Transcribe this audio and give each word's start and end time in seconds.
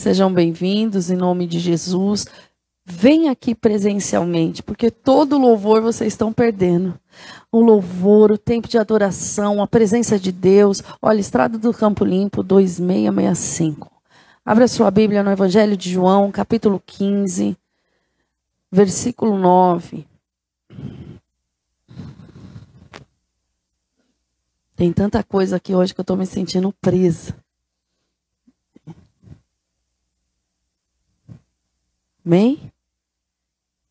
Sejam 0.00 0.32
bem-vindos 0.32 1.10
em 1.10 1.14
nome 1.14 1.46
de 1.46 1.58
Jesus. 1.58 2.24
Vem 2.86 3.28
aqui 3.28 3.54
presencialmente, 3.54 4.62
porque 4.62 4.90
todo 4.90 5.36
louvor 5.36 5.82
vocês 5.82 6.14
estão 6.14 6.32
perdendo. 6.32 6.98
O 7.52 7.60
louvor, 7.60 8.32
o 8.32 8.38
tempo 8.38 8.66
de 8.66 8.78
adoração, 8.78 9.62
a 9.62 9.66
presença 9.66 10.18
de 10.18 10.32
Deus. 10.32 10.82
Olha, 11.02 11.20
Estrada 11.20 11.58
do 11.58 11.70
Campo 11.74 12.02
Limpo 12.02 12.42
2665. 12.42 13.92
Abra 14.42 14.66
sua 14.68 14.90
Bíblia 14.90 15.22
no 15.22 15.32
Evangelho 15.32 15.76
de 15.76 15.90
João, 15.90 16.32
capítulo 16.32 16.82
15, 16.86 17.54
versículo 18.72 19.36
9. 19.36 20.06
Tem 24.74 24.90
tanta 24.94 25.22
coisa 25.22 25.56
aqui 25.56 25.74
hoje 25.74 25.92
que 25.92 26.00
eu 26.00 26.04
estou 26.04 26.16
me 26.16 26.24
sentindo 26.24 26.72
presa. 26.80 27.36
Amém? 32.24 32.70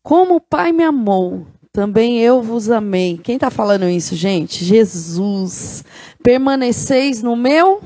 Como 0.02 0.36
o 0.36 0.40
Pai 0.40 0.72
me 0.72 0.84
amou, 0.84 1.46
também 1.72 2.18
eu 2.18 2.42
vos 2.42 2.70
amei. 2.70 3.18
Quem 3.18 3.36
está 3.36 3.50
falando 3.50 3.88
isso, 3.88 4.16
gente? 4.16 4.64
Jesus. 4.64 5.84
Permaneceis 6.22 7.22
no 7.22 7.36
meu. 7.36 7.82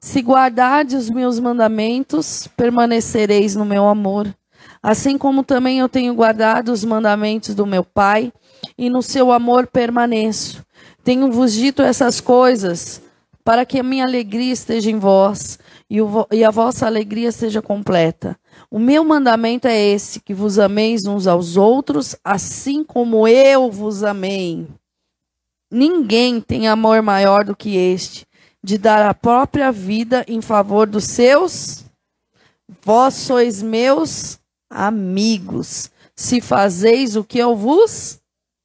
Se 0.00 0.20
guardardes 0.20 1.04
os 1.04 1.10
meus 1.10 1.38
mandamentos, 1.38 2.48
permanecereis 2.56 3.54
no 3.54 3.64
meu 3.64 3.86
amor. 3.86 4.34
Assim 4.82 5.16
como 5.16 5.44
também 5.44 5.78
eu 5.78 5.88
tenho 5.88 6.12
guardado 6.12 6.72
os 6.72 6.84
mandamentos 6.84 7.54
do 7.54 7.64
meu 7.64 7.84
Pai, 7.84 8.32
e 8.76 8.90
no 8.90 9.00
seu 9.00 9.30
amor 9.30 9.68
permaneço. 9.68 10.64
Tenho-vos 11.04 11.52
dito 11.52 11.82
essas 11.82 12.20
coisas, 12.20 13.00
para 13.44 13.64
que 13.64 13.78
a 13.78 13.82
minha 13.82 14.04
alegria 14.04 14.52
esteja 14.52 14.90
em 14.90 14.98
vós, 14.98 15.58
e, 15.88 15.98
e 16.32 16.44
a 16.44 16.50
vossa 16.50 16.86
alegria 16.86 17.30
seja 17.30 17.62
completa. 17.62 18.36
O 18.72 18.78
meu 18.78 19.04
mandamento 19.04 19.68
é 19.68 19.78
esse: 19.78 20.18
que 20.18 20.32
vos 20.32 20.58
ameis 20.58 21.04
uns 21.04 21.26
aos 21.26 21.58
outros, 21.58 22.16
assim 22.24 22.82
como 22.82 23.28
eu 23.28 23.70
vos 23.70 24.02
amei. 24.02 24.66
Ninguém 25.70 26.40
tem 26.40 26.66
amor 26.66 27.02
maior 27.02 27.44
do 27.44 27.54
que 27.54 27.76
este, 27.76 28.26
de 28.64 28.78
dar 28.78 29.06
a 29.06 29.12
própria 29.12 29.70
vida 29.70 30.24
em 30.26 30.40
favor 30.40 30.86
dos 30.86 31.04
seus. 31.04 31.84
Vós 32.82 33.12
sois 33.12 33.62
meus 33.62 34.40
amigos, 34.70 35.90
se 36.16 36.40
fazeis 36.40 37.14
o 37.14 37.22
que 37.22 37.38
eu 37.38 37.54
vos 37.54 38.20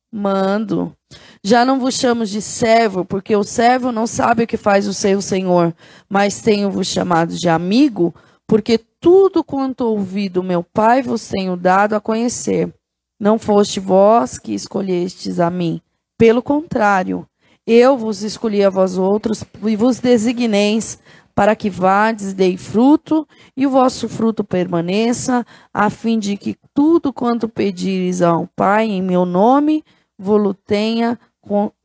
mando. 0.10 0.96
Já 1.44 1.66
não 1.66 1.82
vos 1.82 1.96
chamo 1.96 2.26
de 2.26 2.42
servo, 2.42 3.04
porque 3.04 3.36
o 3.36 3.44
servo 3.44 3.92
não 3.92 4.08
sabe 4.08 4.44
o 4.44 4.48
que 4.48 4.56
faz 4.56 4.88
o 4.88 4.94
seu 4.94 5.22
senhor, 5.22 5.76
mas 6.08 6.42
tenho-vos 6.42 6.88
chamado 6.88 7.36
de 7.36 7.50
amigo, 7.50 8.16
porque 8.48 8.80
tudo 9.00 9.44
quanto 9.44 9.82
ouvi 9.82 10.30
do 10.30 10.44
meu 10.44 10.64
Pai 10.64 11.02
vos 11.02 11.28
tenho 11.28 11.56
dado 11.56 11.94
a 11.94 12.02
conhecer. 12.02 12.74
Não 13.20 13.40
foste 13.40 13.80
vós 13.80 14.38
que 14.38 14.54
escolhestes 14.54 15.40
a 15.40 15.50
mim. 15.50 15.82
Pelo 16.18 16.42
contrário, 16.42 17.28
eu 17.66 17.98
vos 17.98 18.24
escolhi 18.24 18.64
a 18.64 18.70
vós 18.70 18.98
outros 18.98 19.44
e 19.64 19.76
vos 19.76 20.00
designeis 20.00 21.00
para 21.36 21.56
que 21.56 21.70
vades, 21.70 22.34
dei 22.34 22.58
fruto 22.58 23.28
e 23.56 23.68
o 23.68 23.70
vosso 23.70 24.10
fruto 24.10 24.44
permaneça, 24.44 25.46
a 25.72 25.88
fim 25.88 26.18
de 26.18 26.36
que 26.36 26.58
tudo 26.74 27.14
quanto 27.14 27.48
pedires 27.48 28.24
ao 28.24 28.48
Pai 28.56 28.88
em 28.88 29.04
meu 29.04 29.24
nome, 29.24 29.84
vou-lo 30.18 30.56
tenha, 30.56 31.20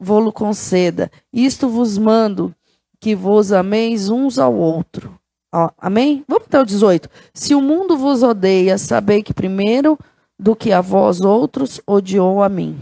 vou-lo 0.00 0.32
conceda. 0.32 1.10
Isto 1.30 1.69
vos 1.69 1.98
mando, 1.98 2.54
que 2.98 3.14
vos 3.14 3.52
ameis 3.52 4.08
uns 4.08 4.38
ao 4.38 4.54
outro. 4.54 5.20
Ó, 5.53 5.70
amém? 5.78 6.25
Vamos 6.27 6.47
até 6.47 6.58
o 6.58 6.64
18. 6.64 7.08
Se 7.34 7.55
o 7.55 7.61
mundo 7.61 7.97
vos 7.97 8.22
odeia, 8.22 8.78
sabei 8.78 9.22
que 9.22 9.34
primeiro 9.34 9.98
do 10.39 10.56
que 10.56 10.72
a 10.72 10.81
vós 10.81 11.20
outros 11.20 11.81
odiou 11.86 12.42
a 12.42 12.48
mim. 12.48 12.77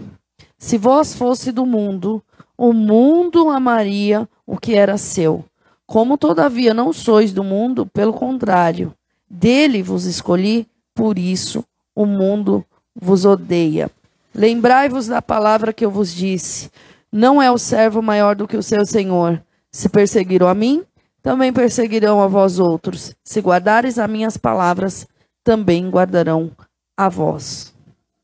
Se 0.57 0.79
vós 0.79 1.15
fosse 1.15 1.51
do 1.51 1.67
mundo, 1.67 2.23
o 2.57 2.73
mundo 2.73 3.51
amaria 3.51 4.29
o 4.47 4.57
que 4.57 4.75
era 4.75 4.97
seu. 4.97 5.45
Como 5.87 6.17
todavia 6.17 6.73
não 6.73 6.93
sois 6.93 7.33
do 7.33 7.43
mundo, 7.43 7.87
pelo 7.87 8.13
contrário, 8.13 8.95
dele 9.29 9.83
vos 9.83 10.05
escolhi, 10.05 10.67
por 10.95 11.19
isso 11.19 11.65
o 11.95 12.07
mundo 12.07 12.65
vos 12.95 13.25
odeia. 13.25 13.91
Lembrai-vos 14.33 15.09
da 15.09 15.21
palavra 15.21 15.73
que 15.73 15.85
eu 15.85 15.91
vos 15.91 16.15
disse: 16.15 16.71
não 17.11 17.43
é 17.43 17.51
o 17.51 17.59
servo 17.59 18.01
maior 18.01 18.37
do 18.37 18.47
que 18.47 18.57
o 18.57 18.63
seu 18.63 18.87
senhor. 18.87 19.43
Se 19.73 19.89
perseguiram 19.89 20.47
a 20.47 20.55
mim, 20.55 20.85
também 21.23 21.53
perseguirão 21.53 22.21
a 22.21 22.27
vós 22.27 22.59
outros. 22.59 23.15
Se 23.25 23.41
guardares 23.41 23.99
as 23.99 24.11
minhas 24.11 24.37
palavras, 24.37 25.07
também 25.45 25.89
guardarão 25.91 26.51
a 26.97 27.09
vós. 27.09 27.75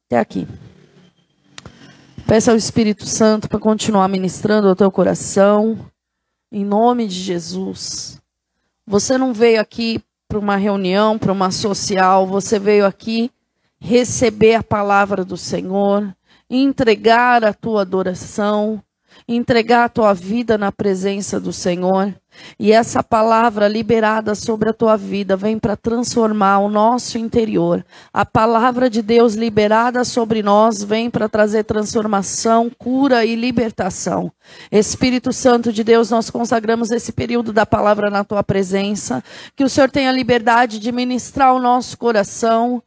Até 0.06 0.18
aqui. 0.18 0.46
Peça 2.26 2.50
ao 2.50 2.56
Espírito 2.56 3.06
Santo 3.06 3.48
para 3.48 3.60
continuar 3.60 4.08
ministrando 4.08 4.68
ao 4.68 4.76
teu 4.76 4.90
coração, 4.90 5.78
em 6.50 6.64
nome 6.64 7.06
de 7.06 7.14
Jesus. 7.14 8.20
Você 8.86 9.16
não 9.16 9.32
veio 9.32 9.60
aqui 9.60 10.00
para 10.28 10.38
uma 10.38 10.56
reunião, 10.56 11.18
para 11.18 11.32
uma 11.32 11.50
social, 11.50 12.26
você 12.26 12.58
veio 12.58 12.84
aqui 12.84 13.30
receber 13.78 14.54
a 14.54 14.62
palavra 14.62 15.24
do 15.24 15.36
Senhor, 15.36 16.14
entregar 16.50 17.44
a 17.44 17.52
tua 17.52 17.82
adoração, 17.82 18.82
entregar 19.28 19.84
a 19.84 19.88
tua 19.88 20.12
vida 20.14 20.56
na 20.56 20.70
presença 20.70 21.40
do 21.40 21.52
Senhor. 21.52 22.14
E 22.58 22.70
essa 22.70 23.02
palavra 23.02 23.66
liberada 23.66 24.34
sobre 24.34 24.68
a 24.68 24.72
tua 24.72 24.96
vida 24.96 25.36
vem 25.36 25.58
para 25.58 25.76
transformar 25.76 26.58
o 26.58 26.68
nosso 26.68 27.18
interior. 27.18 27.84
A 28.12 28.24
palavra 28.24 28.90
de 28.90 29.02
Deus 29.02 29.34
liberada 29.34 30.04
sobre 30.04 30.42
nós 30.42 30.82
vem 30.82 31.10
para 31.10 31.28
trazer 31.28 31.64
transformação, 31.64 32.70
cura 32.78 33.24
e 33.24 33.34
libertação. 33.34 34.30
Espírito 34.70 35.32
Santo 35.32 35.72
de 35.72 35.82
Deus, 35.82 36.10
nós 36.10 36.30
consagramos 36.30 36.90
esse 36.90 37.10
período 37.10 37.52
da 37.52 37.66
palavra 37.66 38.10
na 38.10 38.22
tua 38.22 38.44
presença. 38.44 39.24
Que 39.56 39.64
o 39.64 39.68
Senhor 39.68 39.90
tenha 39.90 40.12
liberdade 40.12 40.78
de 40.78 40.92
ministrar 40.92 41.54
o 41.54 41.60
nosso 41.60 41.96
coração. 41.98 42.82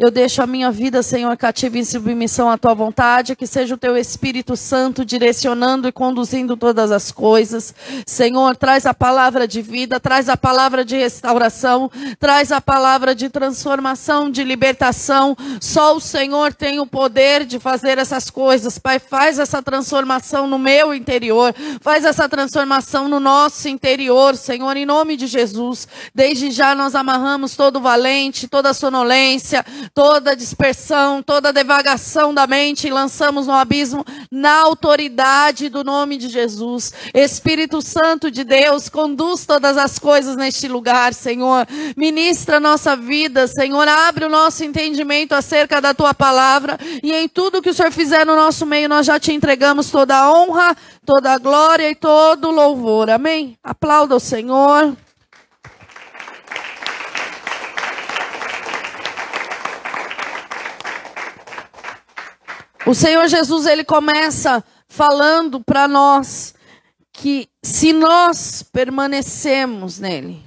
Eu 0.00 0.10
deixo 0.10 0.42
a 0.42 0.46
minha 0.46 0.70
vida, 0.70 1.02
Senhor, 1.02 1.36
cativa 1.36 1.76
em 1.76 1.84
submissão 1.84 2.48
à 2.48 2.56
tua 2.56 2.72
vontade, 2.72 3.36
que 3.36 3.46
seja 3.46 3.74
o 3.74 3.76
teu 3.76 3.98
Espírito 3.98 4.56
Santo 4.56 5.04
direcionando 5.04 5.86
e 5.86 5.92
conduzindo 5.92 6.56
todas 6.56 6.90
as 6.90 7.12
coisas. 7.12 7.74
Senhor, 8.06 8.56
traz 8.56 8.86
a 8.86 8.94
palavra 8.94 9.46
de 9.46 9.60
vida, 9.60 10.00
traz 10.00 10.30
a 10.30 10.38
palavra 10.38 10.86
de 10.86 10.96
restauração, 10.96 11.90
traz 12.18 12.50
a 12.50 12.62
palavra 12.62 13.14
de 13.14 13.28
transformação, 13.28 14.30
de 14.30 14.42
libertação. 14.42 15.36
Só 15.60 15.94
o 15.94 16.00
Senhor 16.00 16.54
tem 16.54 16.80
o 16.80 16.86
poder 16.86 17.44
de 17.44 17.58
fazer 17.58 17.98
essas 17.98 18.30
coisas. 18.30 18.78
Pai, 18.78 18.98
faz 18.98 19.38
essa 19.38 19.62
transformação 19.62 20.46
no 20.46 20.58
meu 20.58 20.94
interior, 20.94 21.54
faz 21.82 22.06
essa 22.06 22.26
transformação 22.26 23.06
no 23.06 23.20
nosso 23.20 23.68
interior, 23.68 24.34
Senhor, 24.34 24.74
em 24.78 24.86
nome 24.86 25.14
de 25.14 25.26
Jesus. 25.26 25.86
Desde 26.14 26.50
já 26.50 26.74
nós 26.74 26.94
amarramos 26.94 27.54
todo 27.54 27.82
valente, 27.82 28.48
toda 28.48 28.72
sonolência, 28.72 29.62
toda 29.94 30.36
dispersão, 30.36 31.22
toda 31.22 31.52
devagação 31.52 32.32
da 32.32 32.46
mente 32.46 32.86
e 32.86 32.90
lançamos 32.90 33.46
no 33.46 33.52
abismo 33.52 34.04
na 34.30 34.60
autoridade 34.60 35.68
do 35.68 35.82
nome 35.82 36.16
de 36.16 36.28
Jesus. 36.28 36.92
Espírito 37.14 37.82
Santo 37.82 38.30
de 38.30 38.44
Deus, 38.44 38.88
conduz 38.88 39.44
todas 39.44 39.76
as 39.76 39.98
coisas 39.98 40.36
neste 40.36 40.68
lugar, 40.68 41.12
Senhor. 41.14 41.66
Ministra 41.96 42.60
nossa 42.60 42.96
vida, 42.96 43.46
Senhor. 43.46 43.86
Abre 43.86 44.24
o 44.24 44.30
nosso 44.30 44.64
entendimento 44.64 45.34
acerca 45.34 45.80
da 45.80 45.92
tua 45.92 46.14
palavra 46.14 46.78
e 47.02 47.12
em 47.12 47.28
tudo 47.28 47.62
que 47.62 47.70
o 47.70 47.74
Senhor 47.74 47.92
fizer 47.92 48.24
no 48.24 48.36
nosso 48.36 48.64
meio, 48.64 48.88
nós 48.88 49.06
já 49.06 49.18
te 49.18 49.32
entregamos 49.32 49.90
toda 49.90 50.16
a 50.16 50.32
honra, 50.32 50.76
toda 51.04 51.32
a 51.32 51.38
glória 51.38 51.90
e 51.90 51.94
todo 51.94 52.48
o 52.48 52.52
louvor. 52.52 53.10
Amém? 53.10 53.58
Aplauda 53.62 54.16
o 54.16 54.20
Senhor. 54.20 54.96
O 62.90 62.94
Senhor 62.94 63.28
Jesus, 63.28 63.66
ele 63.66 63.84
começa 63.84 64.64
falando 64.88 65.60
para 65.60 65.86
nós 65.86 66.52
que 67.12 67.48
se 67.62 67.92
nós 67.92 68.64
permanecemos 68.64 70.00
nele, 70.00 70.42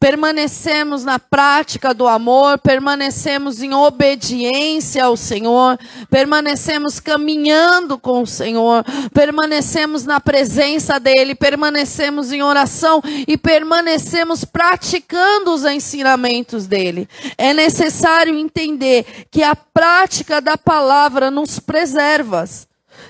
permanecemos 0.00 1.04
na 1.04 1.18
prática 1.18 1.92
do 1.92 2.08
amor, 2.08 2.58
permanecemos 2.58 3.62
em 3.62 3.74
obediência 3.74 5.04
ao 5.04 5.14
Senhor, 5.14 5.78
permanecemos 6.08 6.98
caminhando 6.98 7.98
com 7.98 8.22
o 8.22 8.26
Senhor, 8.26 8.82
permanecemos 9.12 10.06
na 10.06 10.18
presença 10.18 10.98
dEle, 10.98 11.34
permanecemos 11.34 12.32
em 12.32 12.42
oração 12.42 13.02
e 13.28 13.36
permanecemos 13.36 14.42
praticando 14.42 15.52
os 15.52 15.66
ensinamentos 15.66 16.66
dEle. 16.66 17.06
É 17.36 17.52
necessário 17.52 18.34
entender 18.38 19.04
que 19.30 19.42
a 19.42 19.54
prática 19.54 20.40
da 20.40 20.56
palavra 20.56 21.30
nos 21.30 21.58
preserva. 21.58 22.48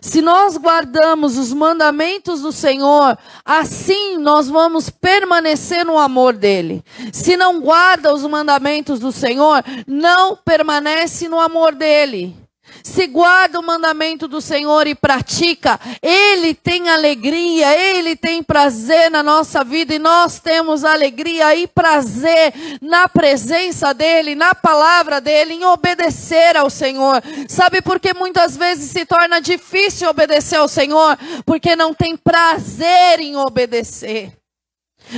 Se 0.00 0.22
nós 0.22 0.56
guardamos 0.56 1.36
os 1.36 1.52
mandamentos 1.52 2.40
do 2.40 2.52
Senhor, 2.52 3.18
assim 3.44 4.18
nós 4.18 4.48
vamos 4.48 4.88
permanecer 4.90 5.84
no 5.84 5.98
amor 5.98 6.34
dele. 6.34 6.84
Se 7.12 7.36
não 7.36 7.60
guarda 7.60 8.12
os 8.12 8.22
mandamentos 8.22 8.98
do 8.98 9.12
Senhor, 9.12 9.62
não 9.86 10.36
permanece 10.36 11.28
no 11.28 11.38
amor 11.38 11.74
dele 11.74 12.36
se 12.82 13.06
guarda 13.06 13.58
o 13.58 13.62
mandamento 13.62 14.26
do 14.26 14.40
Senhor 14.40 14.86
e 14.86 14.94
pratica, 14.94 15.78
Ele 16.02 16.54
tem 16.54 16.88
alegria, 16.88 17.76
Ele 17.76 18.16
tem 18.16 18.42
prazer 18.42 19.10
na 19.10 19.22
nossa 19.22 19.62
vida 19.64 19.94
e 19.94 19.98
nós 19.98 20.40
temos 20.40 20.84
alegria 20.84 21.54
e 21.54 21.66
prazer 21.66 22.52
na 22.80 23.08
presença 23.08 23.92
dEle, 23.92 24.34
na 24.34 24.54
palavra 24.54 25.20
dEle, 25.20 25.54
em 25.54 25.64
obedecer 25.64 26.56
ao 26.56 26.70
Senhor. 26.70 27.22
Sabe 27.48 27.82
por 27.82 28.00
que 28.00 28.14
muitas 28.14 28.56
vezes 28.56 28.90
se 28.90 29.04
torna 29.04 29.40
difícil 29.40 30.08
obedecer 30.08 30.56
ao 30.56 30.68
Senhor? 30.68 31.18
Porque 31.44 31.76
não 31.76 31.94
tem 31.94 32.16
prazer 32.16 33.20
em 33.20 33.36
obedecer. 33.36 34.40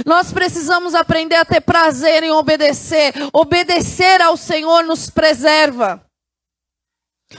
Nós 0.06 0.32
precisamos 0.32 0.94
aprender 0.94 1.36
a 1.36 1.44
ter 1.44 1.60
prazer 1.60 2.22
em 2.22 2.30
obedecer. 2.30 3.12
Obedecer 3.32 4.22
ao 4.22 4.36
Senhor 4.36 4.84
nos 4.84 5.10
preserva. 5.10 6.02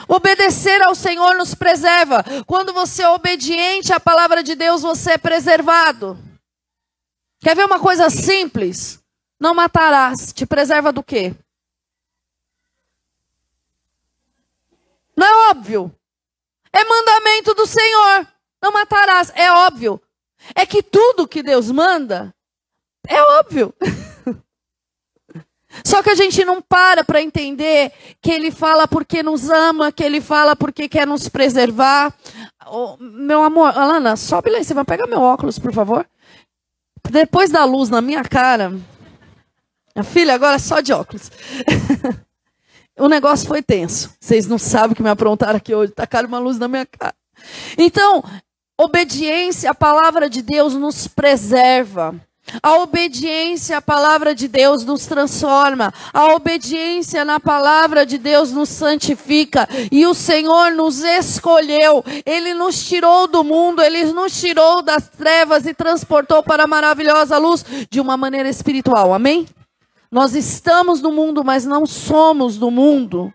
Obedecer 0.07 0.81
ao 0.81 0.95
Senhor 0.95 1.35
nos 1.35 1.55
preserva. 1.55 2.23
Quando 2.45 2.73
você 2.73 3.03
é 3.03 3.09
obediente 3.09 3.93
à 3.93 3.99
palavra 3.99 4.43
de 4.43 4.55
Deus, 4.55 4.81
você 4.81 5.11
é 5.11 5.17
preservado. 5.17 6.17
Quer 7.39 7.55
ver 7.55 7.65
uma 7.65 7.79
coisa 7.79 8.09
simples? 8.09 9.03
Não 9.39 9.53
matarás. 9.53 10.31
Te 10.33 10.45
preserva 10.45 10.91
do 10.91 11.03
quê? 11.03 11.35
Não 15.15 15.27
é 15.27 15.51
óbvio. 15.51 15.93
É 16.71 16.83
mandamento 16.83 17.53
do 17.53 17.67
Senhor. 17.67 18.27
Não 18.61 18.71
matarás. 18.71 19.31
É 19.35 19.51
óbvio. 19.51 20.01
É 20.55 20.65
que 20.65 20.81
tudo 20.81 21.27
que 21.27 21.43
Deus 21.43 21.69
manda 21.69 22.33
é 23.07 23.21
óbvio. 23.21 23.73
Só 25.83 26.03
que 26.03 26.09
a 26.09 26.15
gente 26.15 26.43
não 26.45 26.61
para 26.61 27.03
para 27.03 27.21
entender 27.21 27.91
que 28.21 28.31
ele 28.31 28.51
fala 28.51 28.87
porque 28.87 29.23
nos 29.23 29.49
ama, 29.49 29.91
que 29.91 30.03
ele 30.03 30.21
fala 30.21 30.55
porque 30.55 30.87
quer 30.87 31.07
nos 31.07 31.27
preservar. 31.29 32.13
Oh, 32.67 32.95
meu 32.99 33.43
amor, 33.43 33.75
Alana, 33.77 34.15
sobe 34.15 34.49
lá 34.49 34.59
em 34.59 34.63
cima, 34.63 34.85
pega 34.85 35.07
meu 35.07 35.21
óculos, 35.21 35.57
por 35.57 35.73
favor. 35.73 36.05
Depois 37.09 37.49
da 37.49 37.65
luz 37.65 37.89
na 37.89 38.01
minha 38.01 38.23
cara, 38.23 38.73
a 39.95 40.03
filha 40.03 40.35
agora 40.35 40.55
é 40.55 40.59
só 40.59 40.79
de 40.79 40.93
óculos. 40.93 41.31
o 42.97 43.07
negócio 43.07 43.47
foi 43.47 43.61
tenso. 43.61 44.11
Vocês 44.19 44.47
não 44.47 44.57
sabem 44.57 44.93
o 44.93 44.95
que 44.95 45.03
me 45.03 45.09
aprontaram 45.09 45.57
aqui 45.57 45.73
hoje. 45.73 45.91
Tacaram 45.91 46.27
uma 46.27 46.39
luz 46.39 46.57
na 46.57 46.67
minha 46.67 46.85
cara. 46.85 47.15
Então, 47.77 48.23
obediência 48.79 49.69
à 49.69 49.75
palavra 49.75 50.29
de 50.29 50.41
Deus 50.41 50.73
nos 50.73 51.07
preserva. 51.07 52.15
A 52.61 52.77
obediência 52.77 53.77
à 53.77 53.81
palavra 53.81 54.35
de 54.35 54.47
Deus 54.47 54.83
nos 54.83 55.05
transforma. 55.05 55.93
A 56.13 56.33
obediência 56.33 57.23
na 57.23 57.39
palavra 57.39 58.05
de 58.05 58.17
Deus 58.17 58.51
nos 58.51 58.69
santifica. 58.69 59.67
E 59.91 60.05
o 60.05 60.13
Senhor 60.13 60.71
nos 60.71 61.01
escolheu. 61.03 62.03
Ele 62.25 62.53
nos 62.53 62.85
tirou 62.85 63.27
do 63.27 63.43
mundo, 63.43 63.81
ele 63.81 64.05
nos 64.11 64.39
tirou 64.39 64.81
das 64.81 65.07
trevas 65.07 65.65
e 65.65 65.73
transportou 65.73 66.43
para 66.43 66.65
a 66.65 66.67
maravilhosa 66.67 67.37
luz 67.37 67.65
de 67.89 67.99
uma 67.99 68.17
maneira 68.17 68.49
espiritual. 68.49 69.13
Amém? 69.13 69.47
Nós 70.11 70.35
estamos 70.35 71.01
no 71.01 71.11
mundo, 71.11 71.43
mas 71.43 71.65
não 71.65 71.85
somos 71.85 72.57
do 72.57 72.69
mundo. 72.69 73.33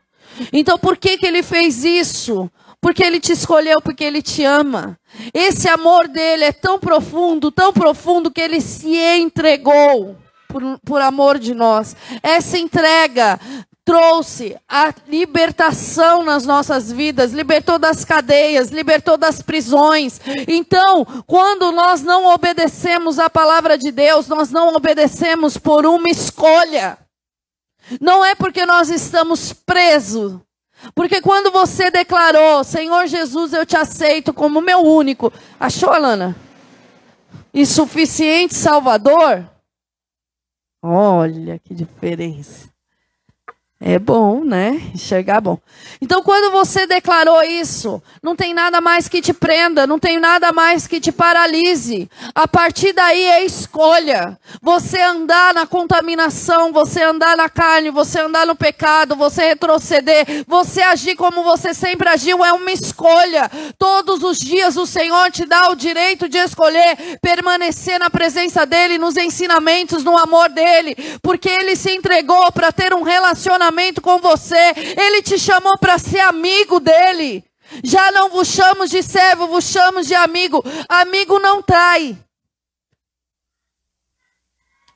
Então 0.52 0.78
por 0.78 0.96
que 0.96 1.19
que 1.19 1.26
ele 1.26 1.43
fez 1.43 1.82
isso? 1.82 2.49
Porque 2.80 3.02
ele 3.02 3.19
te 3.19 3.32
escolheu, 3.32 3.80
porque 3.82 4.04
ele 4.04 4.22
te 4.22 4.44
ama. 4.44 4.98
Esse 5.34 5.69
amor 5.69 6.06
dele 6.06 6.44
é 6.44 6.52
tão 6.52 6.78
profundo, 6.78 7.50
tão 7.50 7.72
profundo, 7.72 8.30
que 8.30 8.40
ele 8.40 8.60
se 8.60 8.94
entregou 8.96 10.16
por, 10.46 10.62
por 10.84 11.00
amor 11.00 11.38
de 11.38 11.54
nós. 11.54 11.96
Essa 12.22 12.56
entrega 12.56 13.38
trouxe 13.84 14.54
a 14.69 14.92
libertação 15.08 16.22
nas 16.22 16.44
nossas 16.44 16.92
vidas, 16.92 17.32
libertou 17.32 17.78
das 17.78 18.04
cadeias, 18.04 18.69
libertou 18.69 19.16
das 19.16 19.40
prisões. 19.40 20.20
Então, 20.46 21.06
quando 21.26 21.72
nós 21.72 22.02
não 22.02 22.26
obedecemos 22.26 23.19
à 23.19 23.31
palavra 23.31 23.78
de 23.78 23.90
Deus, 23.90 24.28
nós 24.28 24.50
não 24.50 24.74
obedecemos 24.74 25.56
por 25.56 25.86
uma 25.86 26.08
escolha. 26.08 26.98
Não 27.98 28.22
é 28.22 28.34
porque 28.34 28.66
nós 28.66 28.90
estamos 28.90 29.54
presos 29.54 30.38
porque 30.94 31.20
quando 31.20 31.50
você 31.50 31.90
declarou, 31.90 32.62
Senhor 32.64 33.06
Jesus, 33.06 33.52
eu 33.52 33.66
te 33.66 33.76
aceito 33.76 34.32
como 34.32 34.60
meu 34.60 34.80
único, 34.80 35.32
achou, 35.58 35.90
Alana? 35.90 36.36
E 37.52 37.64
suficiente 37.66 38.54
Salvador? 38.54 39.48
Olha 40.82 41.58
que 41.58 41.75
diferença. 41.75 42.69
É 43.80 43.96
bom, 43.96 44.42
né? 44.42 44.90
Enxergar 44.92 45.40
bom. 45.40 45.56
Então, 46.02 46.20
quando 46.20 46.50
você 46.50 46.84
declarou 46.84 47.40
isso, 47.44 48.02
não 48.20 48.34
tem 48.34 48.52
nada 48.52 48.80
mais 48.80 49.08
que 49.08 49.22
te 49.22 49.32
prenda, 49.32 49.86
não 49.86 50.00
tem 50.00 50.19
nada 50.19 50.50
mais 50.50 50.88
que 50.88 51.00
te 51.00 51.12
paralise. 51.12 52.10
A 52.34 52.48
partir 52.48 52.92
daí 52.92 53.22
é 53.22 53.44
escolha. 53.44 54.36
Você 54.60 55.00
andar 55.00 55.54
na 55.54 55.64
contaminação, 55.64 56.72
você 56.72 57.04
andar 57.04 57.36
na 57.36 57.48
carne, 57.48 57.92
você 57.92 58.19
andar 58.19 58.46
no 58.46 58.56
pecado, 58.56 59.14
você 59.14 59.50
retroceder, 59.50 60.44
você 60.48 60.82
agir 60.82 61.14
como 61.14 61.44
você 61.44 61.72
sempre 61.72 62.08
agiu, 62.08 62.44
é 62.44 62.52
uma 62.52 62.72
escolha. 62.72 63.48
Todos 63.78 64.24
os 64.24 64.38
dias 64.38 64.76
o 64.76 64.86
Senhor 64.86 65.31
te 65.31 65.46
dá 65.46 65.70
o 65.70 65.76
direito 65.76 66.28
de 66.28 66.38
escolher 66.38 67.19
permanecer 67.22 68.00
na 68.00 68.10
presença 68.10 68.66
dEle, 68.66 68.98
nos 68.98 69.16
ensinamentos, 69.16 70.02
no 70.02 70.19
amor 70.19 70.48
dEle, 70.48 70.96
porque 71.22 71.48
Ele 71.48 71.76
se 71.76 71.92
entregou 71.92 72.50
para 72.50 72.72
ter 72.72 72.92
um 72.92 73.04
relacionamento 73.04 73.68
relacionamento 73.69 74.00
com 74.00 74.19
você. 74.19 74.73
Ele 74.97 75.23
te 75.23 75.38
chamou 75.38 75.76
para 75.79 75.99
ser 75.99 76.20
amigo 76.20 76.81
dele. 76.81 77.44
Já 77.85 78.11
não 78.11 78.31
vos 78.31 78.49
chamamos 78.49 78.91
de 78.91 79.03
servo, 79.03 79.47
vos 79.47 79.65
chamamos 79.65 80.06
de 80.06 80.15
amigo. 80.15 80.62
Amigo 80.88 81.38
não 81.38 81.62
trai. 81.62 82.19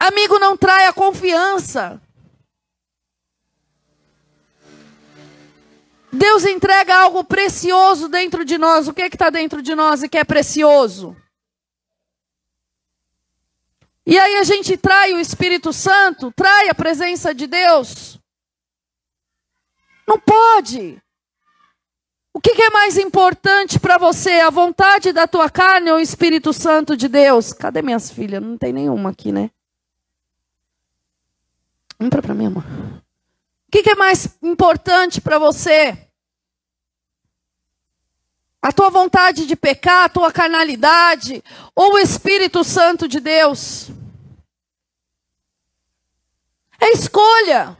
Amigo 0.00 0.38
não 0.38 0.56
trai 0.56 0.86
a 0.86 0.92
confiança. 0.92 2.00
Deus 6.14 6.44
entrega 6.44 6.94
algo 6.94 7.24
precioso 7.24 8.08
dentro 8.08 8.44
de 8.44 8.58
nós. 8.58 8.88
O 8.88 8.92
que 8.92 9.02
é 9.02 9.06
está 9.06 9.30
dentro 9.30 9.62
de 9.62 9.74
nós 9.74 10.02
e 10.02 10.08
que 10.08 10.18
é 10.18 10.24
precioso? 10.24 11.16
E 14.04 14.18
aí 14.18 14.36
a 14.36 14.42
gente 14.42 14.76
trai 14.76 15.14
o 15.14 15.20
Espírito 15.20 15.72
Santo, 15.72 16.32
trai 16.32 16.68
a 16.68 16.74
presença 16.74 17.32
de 17.32 17.46
Deus. 17.46 18.21
Não 20.06 20.18
pode. 20.18 21.00
O 22.34 22.40
que, 22.40 22.62
é 22.62 22.70
mais 22.70 22.96
importante 22.96 23.78
para 23.78 23.98
você? 23.98 24.40
A 24.40 24.50
vontade 24.50 25.12
da 25.12 25.26
tua 25.26 25.50
carne 25.50 25.90
ou 25.90 25.98
o 25.98 26.00
Espírito 26.00 26.52
Santo 26.52 26.96
de 26.96 27.06
Deus? 27.06 27.52
Cadê 27.52 27.82
minhas 27.82 28.10
filhas? 28.10 28.42
Não 28.42 28.56
tem 28.56 28.72
nenhuma 28.72 29.10
aqui, 29.10 29.30
né? 29.30 29.50
Entra 32.00 32.22
para 32.22 32.34
mim, 32.34 32.46
amor. 32.46 32.64
O 32.64 33.70
que, 33.70 33.88
é 33.88 33.94
mais 33.94 34.36
importante 34.42 35.20
para 35.20 35.38
você? 35.38 36.08
A 38.60 38.72
tua 38.72 38.90
vontade 38.90 39.46
de 39.46 39.54
pecar, 39.54 40.04
a 40.04 40.08
tua 40.08 40.32
carnalidade 40.32 41.42
ou 41.74 41.94
o 41.94 41.98
Espírito 41.98 42.64
Santo 42.64 43.06
de 43.06 43.20
Deus? 43.20 43.90
É 46.80 46.90
escolha. 46.92 47.78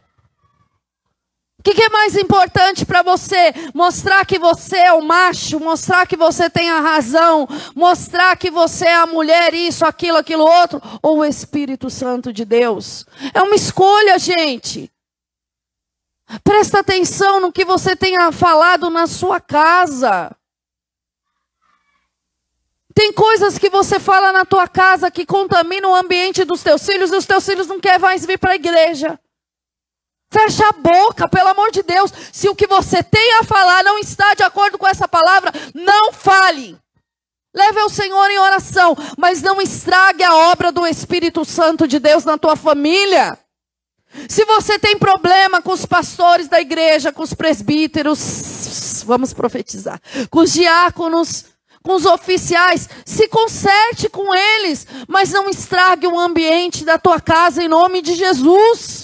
O 1.62 1.64
que, 1.64 1.74
que, 1.74 1.82
é 1.84 1.88
mais 1.90 2.16
importante 2.16 2.84
para 2.84 3.02
você? 3.02 3.54
Mostrar 3.72 4.26
que 4.26 4.36
você 4.36 4.78
é 4.78 4.92
o 4.92 5.00
macho, 5.00 5.60
mostrar 5.60 6.08
que 6.08 6.16
você 6.16 6.50
tem 6.50 6.68
a 6.68 6.80
razão, 6.80 7.46
mostrar 7.72 8.36
que 8.36 8.50
você 8.50 8.86
é 8.86 8.96
a 8.96 9.06
mulher, 9.06 9.54
isso, 9.54 9.86
aquilo, 9.86 10.18
aquilo 10.18 10.42
outro, 10.42 10.82
ou 11.00 11.18
o 11.18 11.24
Espírito 11.24 11.88
Santo 11.88 12.32
de 12.32 12.44
Deus? 12.44 13.06
É 13.32 13.40
uma 13.40 13.54
escolha, 13.54 14.18
gente. 14.18 14.90
Presta 16.42 16.80
atenção 16.80 17.38
no 17.38 17.52
que 17.52 17.64
você 17.64 17.94
tenha 17.94 18.32
falado 18.32 18.90
na 18.90 19.06
sua 19.06 19.38
casa. 19.38 20.34
Tem 22.92 23.12
coisas 23.12 23.56
que 23.56 23.70
você 23.70 24.00
fala 24.00 24.32
na 24.32 24.44
tua 24.44 24.66
casa 24.66 25.12
que 25.12 25.24
contaminam 25.24 25.92
o 25.92 25.94
ambiente 25.94 26.42
dos 26.42 26.60
teus 26.60 26.84
filhos 26.84 27.12
e 27.12 27.16
os 27.16 27.24
teus 27.24 27.46
filhos 27.46 27.68
não 27.68 27.78
querem 27.78 28.00
mais 28.00 28.26
vir 28.26 28.36
para 28.36 28.50
a 28.50 28.56
igreja. 28.56 29.16
Fecha 30.32 30.66
a 30.66 30.72
boca, 30.72 31.28
pelo 31.28 31.48
amor 31.48 31.70
de 31.70 31.82
Deus. 31.82 32.10
Se 32.32 32.48
o 32.48 32.54
que 32.56 32.66
você 32.66 33.02
tem 33.02 33.34
a 33.34 33.44
falar 33.44 33.84
não 33.84 33.98
está 33.98 34.32
de 34.32 34.42
acordo 34.42 34.78
com 34.78 34.88
essa 34.88 35.06
palavra, 35.06 35.52
não 35.74 36.10
fale. 36.10 36.78
Leve 37.54 37.80
ao 37.80 37.90
Senhor 37.90 38.30
em 38.30 38.38
oração, 38.38 38.96
mas 39.18 39.42
não 39.42 39.60
estrague 39.60 40.24
a 40.24 40.34
obra 40.34 40.72
do 40.72 40.86
Espírito 40.86 41.44
Santo 41.44 41.86
de 41.86 41.98
Deus 41.98 42.24
na 42.24 42.38
tua 42.38 42.56
família. 42.56 43.38
Se 44.26 44.46
você 44.46 44.78
tem 44.78 44.98
problema 44.98 45.60
com 45.60 45.72
os 45.72 45.84
pastores 45.84 46.48
da 46.48 46.60
igreja, 46.60 47.12
com 47.12 47.22
os 47.22 47.34
presbíteros, 47.34 49.02
vamos 49.04 49.34
profetizar. 49.34 50.00
Com 50.30 50.40
os 50.40 50.52
diáconos, 50.52 51.44
com 51.82 51.94
os 51.94 52.06
oficiais, 52.06 52.88
se 53.04 53.28
conserte 53.28 54.08
com 54.08 54.34
eles, 54.34 54.86
mas 55.06 55.30
não 55.30 55.50
estrague 55.50 56.06
o 56.06 56.18
ambiente 56.18 56.86
da 56.86 56.96
tua 56.96 57.20
casa 57.20 57.62
em 57.62 57.68
nome 57.68 58.00
de 58.00 58.14
Jesus. 58.14 59.01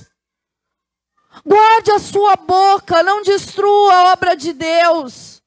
Guarde 1.44 1.90
a 1.92 1.98
sua 1.98 2.36
boca, 2.36 3.02
não 3.02 3.22
destrua 3.22 3.94
a 3.94 4.12
obra 4.12 4.36
de 4.36 4.52
Deus. 4.52 5.42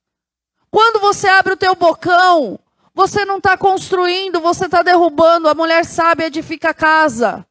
Quando 0.70 1.00
você 1.00 1.28
abre 1.28 1.54
o 1.54 1.58
teu 1.58 1.76
bocão, 1.76 2.60
você 2.94 3.26
não 3.26 3.38
está 3.38 3.58
construindo, 3.58 4.40
você 4.40 4.66
está 4.66 4.82
derrubando. 4.82 5.50
A 5.50 5.54
mulher 5.54 5.86
sábia 5.86 6.28
edifica 6.28 6.70
a 6.70 6.74
casa. 6.74 7.46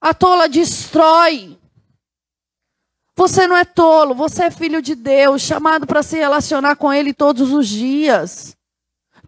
A 0.00 0.12
tola 0.12 0.48
destrói. 0.48 1.58
Você 3.16 3.46
não 3.46 3.56
é 3.56 3.64
tolo, 3.64 4.14
você 4.14 4.44
é 4.44 4.50
filho 4.50 4.80
de 4.80 4.94
Deus, 4.94 5.42
chamado 5.42 5.86
para 5.86 6.02
se 6.02 6.16
relacionar 6.16 6.76
com 6.76 6.92
Ele 6.92 7.12
todos 7.12 7.52
os 7.52 7.68
dias. 7.68 8.56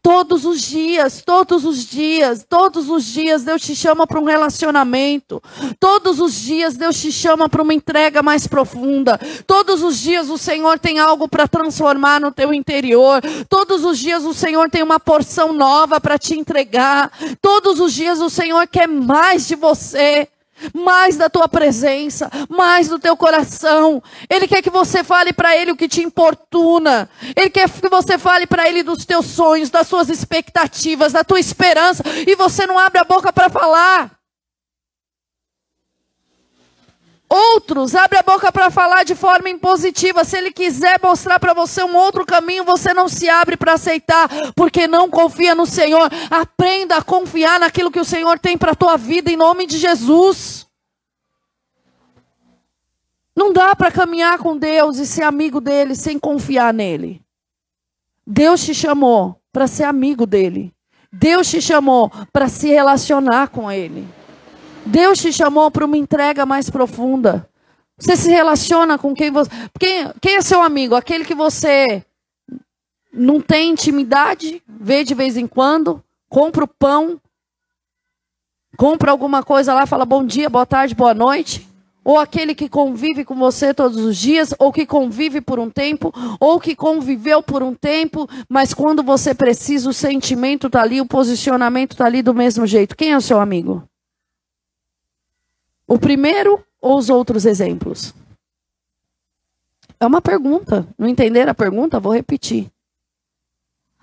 Todos 0.02 0.44
os 0.44 0.61
dias, 0.61 1.23
todos 1.25 1.64
os 1.64 1.87
dias, 1.87 2.44
todos 2.49 2.90
os 2.90 3.04
dias 3.04 3.44
Deus 3.44 3.62
te 3.62 3.76
chama 3.76 4.04
para 4.04 4.18
um 4.18 4.25
relacionamento. 4.25 5.40
Todos 5.78 6.18
os 6.18 6.35
dias 6.35 6.76
Deus 6.76 7.00
te 7.00 7.12
chama 7.12 7.49
para 7.49 7.62
uma 7.62 7.73
entrega 7.73 8.21
mais 8.21 8.49
profunda. 8.49 9.16
Todos 9.47 9.80
os 9.80 9.97
dias 9.97 10.28
o 10.28 10.37
Senhor 10.37 10.76
tem 10.80 10.99
algo 10.99 11.28
para 11.28 11.47
transformar 11.47 12.21
no 12.21 12.32
teu 12.32 12.52
interior. 12.52 13.23
Todos 13.49 13.85
os 13.85 13.97
dias 13.97 14.25
o 14.25 14.35
Senhor 14.35 14.68
tem 14.68 14.82
uma 14.82 14.99
porção 14.99 15.52
nova 15.52 16.00
para 16.00 16.18
te 16.18 16.37
entregar. 16.37 17.12
Todos 17.40 17.78
os 17.78 17.92
dias 17.92 18.21
o 18.21 18.28
Senhor 18.28 18.66
quer 18.66 18.88
mais 18.88 19.47
de 19.47 19.54
você 19.54 20.28
mais 20.75 21.16
da 21.16 21.28
tua 21.28 21.49
presença, 21.49 22.30
mais 22.49 22.88
do 22.88 22.99
teu 22.99 23.16
coração. 23.16 24.02
Ele 24.28 24.47
quer 24.47 24.62
que 24.62 24.71
você 24.71 25.02
fale 25.02 25.32
para 25.32 25.56
ele 25.56 25.73
o 25.73 25.76
que 25.76 25.88
te 25.88 26.02
importuna. 26.02 27.09
Ele 27.37 27.50
quer 27.50 27.68
que 27.68 27.88
você 27.88 28.18
fale 28.18 28.47
para 28.47 28.68
ele 28.68 28.82
dos 28.82 29.04
teus 29.04 29.26
sonhos, 29.26 29.71
das 29.71 29.88
suas 29.88 30.09
expectativas, 30.09 31.12
da 31.12 31.25
tua 31.25 31.40
esperança, 31.40 32.02
e 32.26 32.37
você 32.37 32.66
não 32.66 32.78
abre 32.78 33.00
a 33.00 33.04
boca 33.04 33.32
para 33.32 33.50
falar. 33.50 34.21
Outros 37.34 37.94
abre 37.94 38.18
a 38.18 38.22
boca 38.22 38.52
para 38.52 38.70
falar 38.70 39.04
de 39.04 39.14
forma 39.14 39.48
impositiva. 39.48 40.22
Se 40.22 40.36
ele 40.36 40.52
quiser 40.52 41.00
mostrar 41.02 41.40
para 41.40 41.54
você 41.54 41.82
um 41.82 41.96
outro 41.96 42.26
caminho, 42.26 42.62
você 42.62 42.92
não 42.92 43.08
se 43.08 43.26
abre 43.26 43.56
para 43.56 43.72
aceitar, 43.72 44.28
porque 44.54 44.86
não 44.86 45.08
confia 45.08 45.54
no 45.54 45.64
Senhor. 45.64 46.10
Aprenda 46.30 46.98
a 46.98 47.02
confiar 47.02 47.58
naquilo 47.58 47.90
que 47.90 47.98
o 47.98 48.04
Senhor 48.04 48.38
tem 48.38 48.58
para 48.58 48.72
a 48.72 48.74
tua 48.74 48.98
vida 48.98 49.30
em 49.30 49.36
nome 49.36 49.66
de 49.66 49.78
Jesus. 49.78 50.66
Não 53.34 53.50
dá 53.50 53.74
para 53.74 53.90
caminhar 53.90 54.36
com 54.36 54.54
Deus 54.54 54.98
e 54.98 55.06
ser 55.06 55.22
amigo 55.22 55.58
dele 55.58 55.94
sem 55.94 56.18
confiar 56.18 56.74
nele. 56.74 57.22
Deus 58.26 58.62
te 58.62 58.74
chamou 58.74 59.40
para 59.50 59.66
ser 59.66 59.84
amigo 59.84 60.26
dele. 60.26 60.70
Deus 61.10 61.48
te 61.48 61.62
chamou 61.62 62.12
para 62.30 62.46
se 62.46 62.68
relacionar 62.68 63.48
com 63.48 63.72
ele. 63.72 64.06
Deus 64.86 65.18
te 65.18 65.32
chamou 65.32 65.70
para 65.70 65.84
uma 65.84 65.96
entrega 65.96 66.44
mais 66.44 66.68
profunda. 66.68 67.48
Você 67.98 68.16
se 68.16 68.30
relaciona 68.30 68.98
com 68.98 69.14
quem 69.14 69.30
você. 69.30 69.50
Quem, 69.78 70.12
quem 70.20 70.36
é 70.36 70.42
seu 70.42 70.60
amigo? 70.60 70.94
Aquele 70.94 71.24
que 71.24 71.34
você 71.34 72.04
não 73.12 73.40
tem 73.40 73.70
intimidade, 73.70 74.62
vê 74.66 75.04
de 75.04 75.14
vez 75.14 75.36
em 75.36 75.46
quando, 75.46 76.02
compra 76.28 76.64
o 76.64 76.68
pão, 76.68 77.20
compra 78.76 79.10
alguma 79.10 79.42
coisa 79.42 79.74
lá, 79.74 79.86
fala 79.86 80.04
bom 80.04 80.24
dia, 80.24 80.48
boa 80.48 80.66
tarde, 80.66 80.94
boa 80.94 81.14
noite. 81.14 81.68
Ou 82.04 82.18
aquele 82.18 82.52
que 82.52 82.68
convive 82.68 83.24
com 83.24 83.36
você 83.36 83.72
todos 83.72 83.98
os 83.98 84.16
dias, 84.16 84.52
ou 84.58 84.72
que 84.72 84.84
convive 84.84 85.40
por 85.40 85.60
um 85.60 85.70
tempo, 85.70 86.12
ou 86.40 86.58
que 86.58 86.74
conviveu 86.74 87.40
por 87.40 87.62
um 87.62 87.74
tempo, 87.74 88.28
mas 88.48 88.74
quando 88.74 89.04
você 89.04 89.32
precisa, 89.32 89.88
o 89.88 89.92
sentimento 89.92 90.66
está 90.66 90.82
ali, 90.82 91.00
o 91.00 91.06
posicionamento 91.06 91.92
está 91.92 92.06
ali 92.06 92.20
do 92.20 92.34
mesmo 92.34 92.66
jeito. 92.66 92.96
Quem 92.96 93.12
é 93.12 93.16
o 93.16 93.20
seu 93.20 93.38
amigo? 93.38 93.86
O 95.86 95.98
primeiro 95.98 96.64
ou 96.80 96.98
os 96.98 97.10
outros 97.10 97.44
exemplos? 97.44 98.14
É 99.98 100.06
uma 100.06 100.20
pergunta. 100.20 100.86
Não 100.98 101.06
entenderam 101.06 101.52
a 101.52 101.54
pergunta? 101.54 102.00
Vou 102.00 102.12
repetir. 102.12 102.70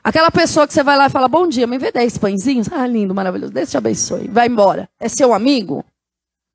Aquela 0.03 0.31
pessoa 0.31 0.65
que 0.65 0.73
você 0.73 0.81
vai 0.81 0.97
lá 0.97 1.07
e 1.07 1.09
fala, 1.09 1.27
bom 1.27 1.47
dia, 1.47 1.67
me 1.67 1.77
vê 1.77 1.91
10 1.91 2.17
pãezinhos? 2.17 2.71
Ah, 2.71 2.87
lindo, 2.87 3.13
maravilhoso, 3.13 3.51
Deus 3.51 3.69
te 3.69 3.77
abençoe. 3.77 4.27
Vai 4.27 4.47
embora. 4.47 4.89
É 4.99 5.09
seu 5.09 5.33
amigo? 5.33 5.83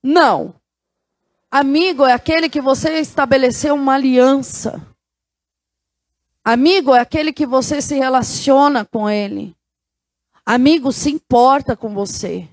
Não. 0.02 0.54
Amigo 1.50 2.04
é 2.04 2.12
aquele 2.12 2.49
que 2.49 2.61
você 2.61 2.99
estabeleceu 2.99 3.75
uma 3.75 3.95
aliança. 3.95 4.81
Amigo 6.43 6.95
é 6.95 7.00
aquele 7.00 7.33
que 7.33 7.47
você 7.47 7.81
se 7.81 7.95
relaciona 7.95 8.85
com 8.85 9.09
ele. 9.09 9.54
Amigo 10.45 10.93
se 10.93 11.11
importa 11.11 11.76
com 11.76 11.95
você. 11.95 12.49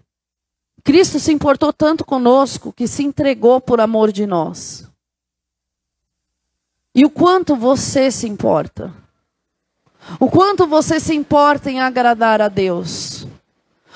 Cristo 0.84 1.20
se 1.20 1.32
importou 1.32 1.72
tanto 1.72 2.04
conosco 2.04 2.74
que 2.74 2.88
se 2.88 3.04
entregou 3.04 3.62
por 3.62 3.80
amor 3.80 4.12
de 4.12 4.26
nós. 4.26 4.90
E 6.94 7.06
o 7.06 7.10
quanto 7.10 7.56
você 7.56 8.12
se 8.12 8.28
importa? 8.28 8.94
O 10.20 10.30
quanto 10.30 10.68
você 10.68 11.00
se 11.00 11.14
importa 11.14 11.70
em 11.70 11.80
agradar 11.80 12.42
a 12.42 12.48
Deus? 12.48 13.28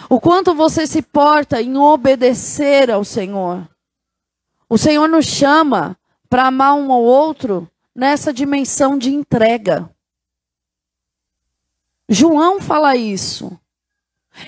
O 0.10 0.20
quanto 0.20 0.54
você 0.54 0.86
se 0.86 1.00
importa 1.00 1.62
em 1.62 1.77
obedecer 1.77 2.92
ao 2.92 3.04
Senhor? 3.04 3.68
O 4.70 4.77
Senhor 4.77 5.08
nos 5.08 5.25
chama 5.25 5.98
para 6.30 6.48
amar 6.48 6.75
um 6.75 6.92
ao 6.92 7.01
outro 7.01 7.70
nessa 7.94 8.32
dimensão 8.34 8.98
de 8.98 9.13
entrega. 9.13 9.89
João 12.08 12.62
fala 12.62 12.96
isso. 12.96 13.58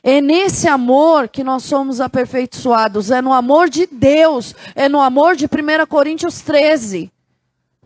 É 0.03 0.22
nesse 0.22 0.67
amor 0.67 1.27
que 1.27 1.44
nós 1.44 1.63
somos 1.63 2.01
aperfeiçoados, 2.01 3.12
é 3.12 3.22
no 3.22 3.34
amor 3.34 3.70
de 3.70 3.88
Deus, 3.88 4.56
é 4.75 4.88
no 4.89 5.01
amor 5.01 5.36
de 5.36 5.46
1 5.46 5.86
Coríntios 5.88 6.41
13. 6.41 7.12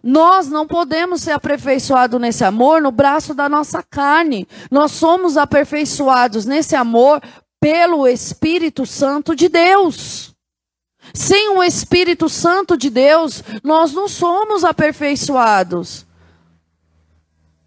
Nós 0.04 0.48
não 0.48 0.66
podemos 0.66 1.22
ser 1.22 1.32
aperfeiçoados 1.32 2.20
nesse 2.20 2.44
amor 2.44 2.82
no 2.82 2.92
braço 2.92 3.34
da 3.34 3.48
nossa 3.48 3.84
carne. 3.84 4.48
Nós 4.70 4.92
somos 4.92 5.38
aperfeiçoados 5.38 6.46
nesse 6.46 6.76
amor 6.76 7.22
pelo 7.60 8.08
Espírito 8.08 8.86
Santo 8.86 9.36
de 9.36 9.48
Deus. 9.48 10.34
Sem 11.14 11.50
o 11.50 11.64
Espírito 11.64 12.28
Santo 12.30 12.76
de 12.76 12.90
Deus, 12.90 13.44
nós 13.64 13.94
não 13.94 14.08
somos 14.08 14.64
aperfeiçoados. 14.64 16.06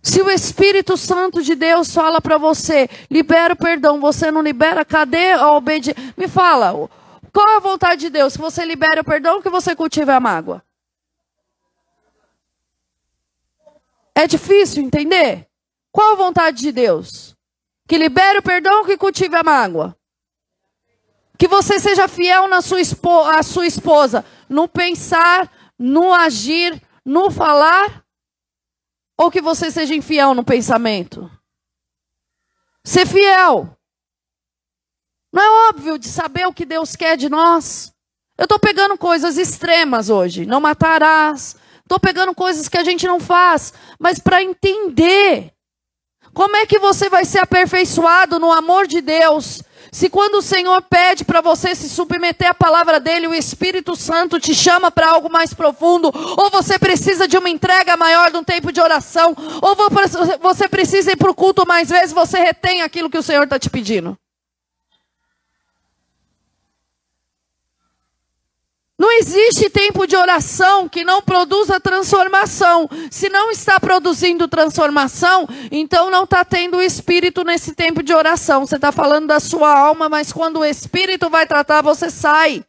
Se 0.05 0.21
o 0.21 0.31
Espírito 0.31 0.99
Santo 0.99 1.43
de 1.43 1.55
Deus 1.55 1.95
fala 1.95 2.21
para 2.21 2.37
você, 2.37 2.91
libera 3.11 3.55
o 3.55 3.57
perdão, 3.57 3.99
você 3.99 4.31
não 4.31 4.43
libera, 4.43 4.85
cadê 4.85 5.33
a 5.33 5.53
obediência? 5.53 6.13
Me 6.15 6.29
fala, 6.29 6.91
qual 7.33 7.49
é 7.49 7.57
a 7.57 7.61
vontade 7.61 8.03
de 8.03 8.11
Deus? 8.11 8.35
Que 8.37 8.43
você 8.43 8.67
libere 8.67 9.01
o 9.01 9.05
perdão 9.05 9.41
que 9.41 9.49
você 9.49 9.75
cultive 9.75 10.11
a 10.11 10.21
mágoa? 10.21 10.63
É 14.15 14.27
difícil 14.27 14.83
entender? 14.83 15.49
Qual 15.91 16.13
a 16.13 16.17
vontade 16.17 16.59
de 16.59 16.71
Deus? 16.71 17.35
Que 17.89 17.97
libere 17.97 18.41
o 18.41 18.43
perdão 18.43 18.85
que 18.85 18.99
cultive 18.99 19.35
a 19.35 19.43
mágoa? 19.43 19.97
Que 21.39 21.49
você 21.49 21.81
seja 21.81 22.07
fiel 22.09 22.47
na 22.47 22.61
sua, 22.61 22.79
à 23.39 23.43
sua 23.43 23.67
esposa, 23.67 24.23
no 24.51 24.69
pensar, 24.69 25.51
no 25.79 26.13
agir, 26.13 26.79
no 27.07 27.31
falar 27.31 28.04
ou 29.17 29.31
que 29.31 29.41
você 29.41 29.71
seja 29.71 29.95
infiel 29.95 30.35
no 30.35 30.45
pensamento? 30.45 31.31
Ser 32.85 33.07
fiel. 33.07 33.77
Não 35.33 35.43
é 35.43 35.69
óbvio 35.69 35.99
de 35.99 36.09
saber 36.09 36.47
o 36.47 36.53
que 36.53 36.65
Deus 36.65 36.95
quer 36.95 37.17
de 37.17 37.29
nós? 37.29 37.93
Eu 38.37 38.45
estou 38.45 38.59
pegando 38.59 38.97
coisas 38.99 39.37
extremas 39.37 40.11
hoje. 40.11 40.45
Não 40.45 40.61
matarás. 40.61 41.57
Estou 41.81 42.01
pegando 42.01 42.35
coisas 42.35 42.69
que 42.69 42.79
a 42.79 42.85
gente 42.85 43.07
não 43.07 43.21
faz. 43.21 43.73
Mas 43.99 44.19
para 44.19 44.43
entender 44.43 45.53
como 46.33 46.57
é 46.57 46.67
que 46.67 46.79
você 46.79 47.09
vai 47.09 47.25
ser 47.25 47.39
aperfeiçoado 47.39 48.39
no 48.39 48.53
amor 48.53 48.87
de 48.87 49.01
Deus 49.01 49.63
se 49.95 50.11
quando 50.11 50.39
o 50.39 50.43
Senhor 50.43 50.83
pede 50.83 51.25
para 51.25 51.41
você 51.41 51.73
se 51.73 51.89
submeter 51.89 52.49
à 52.49 52.53
palavra 52.53 52.99
dele, 52.99 53.29
o 53.29 53.33
Espírito 53.33 53.95
Santo 53.95 54.41
te 54.41 54.53
chama 54.53 54.91
para 54.91 55.09
algo 55.09 55.31
mais 55.31 55.55
profundo, 55.55 56.11
ou 56.37 56.51
você 56.51 56.81
precisa 56.81 57.29
de 57.29 57.39
uma 57.39 57.49
entrega 57.49 57.97
maior 57.97 58.29
de 58.29 58.37
um 58.37 58.43
tempo 58.43 58.73
de 58.73 58.81
oração, 58.81 59.37
ou 59.63 59.77
você 60.41 60.69
precisa 60.69 61.13
ir 61.13 61.17
para 61.17 61.31
o 61.31 61.35
culto 61.35 61.65
mais 61.65 61.91
vezes, 61.91 62.13
você 62.13 62.41
retém 62.41 62.83
aquilo 62.83 63.09
que 63.09 63.17
o 63.17 63.23
Senhor 63.23 63.45
está 63.45 63.57
te 63.57 63.71
pedindo. 63.71 64.19
Existe 69.19 69.71
tempo 69.71 70.07
de 70.07 70.17
oração 70.17 70.89
que 70.89 71.05
não 71.05 71.23
produza 71.23 71.81
transformação. 71.81 72.89
Se 73.11 73.29
não 73.29 73.51
está 73.51 73.79
produzindo 73.79 74.49
transformação, 74.49 75.49
então 75.71 76.11
não 76.11 76.25
está 76.25 76.45
tendo 76.45 76.79
o 76.79 76.83
Espírito 76.83 77.45
nesse 77.45 77.75
tempo 77.75 78.03
de 78.03 78.13
oração. 78.13 78.67
Você 78.67 78.77
está 78.77 78.93
falando 78.93 79.27
da 79.27 79.41
sua 79.41 79.77
alma, 79.77 80.09
mas 80.09 80.33
quando 80.33 80.61
o 80.61 80.65
Espírito 80.65 81.31
vai 81.31 81.47
tratar, 81.47 81.83
você 81.83 82.11
sai. 82.11 82.65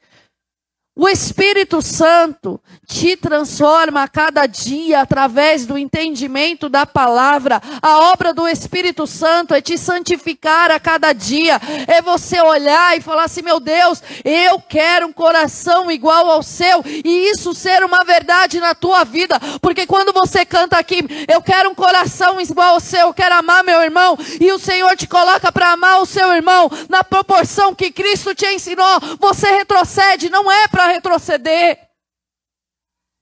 O 0.97 1.09
Espírito 1.09 1.81
Santo 1.81 2.57
te 2.87 3.17
transforma 3.17 4.03
a 4.03 4.07
cada 4.07 4.45
dia 4.45 5.01
através 5.01 5.65
do 5.65 5.77
entendimento 5.77 6.69
da 6.69 6.85
palavra. 6.85 7.61
A 7.81 8.11
obra 8.13 8.33
do 8.33 8.47
Espírito 8.47 9.05
Santo 9.05 9.53
é 9.53 9.59
te 9.59 9.77
santificar 9.77 10.71
a 10.71 10.79
cada 10.79 11.11
dia. 11.11 11.59
É 11.85 12.01
você 12.01 12.39
olhar 12.39 12.97
e 12.97 13.01
falar 13.01 13.25
assim: 13.25 13.41
meu 13.41 13.59
Deus, 13.59 14.01
eu 14.23 14.61
quero 14.61 15.07
um 15.07 15.11
coração 15.11 15.91
igual 15.91 16.31
ao 16.31 16.41
seu. 16.41 16.81
E 16.85 17.29
isso 17.29 17.53
ser 17.53 17.83
uma 17.83 18.05
verdade 18.05 18.61
na 18.61 18.73
tua 18.73 19.03
vida. 19.03 19.37
Porque 19.61 19.85
quando 19.85 20.13
você 20.13 20.45
canta 20.45 20.77
aqui, 20.77 21.03
eu 21.27 21.41
quero 21.41 21.71
um 21.71 21.75
coração 21.75 22.39
igual 22.39 22.75
ao 22.75 22.79
seu, 22.79 23.07
eu 23.07 23.13
quero 23.13 23.35
amar 23.35 23.65
meu 23.65 23.81
irmão. 23.81 24.17
E 24.39 24.49
o 24.49 24.59
Senhor 24.59 24.95
te 24.95 25.07
coloca 25.07 25.51
para 25.51 25.73
amar 25.73 26.01
o 26.01 26.05
seu 26.05 26.31
irmão 26.31 26.71
na 26.87 27.03
proporção 27.03 27.75
que 27.75 27.91
Cristo 27.91 28.33
te 28.33 28.45
ensinou. 28.45 29.01
Você 29.19 29.51
retrocede, 29.51 30.29
não 30.29 30.49
é 30.49 30.69
para 30.69 30.84
retroceder. 30.87 31.79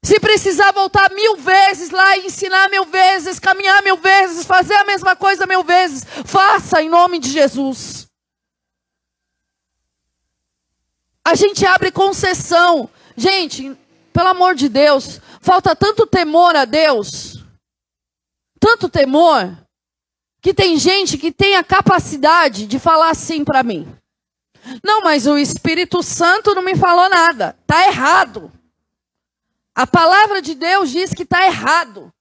Se 0.03 0.19
precisar 0.19 0.71
voltar 0.73 1.09
mil 1.11 1.37
vezes 1.37 1.89
lá 1.89 2.17
ensinar 2.17 2.69
mil 2.69 2.85
vezes, 2.85 3.39
caminhar 3.39 3.81
mil 3.81 3.97
vezes, 3.97 4.45
fazer 4.45 4.75
a 4.75 4.85
mesma 4.85 5.15
coisa 5.15 5.45
mil 5.45 5.63
vezes, 5.63 6.05
faça 6.25 6.81
em 6.81 6.89
nome 6.89 7.19
de 7.19 7.29
Jesus. 7.29 8.07
A 11.25 11.35
gente 11.35 11.65
abre 11.65 11.89
concessão. 11.89 12.89
Gente, 13.15 13.77
pelo 14.11 14.27
amor 14.27 14.55
de 14.55 14.67
Deus, 14.67 15.21
falta 15.39 15.75
tanto 15.75 16.05
temor 16.05 16.55
a 16.55 16.65
Deus, 16.65 17.43
tanto 18.59 18.89
temor, 18.89 19.57
que 20.41 20.53
tem 20.53 20.77
gente 20.77 21.17
que 21.17 21.31
tem 21.31 21.55
a 21.55 21.63
capacidade 21.63 22.67
de 22.67 22.77
falar 22.77 23.11
assim 23.11 23.45
para 23.45 23.63
mim. 23.63 23.87
Não, 24.83 25.01
mas 25.01 25.27
o 25.27 25.37
Espírito 25.37 26.01
Santo 26.01 26.53
não 26.53 26.61
me 26.61 26.75
falou 26.75 27.09
nada. 27.09 27.55
Tá 27.65 27.87
errado. 27.87 28.51
A 29.75 29.87
palavra 29.87 30.41
de 30.41 30.55
Deus 30.55 30.89
diz 30.91 31.13
que 31.13 31.23
está 31.23 31.45
errado. 31.45 32.13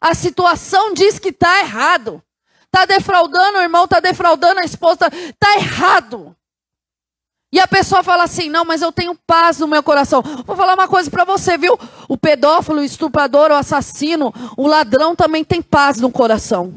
A 0.00 0.14
situação 0.14 0.92
diz 0.94 1.18
que 1.18 1.28
está 1.28 1.60
errado. 1.60 2.22
Está 2.64 2.86
defraudando 2.86 3.58
o 3.58 3.62
irmão, 3.62 3.84
está 3.84 3.98
defraudando 3.98 4.60
a 4.60 4.64
esposa, 4.64 5.08
está 5.12 5.56
errado. 5.56 6.36
E 7.52 7.58
a 7.58 7.66
pessoa 7.66 8.02
fala 8.02 8.22
assim: 8.24 8.48
não, 8.48 8.64
mas 8.64 8.80
eu 8.80 8.92
tenho 8.92 9.14
paz 9.26 9.58
no 9.58 9.66
meu 9.66 9.82
coração. 9.82 10.22
Vou 10.22 10.56
falar 10.56 10.74
uma 10.74 10.86
coisa 10.86 11.10
para 11.10 11.24
você, 11.24 11.58
viu? 11.58 11.76
O 12.08 12.16
pedófilo, 12.16 12.80
o 12.80 12.84
estuprador, 12.84 13.50
o 13.50 13.54
assassino, 13.54 14.32
o 14.56 14.68
ladrão 14.68 15.16
também 15.16 15.44
tem 15.44 15.60
paz 15.60 15.98
no 15.98 16.12
coração. 16.12 16.72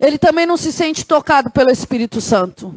Ele 0.00 0.18
também 0.18 0.46
não 0.46 0.56
se 0.56 0.72
sente 0.72 1.04
tocado 1.04 1.50
pelo 1.50 1.70
Espírito 1.70 2.20
Santo. 2.20 2.74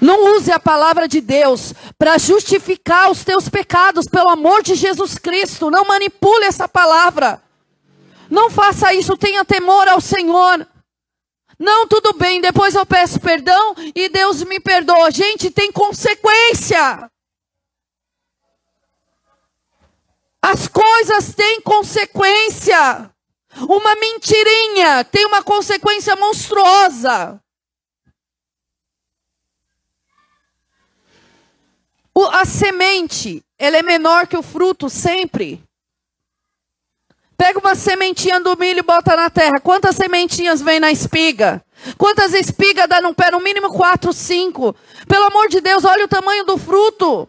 Não 0.00 0.36
use 0.36 0.52
a 0.52 0.60
palavra 0.60 1.08
de 1.08 1.20
Deus 1.20 1.72
para 1.98 2.18
justificar 2.18 3.10
os 3.10 3.24
teus 3.24 3.48
pecados, 3.48 4.06
pelo 4.06 4.28
amor 4.28 4.62
de 4.62 4.74
Jesus 4.74 5.18
Cristo. 5.18 5.70
Não 5.70 5.84
manipule 5.84 6.44
essa 6.44 6.68
palavra. 6.68 7.42
Não 8.30 8.50
faça 8.50 8.92
isso, 8.92 9.16
tenha 9.16 9.44
temor 9.44 9.88
ao 9.88 10.00
Senhor. 10.00 10.66
Não, 11.58 11.86
tudo 11.86 12.12
bem, 12.12 12.40
depois 12.40 12.74
eu 12.74 12.84
peço 12.84 13.18
perdão 13.18 13.74
e 13.94 14.08
Deus 14.08 14.42
me 14.42 14.60
perdoa. 14.60 15.10
Gente, 15.10 15.50
tem 15.50 15.72
consequência. 15.72 17.10
As 20.42 20.68
coisas 20.68 21.34
têm 21.34 21.60
consequência. 21.62 23.10
Uma 23.68 23.94
mentirinha 23.96 25.02
tem 25.04 25.24
uma 25.24 25.42
consequência 25.42 26.14
monstruosa. 26.14 27.40
O, 32.18 32.24
a 32.24 32.46
semente, 32.46 33.44
ela 33.58 33.76
é 33.76 33.82
menor 33.82 34.26
que 34.26 34.38
o 34.38 34.42
fruto 34.42 34.88
sempre. 34.88 35.62
Pega 37.36 37.58
uma 37.58 37.74
sementinha 37.74 38.40
do 38.40 38.56
milho 38.56 38.78
e 38.78 38.82
bota 38.82 39.14
na 39.14 39.28
terra. 39.28 39.60
Quantas 39.62 39.96
sementinhas 39.96 40.62
vem 40.62 40.80
na 40.80 40.90
espiga? 40.90 41.62
Quantas 41.98 42.32
espigas 42.32 42.88
dá 42.88 43.02
num 43.02 43.12
pé? 43.12 43.30
No 43.30 43.38
mínimo 43.38 43.70
quatro, 43.70 44.14
cinco. 44.14 44.74
Pelo 45.06 45.26
amor 45.26 45.50
de 45.50 45.60
Deus, 45.60 45.84
olha 45.84 46.06
o 46.06 46.08
tamanho 46.08 46.46
do 46.46 46.56
fruto. 46.56 47.28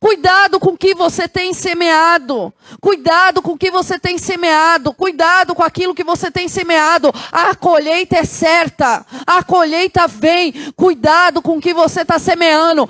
Cuidado 0.00 0.60
com 0.60 0.70
o 0.70 0.76
que 0.76 0.94
você 0.94 1.28
tem 1.28 1.54
semeado. 1.54 2.52
Cuidado 2.80 3.40
com 3.42 3.52
o 3.52 3.58
que 3.58 3.70
você 3.70 3.98
tem 3.98 4.18
semeado. 4.18 4.92
Cuidado 4.92 5.54
com 5.54 5.62
aquilo 5.62 5.94
que 5.94 6.04
você 6.04 6.30
tem 6.30 6.48
semeado. 6.48 7.12
A 7.32 7.54
colheita 7.54 8.16
é 8.16 8.24
certa. 8.24 9.04
A 9.26 9.42
colheita 9.42 10.06
vem. 10.06 10.52
Cuidado 10.76 11.40
com 11.40 11.56
o 11.56 11.60
que 11.60 11.72
você 11.72 12.02
está 12.02 12.18
semeando. 12.18 12.88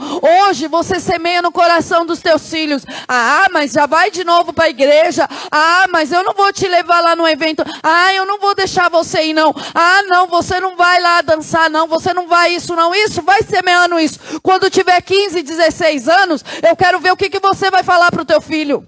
Hoje 0.48 0.66
você 0.66 0.98
semeia 0.98 1.42
no 1.42 1.52
coração 1.52 2.04
dos 2.04 2.20
teus 2.20 2.48
filhos. 2.48 2.84
Ah, 3.06 3.46
mas 3.52 3.72
já 3.72 3.86
vai 3.86 4.10
de 4.10 4.24
novo 4.24 4.52
para 4.52 4.64
a 4.64 4.70
igreja. 4.70 5.28
Ah, 5.50 5.86
mas 5.90 6.12
eu 6.12 6.24
não 6.24 6.32
vou 6.32 6.52
te 6.52 6.66
levar 6.66 7.00
lá 7.00 7.14
no 7.14 7.26
evento. 7.26 7.64
Ah, 7.82 8.12
eu 8.12 8.26
não 8.26 8.38
vou 8.38 8.54
deixar 8.54 8.88
você 8.88 9.26
ir 9.26 9.34
não. 9.34 9.54
Ah, 9.74 10.02
não, 10.08 10.26
você 10.26 10.58
não 10.60 10.76
vai 10.76 11.00
lá 11.00 11.20
dançar 11.20 11.70
não. 11.70 11.86
Você 11.86 12.12
não 12.12 12.26
vai 12.26 12.54
isso 12.54 12.74
não. 12.74 12.94
Isso, 12.94 13.22
vai 13.22 13.42
semeando 13.42 13.98
isso. 13.98 14.18
Quando 14.42 14.70
tiver 14.70 15.00
15, 15.00 15.42
16 15.42 16.08
anos, 16.08 16.44
eu 16.62 16.74
quero 16.76 16.93
ver 17.00 17.12
o 17.12 17.16
que, 17.16 17.30
que 17.30 17.40
você 17.40 17.70
vai 17.70 17.82
falar 17.82 18.10
para 18.10 18.22
o 18.22 18.26
teu 18.26 18.40
filho. 18.40 18.86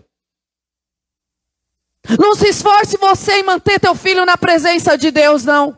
Não 2.18 2.34
se 2.34 2.48
esforce 2.48 2.96
você 2.96 3.40
em 3.40 3.42
manter 3.42 3.80
teu 3.80 3.94
filho 3.94 4.24
na 4.24 4.36
presença 4.36 4.96
de 4.96 5.10
Deus, 5.10 5.44
não. 5.44 5.76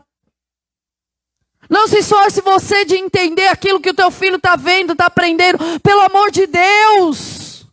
Não 1.69 1.87
se 1.87 1.99
esforce 1.99 2.41
você 2.41 2.83
de 2.85 2.95
entender 2.95 3.47
aquilo 3.47 3.79
que 3.79 3.91
o 3.91 3.93
teu 3.93 4.09
filho 4.09 4.37
está 4.37 4.55
vendo, 4.55 4.93
está 4.93 5.05
aprendendo. 5.05 5.59
Pelo 5.81 6.01
amor 6.01 6.31
de 6.31 6.47
Deus. 6.47 7.65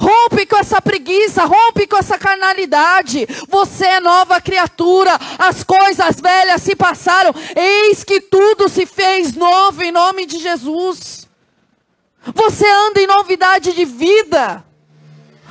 Rompe 0.00 0.46
com 0.46 0.56
essa 0.56 0.80
preguiça, 0.80 1.44
rompe 1.44 1.86
com 1.86 1.96
essa 1.96 2.18
carnalidade. 2.18 3.26
Você 3.48 3.84
é 3.84 4.00
nova 4.00 4.40
criatura. 4.40 5.18
As 5.38 5.64
coisas 5.64 6.20
velhas 6.20 6.62
se 6.62 6.76
passaram. 6.76 7.34
Eis 7.56 8.04
que 8.04 8.20
tudo 8.20 8.68
se 8.68 8.86
fez 8.86 9.34
novo 9.34 9.82
em 9.82 9.90
nome 9.90 10.24
de 10.24 10.38
Jesus. 10.38 11.27
Você 12.34 12.68
anda 12.68 13.00
em 13.00 13.06
novidade 13.06 13.72
de 13.72 13.84
vida. 13.84 14.64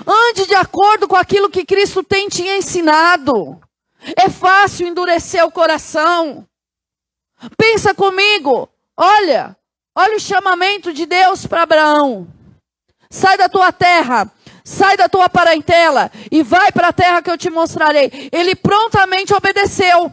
Ande 0.06 0.46
de 0.46 0.56
acordo 0.56 1.08
com 1.08 1.16
aquilo 1.16 1.50
que 1.50 1.66
Cristo 1.66 2.04
tem 2.04 2.28
te 2.28 2.44
ensinado. 2.44 3.60
É 4.16 4.30
fácil 4.30 4.88
endurecer 4.88 5.44
o 5.46 5.52
coração. 5.52 6.48
Pensa 7.58 7.94
comigo. 7.94 8.70
Olha, 8.96 9.56
olha 9.96 10.16
o 10.16 10.20
chamamento 10.20 10.94
de 10.94 11.06
Deus 11.06 11.46
para 11.46 11.64
Abraão. 11.64 12.28
Sai 13.10 13.38
da 13.38 13.48
tua 13.48 13.72
terra, 13.72 14.32
sai 14.64 14.98
da 14.98 15.08
tua 15.08 15.30
parentela 15.30 16.12
e 16.32 16.44
vai 16.44 16.72
para 16.72 16.90
a 16.90 16.94
terra 16.94 17.22
que 17.22 17.30
eu 17.30 17.38
te 17.38 17.50
mostrarei. 17.50 18.30
Ele 18.32 18.56
prontamente 18.56 19.34
obedeceu. 19.34 20.12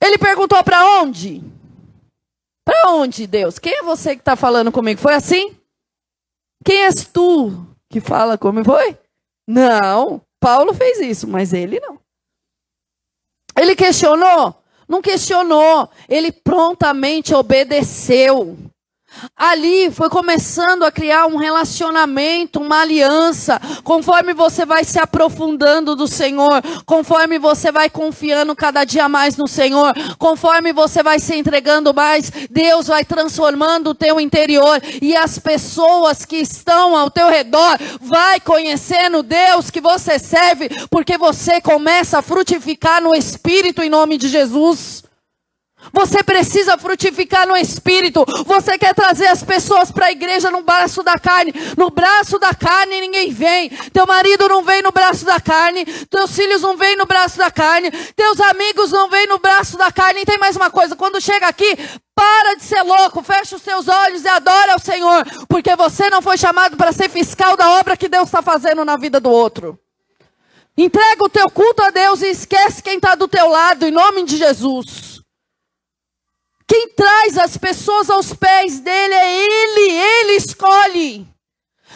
Ele 0.00 0.18
perguntou 0.18 0.62
para 0.64 0.84
onde? 1.00 1.51
Para 2.64 2.92
onde, 2.92 3.26
Deus? 3.26 3.58
Quem 3.58 3.74
é 3.74 3.82
você 3.82 4.14
que 4.14 4.22
está 4.22 4.36
falando 4.36 4.70
comigo? 4.70 5.00
Foi 5.00 5.14
assim? 5.14 5.56
Quem 6.64 6.84
és 6.84 7.04
tu 7.04 7.66
que 7.90 8.00
fala 8.00 8.38
comigo? 8.38 8.64
Foi? 8.64 8.96
Não. 9.46 10.22
Paulo 10.40 10.72
fez 10.72 11.00
isso, 11.00 11.26
mas 11.26 11.52
ele 11.52 11.80
não. 11.80 11.98
Ele 13.58 13.76
questionou? 13.76 14.54
Não 14.88 15.02
questionou. 15.02 15.88
Ele 16.08 16.32
prontamente 16.32 17.34
obedeceu. 17.34 18.56
Ali 19.36 19.90
foi 19.90 20.08
começando 20.08 20.84
a 20.84 20.92
criar 20.92 21.26
um 21.26 21.36
relacionamento, 21.36 22.60
uma 22.60 22.80
aliança. 22.80 23.60
Conforme 23.84 24.34
você 24.34 24.64
vai 24.64 24.84
se 24.84 24.98
aprofundando 24.98 25.94
do 25.94 26.08
Senhor, 26.08 26.62
conforme 26.86 27.38
você 27.38 27.70
vai 27.70 27.88
confiando 27.88 28.54
cada 28.54 28.84
dia 28.84 29.08
mais 29.08 29.36
no 29.36 29.46
Senhor, 29.46 29.94
conforme 30.18 30.72
você 30.72 31.02
vai 31.02 31.18
se 31.18 31.34
entregando 31.34 31.94
mais, 31.94 32.30
Deus 32.50 32.86
vai 32.86 33.04
transformando 33.04 33.90
o 33.90 33.94
teu 33.94 34.20
interior 34.20 34.80
e 35.00 35.16
as 35.16 35.38
pessoas 35.38 36.24
que 36.24 36.36
estão 36.36 36.96
ao 36.96 37.10
teu 37.10 37.28
redor 37.28 37.78
vai 38.00 38.40
conhecendo 38.40 39.22
Deus 39.22 39.70
que 39.70 39.80
você 39.80 40.18
serve, 40.18 40.68
porque 40.90 41.16
você 41.18 41.60
começa 41.60 42.18
a 42.18 42.22
frutificar 42.22 43.02
no 43.02 43.14
espírito 43.14 43.82
em 43.82 43.90
nome 43.90 44.16
de 44.18 44.28
Jesus. 44.28 45.02
Você 45.92 46.22
precisa 46.22 46.76
frutificar 46.76 47.46
no 47.46 47.56
espírito. 47.56 48.24
Você 48.46 48.78
quer 48.78 48.94
trazer 48.94 49.26
as 49.26 49.42
pessoas 49.42 49.90
para 49.90 50.06
a 50.06 50.12
igreja 50.12 50.50
no 50.50 50.62
braço 50.62 51.02
da 51.02 51.18
carne. 51.18 51.52
No 51.76 51.90
braço 51.90 52.38
da 52.38 52.54
carne 52.54 53.00
ninguém 53.00 53.32
vem. 53.32 53.70
Teu 53.92 54.06
marido 54.06 54.48
não 54.48 54.62
vem 54.62 54.82
no 54.82 54.92
braço 54.92 55.24
da 55.24 55.40
carne. 55.40 55.84
Teus 55.84 56.34
filhos 56.34 56.62
não 56.62 56.76
vêm 56.76 56.96
no 56.96 57.06
braço 57.06 57.38
da 57.38 57.50
carne. 57.50 57.90
Teus 58.14 58.40
amigos 58.40 58.92
não 58.92 59.08
vêm 59.08 59.26
no 59.26 59.38
braço 59.38 59.76
da 59.76 59.90
carne. 59.90 60.20
E 60.20 60.26
tem 60.26 60.38
mais 60.38 60.56
uma 60.56 60.70
coisa: 60.70 60.94
quando 60.94 61.20
chega 61.20 61.46
aqui, 61.48 61.76
para 62.14 62.54
de 62.54 62.62
ser 62.62 62.82
louco, 62.82 63.22
fecha 63.22 63.56
os 63.56 63.62
seus 63.62 63.88
olhos 63.88 64.24
e 64.24 64.28
adora 64.28 64.74
ao 64.74 64.78
Senhor, 64.78 65.26
porque 65.48 65.74
você 65.74 66.10
não 66.10 66.22
foi 66.22 66.36
chamado 66.36 66.76
para 66.76 66.92
ser 66.92 67.08
fiscal 67.08 67.56
da 67.56 67.78
obra 67.78 67.96
que 67.96 68.08
Deus 68.08 68.28
está 68.28 68.42
fazendo 68.42 68.84
na 68.84 68.96
vida 68.96 69.18
do 69.18 69.30
outro. 69.30 69.78
Entrega 70.76 71.24
o 71.24 71.28
teu 71.28 71.50
culto 71.50 71.82
a 71.82 71.90
Deus 71.90 72.22
e 72.22 72.28
esquece 72.28 72.82
quem 72.82 72.96
está 72.96 73.14
do 73.14 73.28
teu 73.28 73.48
lado, 73.48 73.86
em 73.86 73.90
nome 73.90 74.24
de 74.24 74.36
Jesus. 74.36 75.11
Quem 76.66 76.88
traz 76.90 77.38
as 77.38 77.56
pessoas 77.56 78.08
aos 78.10 78.32
pés 78.32 78.80
dele 78.80 79.14
é 79.14 79.44
ele, 79.44 79.90
ele 79.90 80.32
escolhe. 80.32 81.26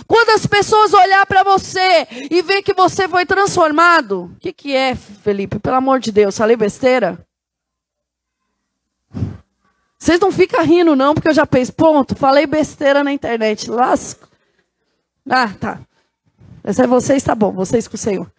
Quando 0.06 0.30
as 0.30 0.46
pessoas 0.46 0.92
olhar 0.92 1.24
para 1.26 1.42
você 1.42 2.06
e 2.30 2.42
ver 2.42 2.62
que 2.62 2.74
você 2.74 3.08
foi 3.08 3.24
transformado, 3.24 4.24
o 4.24 4.40
que, 4.40 4.52
que 4.52 4.76
é, 4.76 4.94
Felipe? 4.94 5.58
Pelo 5.58 5.76
amor 5.76 6.00
de 6.00 6.12
Deus, 6.12 6.36
falei 6.36 6.56
besteira? 6.56 7.18
Vocês 9.98 10.20
não 10.20 10.30
ficam 10.30 10.62
rindo, 10.64 10.94
não, 10.94 11.14
porque 11.14 11.28
eu 11.28 11.34
já 11.34 11.46
penso, 11.46 11.72
ponto, 11.72 12.14
falei 12.14 12.46
besteira 12.46 13.02
na 13.02 13.12
internet, 13.12 13.70
lasco. 13.70 14.28
Ah, 15.28 15.48
tá. 15.58 15.80
Essa 16.62 16.84
é 16.84 16.86
vocês, 16.86 17.22
tá 17.22 17.34
bom, 17.34 17.52
vocês 17.52 17.88
com 17.88 17.94
o 17.94 17.98
Senhor. 17.98 18.30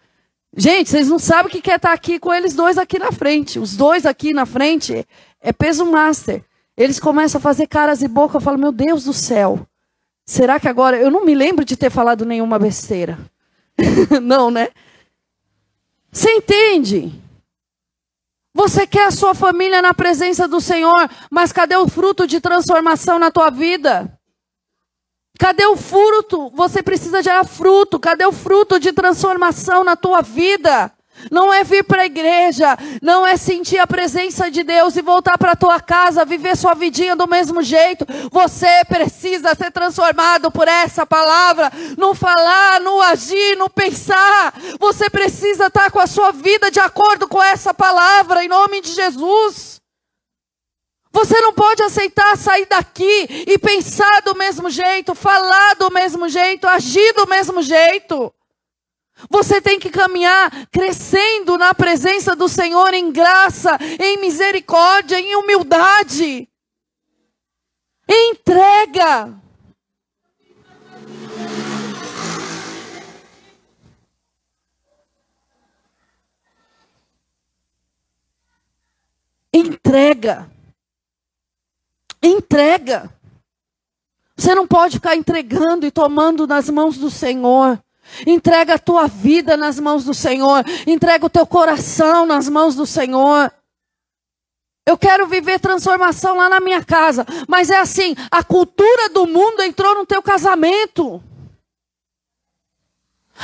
Gente, 0.56 0.90
vocês 0.90 1.08
não 1.08 1.18
sabem 1.18 1.46
o 1.46 1.62
que 1.62 1.70
é 1.70 1.76
estar 1.76 1.92
aqui 1.92 2.18
com 2.18 2.32
eles 2.32 2.54
dois 2.54 2.78
aqui 2.78 2.98
na 2.98 3.12
frente. 3.12 3.58
Os 3.58 3.76
dois 3.76 4.06
aqui 4.06 4.32
na 4.32 4.46
frente 4.46 5.06
é 5.40 5.52
peso 5.52 5.84
master. 5.84 6.42
Eles 6.76 6.98
começam 6.98 7.38
a 7.38 7.42
fazer 7.42 7.66
caras 7.66 8.02
e 8.02 8.08
boca. 8.08 8.36
Eu 8.36 8.40
falo, 8.40 8.58
meu 8.58 8.72
Deus 8.72 9.04
do 9.04 9.12
céu. 9.12 9.66
Será 10.26 10.58
que 10.58 10.68
agora. 10.68 10.96
Eu 10.96 11.10
não 11.10 11.24
me 11.24 11.34
lembro 11.34 11.64
de 11.64 11.76
ter 11.76 11.90
falado 11.90 12.24
nenhuma 12.24 12.58
besteira. 12.58 13.18
não, 14.22 14.50
né? 14.50 14.68
Você 16.10 16.30
entende? 16.30 17.12
Você 18.54 18.86
quer 18.86 19.06
a 19.06 19.10
sua 19.12 19.34
família 19.34 19.80
na 19.80 19.94
presença 19.94 20.48
do 20.48 20.60
Senhor, 20.60 21.08
mas 21.30 21.52
cadê 21.52 21.76
o 21.76 21.88
fruto 21.88 22.26
de 22.26 22.40
transformação 22.40 23.18
na 23.18 23.30
tua 23.30 23.50
vida? 23.50 24.17
Cadê 25.38 25.64
o 25.66 25.76
fruto? 25.76 26.50
Você 26.54 26.82
precisa 26.82 27.22
gerar 27.22 27.44
fruto. 27.44 28.00
Cadê 28.00 28.26
o 28.26 28.32
fruto 28.32 28.80
de 28.80 28.92
transformação 28.92 29.84
na 29.84 29.94
tua 29.94 30.20
vida? 30.20 30.92
Não 31.30 31.52
é 31.52 31.64
vir 31.64 31.84
para 31.84 32.02
a 32.02 32.06
igreja, 32.06 32.76
não 33.02 33.26
é 33.26 33.36
sentir 33.36 33.78
a 33.78 33.86
presença 33.86 34.50
de 34.50 34.62
Deus 34.62 34.96
e 34.96 35.02
voltar 35.02 35.36
para 35.36 35.56
tua 35.56 35.80
casa, 35.80 36.24
viver 36.24 36.56
sua 36.56 36.74
vidinha 36.74 37.16
do 37.16 37.26
mesmo 37.26 37.62
jeito. 37.62 38.06
Você 38.30 38.84
precisa 38.88 39.54
ser 39.54 39.72
transformado 39.72 40.50
por 40.50 40.68
essa 40.68 41.04
palavra, 41.04 41.72
no 41.96 42.14
falar, 42.14 42.80
no 42.80 43.00
agir, 43.02 43.56
no 43.56 43.68
pensar. 43.68 44.54
Você 44.78 45.10
precisa 45.10 45.66
estar 45.66 45.90
com 45.90 45.98
a 45.98 46.06
sua 46.06 46.30
vida 46.30 46.70
de 46.70 46.78
acordo 46.78 47.26
com 47.26 47.42
essa 47.42 47.74
palavra, 47.74 48.44
em 48.44 48.48
nome 48.48 48.80
de 48.80 48.92
Jesus. 48.92 49.80
Você 51.18 51.40
não 51.40 51.52
pode 51.52 51.82
aceitar 51.82 52.38
sair 52.38 52.66
daqui 52.66 53.26
e 53.44 53.58
pensar 53.58 54.22
do 54.22 54.36
mesmo 54.36 54.70
jeito, 54.70 55.16
falar 55.16 55.74
do 55.74 55.90
mesmo 55.90 56.28
jeito, 56.28 56.64
agir 56.68 57.12
do 57.12 57.26
mesmo 57.26 57.60
jeito. 57.60 58.32
Você 59.28 59.60
tem 59.60 59.80
que 59.80 59.90
caminhar 59.90 60.68
crescendo 60.70 61.58
na 61.58 61.74
presença 61.74 62.36
do 62.36 62.48
Senhor 62.48 62.94
em 62.94 63.10
graça, 63.10 63.76
em 63.98 64.18
misericórdia, 64.18 65.18
em 65.18 65.34
humildade. 65.34 66.48
Entrega. 68.08 69.34
Entrega. 79.52 80.57
Entrega. 82.22 83.10
Você 84.36 84.54
não 84.54 84.66
pode 84.66 84.94
ficar 84.96 85.16
entregando 85.16 85.86
e 85.86 85.90
tomando 85.90 86.46
nas 86.46 86.70
mãos 86.70 86.96
do 86.96 87.10
Senhor. 87.10 87.82
Entrega 88.26 88.74
a 88.74 88.78
tua 88.78 89.06
vida 89.06 89.56
nas 89.56 89.78
mãos 89.78 90.04
do 90.04 90.14
Senhor. 90.14 90.64
Entrega 90.86 91.26
o 91.26 91.30
teu 91.30 91.46
coração 91.46 92.24
nas 92.24 92.48
mãos 92.48 92.74
do 92.74 92.86
Senhor. 92.86 93.52
Eu 94.86 94.96
quero 94.96 95.26
viver 95.26 95.60
transformação 95.60 96.36
lá 96.36 96.48
na 96.48 96.60
minha 96.60 96.82
casa. 96.84 97.26
Mas 97.46 97.68
é 97.68 97.78
assim: 97.78 98.14
a 98.30 98.42
cultura 98.42 99.08
do 99.10 99.26
mundo 99.26 99.60
entrou 99.62 99.94
no 99.94 100.06
teu 100.06 100.22
casamento. 100.22 101.22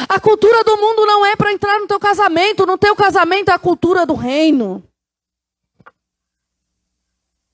A 0.08 0.18
cultura 0.18 0.64
do 0.64 0.76
mundo 0.76 1.06
não 1.06 1.24
é 1.24 1.36
para 1.36 1.52
entrar 1.52 1.78
no 1.78 1.86
teu 1.86 2.00
casamento. 2.00 2.66
No 2.66 2.78
teu 2.78 2.96
casamento 2.96 3.50
é 3.50 3.52
a 3.52 3.58
cultura 3.58 4.06
do 4.06 4.14
reino. 4.14 4.82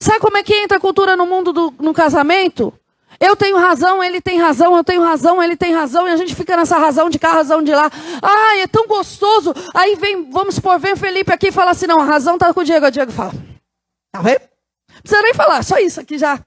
Sabe 0.03 0.19
como 0.19 0.39
é 0.39 0.43
que 0.43 0.55
entra 0.55 0.79
a 0.79 0.81
cultura 0.81 1.15
no 1.15 1.27
mundo 1.27 1.53
do, 1.53 1.75
no 1.79 1.93
casamento? 1.93 2.73
Eu 3.19 3.37
tenho 3.37 3.59
razão, 3.59 4.03
ele 4.03 4.19
tem 4.19 4.41
razão, 4.41 4.75
eu 4.75 4.83
tenho 4.83 5.03
razão, 5.03 5.43
ele 5.43 5.55
tem 5.55 5.75
razão, 5.75 6.09
e 6.09 6.11
a 6.11 6.17
gente 6.17 6.35
fica 6.35 6.57
nessa 6.57 6.79
razão 6.79 7.11
de 7.11 7.19
cá, 7.19 7.33
razão 7.33 7.63
de 7.63 7.75
lá. 7.75 7.91
Ai, 8.23 8.63
é 8.63 8.67
tão 8.67 8.87
gostoso. 8.87 9.53
Aí 9.75 9.95
vem, 9.97 10.31
vamos 10.31 10.55
supor, 10.55 10.79
vem 10.79 10.95
o 10.95 10.97
Felipe 10.97 11.31
aqui 11.31 11.49
e 11.49 11.53
fala 11.53 11.73
assim: 11.73 11.87
não, 11.87 12.01
a 12.01 12.05
razão 12.05 12.35
está 12.35 12.55
com 12.55 12.61
o 12.61 12.65
Diego. 12.65 12.87
O 12.87 12.91
Diego 12.91 13.13
fala: 13.13 13.33
tá 14.11 14.23
vendo? 14.23 14.41
Não 14.41 15.03
precisa 15.03 15.23
nem 15.23 15.35
falar, 15.35 15.63
só 15.63 15.79
isso 15.79 16.01
aqui 16.01 16.17
já. 16.17 16.43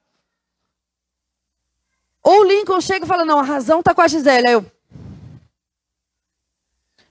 Ou 2.24 2.40
o 2.40 2.44
Lincoln 2.44 2.80
chega 2.80 3.04
e 3.04 3.08
fala: 3.08 3.24
não, 3.24 3.38
a 3.38 3.44
razão 3.44 3.78
está 3.78 3.94
com 3.94 4.02
a 4.02 4.08
Gisele. 4.08 4.48
Aí 4.48 4.54
eu. 4.54 4.66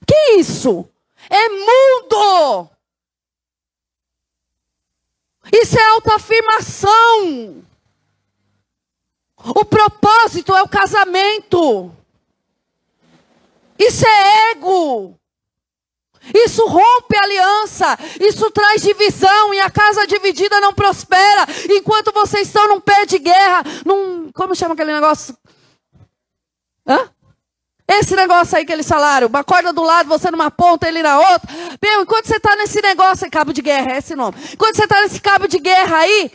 Que 0.06 0.32
isso? 0.38 0.86
É 1.30 1.48
mundo! 1.48 2.73
Isso 5.52 5.78
é 5.78 5.84
autoafirmação. 5.90 7.62
O 9.36 9.64
propósito 9.64 10.54
é 10.54 10.62
o 10.62 10.68
casamento. 10.68 11.94
Isso 13.78 14.06
é 14.06 14.50
ego. 14.52 15.18
Isso 16.32 16.64
rompe 16.66 17.16
aliança, 17.18 17.98
isso 18.18 18.50
traz 18.50 18.80
divisão 18.80 19.52
e 19.52 19.60
a 19.60 19.68
casa 19.68 20.06
dividida 20.06 20.58
não 20.60 20.72
prospera. 20.72 21.46
Enquanto 21.68 22.12
vocês 22.12 22.46
estão 22.46 22.68
num 22.68 22.80
pé 22.80 23.04
de 23.04 23.18
guerra, 23.18 23.62
num. 23.84 24.30
Como 24.32 24.54
chama 24.54 24.72
aquele 24.72 24.94
negócio? 24.94 25.36
Hã? 26.86 27.10
Esse 27.86 28.16
negócio 28.16 28.56
aí 28.56 28.64
que 28.64 28.72
eles 28.72 28.88
falaram, 28.88 29.26
uma 29.26 29.44
corda 29.44 29.72
do 29.72 29.82
lado, 29.82 30.08
você 30.08 30.30
numa 30.30 30.50
ponta, 30.50 30.88
ele 30.88 31.02
na 31.02 31.18
outra. 31.18 31.48
Meu, 31.82 32.02
enquanto 32.02 32.26
você 32.26 32.36
está 32.36 32.56
nesse 32.56 32.80
negócio, 32.80 33.26
é 33.26 33.30
cabo 33.30 33.52
de 33.52 33.60
guerra, 33.60 33.92
é 33.92 33.98
esse 33.98 34.16
nome. 34.16 34.36
Enquanto 34.52 34.76
você 34.76 34.84
está 34.84 35.02
nesse 35.02 35.20
cabo 35.20 35.46
de 35.46 35.58
guerra 35.58 35.98
aí, 35.98 36.32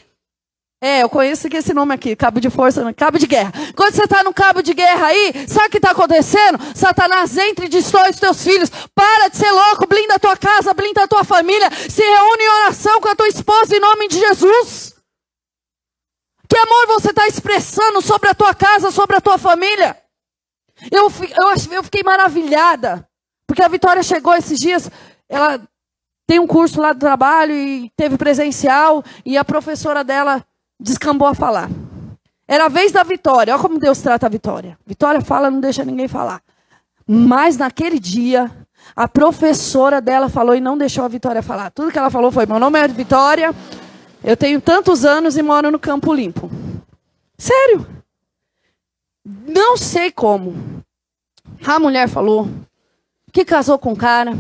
é, 0.82 1.04
eu 1.04 1.10
conheço 1.10 1.48
esse 1.52 1.74
nome 1.74 1.94
aqui, 1.94 2.16
cabo 2.16 2.40
de 2.40 2.50
força, 2.50 2.94
cabo 2.94 3.18
de 3.18 3.28
guerra. 3.28 3.52
Quando 3.76 3.94
você 3.94 4.04
está 4.04 4.24
no 4.24 4.34
cabo 4.34 4.62
de 4.62 4.74
guerra 4.74 5.08
aí, 5.08 5.34
sabe 5.48 5.68
o 5.68 5.70
que 5.72 5.78
está 5.78 5.92
acontecendo? 5.92 6.58
Satanás 6.74 7.36
entra 7.36 7.66
e 7.66 7.70
destrói 7.70 8.12
os 8.12 8.20
teus 8.20 8.42
filhos. 8.42 8.70
Para 8.96 9.28
de 9.28 9.38
ser 9.38 9.52
louco, 9.52 9.88
blinda 9.88 10.16
a 10.16 10.20
tua 10.20 10.38
casa, 10.38 10.74
blinda 10.74 11.04
a 11.04 11.08
tua 11.08 11.26
família. 11.26 11.70
Se 11.90 12.02
reúne 12.02 12.44
em 12.44 12.50
oração 12.62 13.02
com 13.02 13.10
a 13.10 13.16
tua 13.16 13.28
esposa 13.28 13.76
em 13.76 13.80
nome 13.80 14.08
de 14.08 14.20
Jesus. 14.20 14.94
Que 16.48 16.58
amor 16.58 16.88
você 16.88 17.10
está 17.10 17.28
expressando 17.28 18.02
sobre 18.02 18.30
a 18.30 18.34
tua 18.34 18.54
casa, 18.54 18.90
sobre 18.90 19.18
a 19.18 19.22
tua 19.22 19.38
família? 19.38 19.98
Eu, 20.92 21.12
eu, 21.12 21.76
eu 21.76 21.84
fiquei 21.84 22.04
maravilhada, 22.04 23.08
porque 23.46 23.64
a 23.64 23.68
Vitória 23.68 24.04
chegou 24.04 24.36
esses 24.36 24.60
dias, 24.60 24.90
ela 25.28 25.62
tem 26.26 26.40
um 26.40 26.48
curso 26.48 26.80
lá 26.80 26.94
do 26.94 27.00
trabalho 27.00 27.54
e 27.54 27.92
teve 27.98 28.18
presencial, 28.18 29.04
e 29.26 29.38
a 29.38 29.44
professora 29.44 30.04
dela 30.04 30.44
descambou 30.80 31.28
a 31.28 31.34
falar. 31.34 31.70
Era 32.48 32.66
a 32.66 32.70
vez 32.70 32.92
da 32.92 33.04
Vitória. 33.04 33.54
Olha 33.54 33.62
como 33.62 33.78
Deus 33.78 34.02
trata 34.02 34.26
a 34.26 34.30
Vitória. 34.30 34.78
Vitória 34.86 35.22
fala, 35.22 35.52
não 35.52 35.60
deixa 35.60 35.86
ninguém 35.86 36.08
falar. 36.08 36.42
Mas 37.08 37.58
naquele 37.58 38.00
dia, 38.00 38.50
a 38.96 39.08
professora 39.08 40.02
dela 40.02 40.30
falou 40.30 40.56
e 40.56 40.62
não 40.62 40.78
deixou 40.78 41.04
a 41.04 41.08
Vitória 41.08 41.44
falar. 41.44 41.72
Tudo 41.72 41.92
que 41.92 42.00
ela 42.00 42.10
falou 42.10 42.32
foi: 42.32 42.46
Meu 42.46 42.60
nome 42.60 42.80
é 42.80 42.88
Vitória, 42.88 43.54
eu 44.24 44.36
tenho 44.36 44.60
tantos 44.60 45.06
anos 45.06 45.38
e 45.38 45.42
moro 45.42 45.72
no 45.72 45.80
Campo 45.80 46.14
Limpo. 46.14 46.50
Sério. 47.38 47.99
Não 49.26 49.78
sei 49.78 50.12
como. 50.12 50.84
A 51.66 51.80
mulher 51.80 52.08
falou 52.08 52.48
que 53.32 53.46
casou 53.46 53.78
com 53.78 53.94
o 53.94 53.98
cara, 53.98 54.38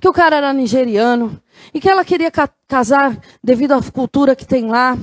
que 0.00 0.08
o 0.08 0.12
cara 0.12 0.36
era 0.36 0.52
nigeriano 0.52 1.40
e 1.72 1.80
que 1.80 1.88
ela 1.88 2.04
queria 2.04 2.30
ca 2.30 2.48
casar 2.68 3.18
devido 3.42 3.72
à 3.72 3.82
cultura 3.82 4.36
que 4.36 4.46
tem 4.46 4.66
lá. 4.66 4.96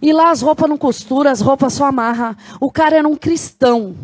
E 0.00 0.12
lá 0.12 0.30
as 0.30 0.40
roupas 0.40 0.68
não 0.68 0.78
costuram, 0.78 1.30
as 1.30 1.40
roupas 1.40 1.72
só 1.72 1.86
amarra. 1.86 2.36
O 2.60 2.70
cara 2.70 2.96
era 2.96 3.08
um 3.08 3.16
cristão. 3.16 3.96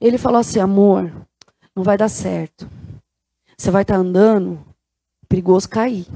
Ele 0.00 0.18
falou 0.18 0.40
assim: 0.40 0.60
amor, 0.60 1.12
não 1.74 1.82
vai 1.82 1.96
dar 1.96 2.08
certo. 2.08 2.68
Você 3.56 3.70
vai 3.70 3.82
estar 3.82 3.94
tá 3.94 4.00
andando, 4.00 4.64
perigoso 5.28 5.68
cair. 5.68 6.06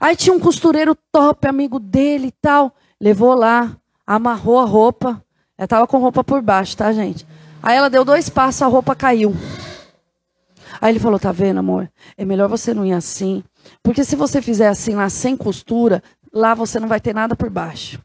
Aí 0.00 0.16
tinha 0.16 0.34
um 0.34 0.40
costureiro 0.40 0.96
top, 1.12 1.46
amigo 1.46 1.78
dele 1.78 2.28
e 2.28 2.32
tal. 2.32 2.74
Levou 3.00 3.34
lá, 3.34 3.76
amarrou 4.06 4.58
a 4.58 4.64
roupa. 4.64 5.24
Ela 5.56 5.64
estava 5.64 5.86
com 5.86 5.98
roupa 5.98 6.24
por 6.24 6.40
baixo, 6.42 6.76
tá, 6.76 6.92
gente? 6.92 7.26
Aí 7.62 7.76
ela 7.76 7.88
deu 7.88 8.04
dois 8.04 8.28
passos, 8.28 8.62
a 8.62 8.66
roupa 8.66 8.94
caiu. 8.94 9.34
Aí 10.80 10.92
ele 10.92 10.98
falou: 10.98 11.18
Tá 11.18 11.30
vendo, 11.32 11.58
amor? 11.58 11.90
É 12.16 12.24
melhor 12.24 12.48
você 12.48 12.74
não 12.74 12.84
ir 12.84 12.92
assim. 12.92 13.44
Porque 13.82 14.04
se 14.04 14.16
você 14.16 14.42
fizer 14.42 14.68
assim 14.68 14.94
lá 14.94 15.08
sem 15.08 15.36
costura, 15.36 16.02
lá 16.32 16.54
você 16.54 16.80
não 16.80 16.88
vai 16.88 17.00
ter 17.00 17.14
nada 17.14 17.36
por 17.36 17.48
baixo. 17.48 18.00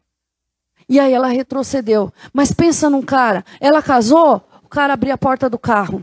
E 0.88 1.00
aí 1.00 1.12
ela 1.12 1.28
retrocedeu. 1.28 2.12
Mas 2.32 2.52
pensa 2.52 2.88
num 2.88 3.02
cara. 3.02 3.44
Ela 3.60 3.82
casou, 3.82 4.42
o 4.62 4.68
cara 4.68 4.92
abriu 4.92 5.12
a 5.12 5.18
porta 5.18 5.50
do 5.50 5.58
carro. 5.58 6.02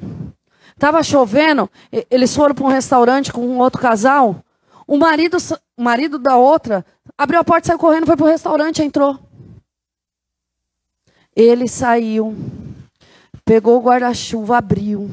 Tava 0.77 1.01
chovendo, 1.01 1.69
eles 2.11 2.35
foram 2.35 2.53
para 2.53 2.65
um 2.65 2.69
restaurante 2.69 3.31
com 3.31 3.41
um 3.41 3.59
outro 3.59 3.81
casal. 3.81 4.43
O 4.85 4.97
marido, 4.97 5.37
o 5.77 5.81
marido 5.81 6.19
da 6.19 6.35
outra 6.35 6.85
Abriu 7.17 7.39
a 7.39 7.43
porta, 7.43 7.67
saiu 7.67 7.79
correndo, 7.79 8.05
foi 8.05 8.17
pro 8.17 8.25
restaurante, 8.25 8.81
entrou. 8.81 9.17
Ele 11.35 11.67
saiu, 11.67 12.35
pegou 13.43 13.77
o 13.77 13.83
guarda-chuva, 13.83 14.57
abriu. 14.57 15.09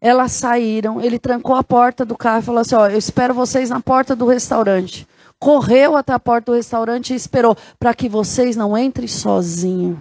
Elas 0.00 0.32
saíram, 0.32 1.00
ele 1.00 1.18
trancou 1.18 1.54
a 1.54 1.62
porta 1.62 2.04
do 2.04 2.16
carro 2.16 2.40
e 2.40 2.44
falou 2.44 2.60
assim: 2.60 2.74
Ó, 2.74 2.88
eu 2.88 2.98
espero 2.98 3.34
vocês 3.34 3.70
na 3.70 3.80
porta 3.80 4.16
do 4.16 4.26
restaurante. 4.26 5.06
Correu 5.38 5.96
até 5.96 6.12
a 6.12 6.18
porta 6.18 6.50
do 6.50 6.56
restaurante 6.56 7.12
e 7.12 7.16
esperou 7.16 7.56
para 7.78 7.94
que 7.94 8.08
vocês 8.08 8.56
não 8.56 8.76
entrem 8.76 9.06
sozinhos. 9.06 9.98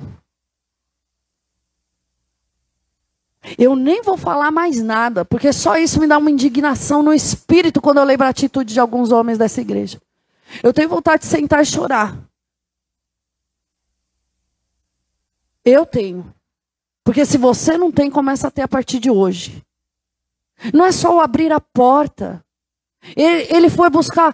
Eu 3.58 3.76
nem 3.76 4.02
vou 4.02 4.18
falar 4.18 4.52
mais 4.52 4.82
nada, 4.82 5.24
porque 5.24 5.52
só 5.54 5.78
isso 5.78 6.00
me 6.00 6.08
dá 6.08 6.18
uma 6.18 6.30
indignação 6.30 7.02
no 7.02 7.14
espírito 7.14 7.82
quando 7.82 7.98
eu 7.98 8.04
lembro 8.04 8.26
a 8.26 8.30
atitude 8.30 8.74
de 8.74 8.80
alguns 8.80 9.12
homens 9.12 9.38
dessa 9.38 9.62
igreja. 9.62 10.00
Eu 10.62 10.74
tenho 10.74 10.90
vontade 10.90 11.24
de 11.24 11.28
sentar 11.30 11.62
e 11.62 11.66
chorar. 11.66 12.18
Eu 15.70 15.86
tenho. 15.86 16.34
Porque 17.04 17.26
se 17.26 17.38
você 17.38 17.78
não 17.78 17.92
tem, 17.92 18.10
começa 18.10 18.48
a 18.48 18.52
ter 18.52 18.64
a 18.64 18.68
partir 18.68 19.00
de 19.00 19.10
hoje. 19.10 19.64
Não 20.74 20.86
é 20.86 20.92
só 20.92 21.20
abrir 21.22 21.52
a 21.52 21.60
porta. 21.60 22.44
Ele, 23.16 23.48
ele 23.50 23.70
foi 23.70 23.90
buscar. 23.90 24.34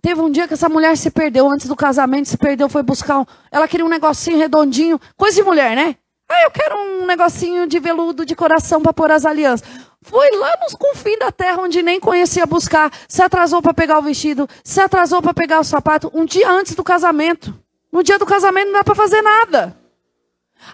Teve 0.00 0.20
um 0.20 0.30
dia 0.30 0.46
que 0.46 0.54
essa 0.54 0.68
mulher 0.68 0.96
se 0.96 1.10
perdeu 1.10 1.48
antes 1.48 1.66
do 1.66 1.74
casamento, 1.74 2.28
se 2.28 2.38
perdeu, 2.38 2.68
foi 2.68 2.82
buscar. 2.82 3.20
Um, 3.20 3.26
ela 3.50 3.66
queria 3.66 3.84
um 3.84 3.88
negocinho 3.88 4.38
redondinho, 4.38 5.00
coisa 5.16 5.36
de 5.36 5.42
mulher, 5.42 5.74
né? 5.74 5.96
Ah, 6.28 6.42
eu 6.42 6.50
quero 6.50 6.76
um 6.76 7.06
negocinho 7.06 7.66
de 7.66 7.80
veludo 7.80 8.24
de 8.24 8.36
coração 8.36 8.80
para 8.80 8.92
pôr 8.92 9.10
as 9.10 9.26
alianças. 9.26 9.68
Foi 10.00 10.30
lá 10.36 10.56
nos 10.62 10.74
confins 10.74 11.18
da 11.18 11.32
terra 11.32 11.60
onde 11.60 11.82
nem 11.82 11.98
conhecia 11.98 12.46
buscar. 12.46 12.92
Se 13.08 13.20
atrasou 13.20 13.60
para 13.60 13.74
pegar 13.74 13.98
o 13.98 14.02
vestido, 14.02 14.48
se 14.62 14.80
atrasou 14.80 15.20
para 15.20 15.34
pegar 15.34 15.58
o 15.58 15.64
sapato, 15.64 16.10
um 16.14 16.24
dia 16.24 16.48
antes 16.48 16.74
do 16.74 16.84
casamento. 16.84 17.52
No 17.90 18.02
dia 18.02 18.18
do 18.18 18.26
casamento 18.26 18.66
não 18.66 18.74
dá 18.74 18.84
para 18.84 18.94
fazer 18.94 19.22
nada. 19.22 19.77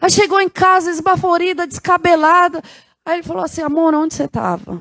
Aí 0.01 0.11
chegou 0.11 0.40
em 0.40 0.49
casa 0.49 0.90
esbaforida, 0.90 1.66
descabelada. 1.66 2.62
Aí 3.05 3.16
ele 3.16 3.23
falou 3.23 3.44
assim: 3.44 3.62
amor, 3.62 3.94
onde 3.94 4.14
você 4.14 4.25
estava? 4.25 4.81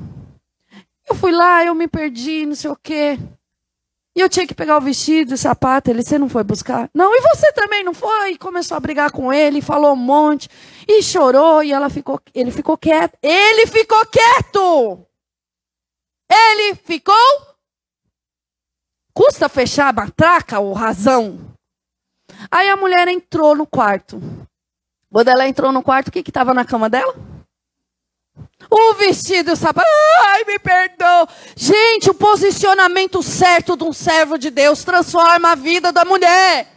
Eu 1.07 1.15
fui 1.15 1.31
lá, 1.31 1.65
eu 1.65 1.75
me 1.75 1.87
perdi, 1.87 2.45
não 2.45 2.55
sei 2.55 2.71
o 2.71 2.77
quê. 2.81 3.19
E 4.15 4.19
eu 4.21 4.29
tinha 4.29 4.45
que 4.45 4.53
pegar 4.53 4.77
o 4.77 4.81
vestido, 4.81 5.33
o 5.33 5.37
sapato. 5.37 5.89
Ele, 5.89 6.03
você 6.03 6.19
não 6.19 6.29
foi 6.29 6.43
buscar? 6.43 6.89
Não, 6.93 7.13
e 7.15 7.21
você 7.21 7.51
também 7.51 7.83
não 7.83 7.93
foi? 7.93 8.33
E 8.33 8.37
começou 8.37 8.77
a 8.77 8.79
brigar 8.79 9.11
com 9.11 9.33
ele, 9.33 9.61
falou 9.61 9.93
um 9.93 9.97
monte. 9.97 10.47
E 10.87 11.01
chorou, 11.01 11.63
e 11.63 11.73
ela 11.73 11.89
ficou, 11.89 12.21
ele 12.33 12.51
ficou 12.51 12.77
quieto. 12.77 13.17
Ele 13.21 13.65
ficou 13.65 14.05
quieto! 14.05 15.05
Ele 16.31 16.75
ficou. 16.75 17.15
Custa 19.13 19.49
fechar 19.49 19.89
a 19.89 19.93
matraca 19.93 20.59
ou 20.59 20.73
razão? 20.73 21.39
Aí 22.49 22.69
a 22.69 22.77
mulher 22.77 23.07
entrou 23.07 23.55
no 23.55 23.65
quarto. 23.65 24.21
Ela 25.13 25.47
entrou 25.47 25.71
no 25.71 25.83
quarto, 25.83 26.07
o 26.07 26.11
que 26.11 26.19
estava 26.27 26.53
na 26.53 26.65
cama 26.65 26.89
dela? 26.89 27.15
O 28.69 28.93
vestido 28.95 29.51
o 29.51 29.55
sapato. 29.55 29.87
Ai, 30.25 30.43
me 30.45 30.57
perdoa. 30.57 31.27
Gente, 31.55 32.09
o 32.09 32.13
posicionamento 32.13 33.21
certo 33.21 33.77
de 33.77 33.83
um 33.83 33.93
servo 33.93 34.37
de 34.37 34.49
Deus 34.49 34.83
transforma 34.83 35.51
a 35.51 35.55
vida 35.55 35.91
da 35.91 36.03
mulher. 36.03 36.67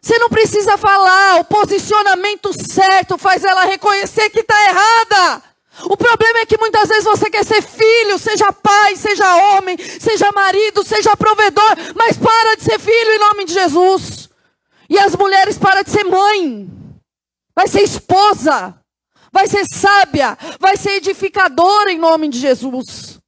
Você 0.00 0.18
não 0.18 0.28
precisa 0.28 0.76
falar. 0.76 1.40
O 1.40 1.44
posicionamento 1.44 2.50
certo 2.52 3.18
faz 3.18 3.44
ela 3.44 3.64
reconhecer 3.64 4.30
que 4.30 4.40
está 4.40 4.56
errada. 4.68 5.42
O 5.84 5.96
problema 5.96 6.40
é 6.40 6.46
que 6.46 6.58
muitas 6.58 6.88
vezes 6.88 7.04
você 7.04 7.30
quer 7.30 7.44
ser 7.44 7.62
filho, 7.62 8.18
seja 8.18 8.52
pai, 8.52 8.96
seja 8.96 9.36
homem, 9.36 9.76
seja 9.78 10.32
marido, 10.32 10.84
seja 10.84 11.16
provedor, 11.16 11.76
mas 11.94 12.16
para 12.16 12.56
de 12.56 12.64
ser 12.64 12.80
filho 12.80 13.12
em 13.12 13.18
nome 13.18 13.44
de 13.44 13.52
Jesus. 13.52 14.28
E 14.90 14.98
as 14.98 15.14
mulheres 15.14 15.56
para 15.56 15.82
de 15.82 15.90
ser 15.90 16.02
mãe, 16.02 16.68
vai 17.58 17.66
ser 17.66 17.82
esposa 17.82 18.78
vai 19.32 19.46
ser 19.46 19.64
sábia, 19.66 20.36
vai 20.58 20.76
ser 20.76 20.92
edificadora 20.92 21.92
em 21.92 21.98
nome 21.98 22.28
de 22.28 22.38
Jesus. 22.38 23.18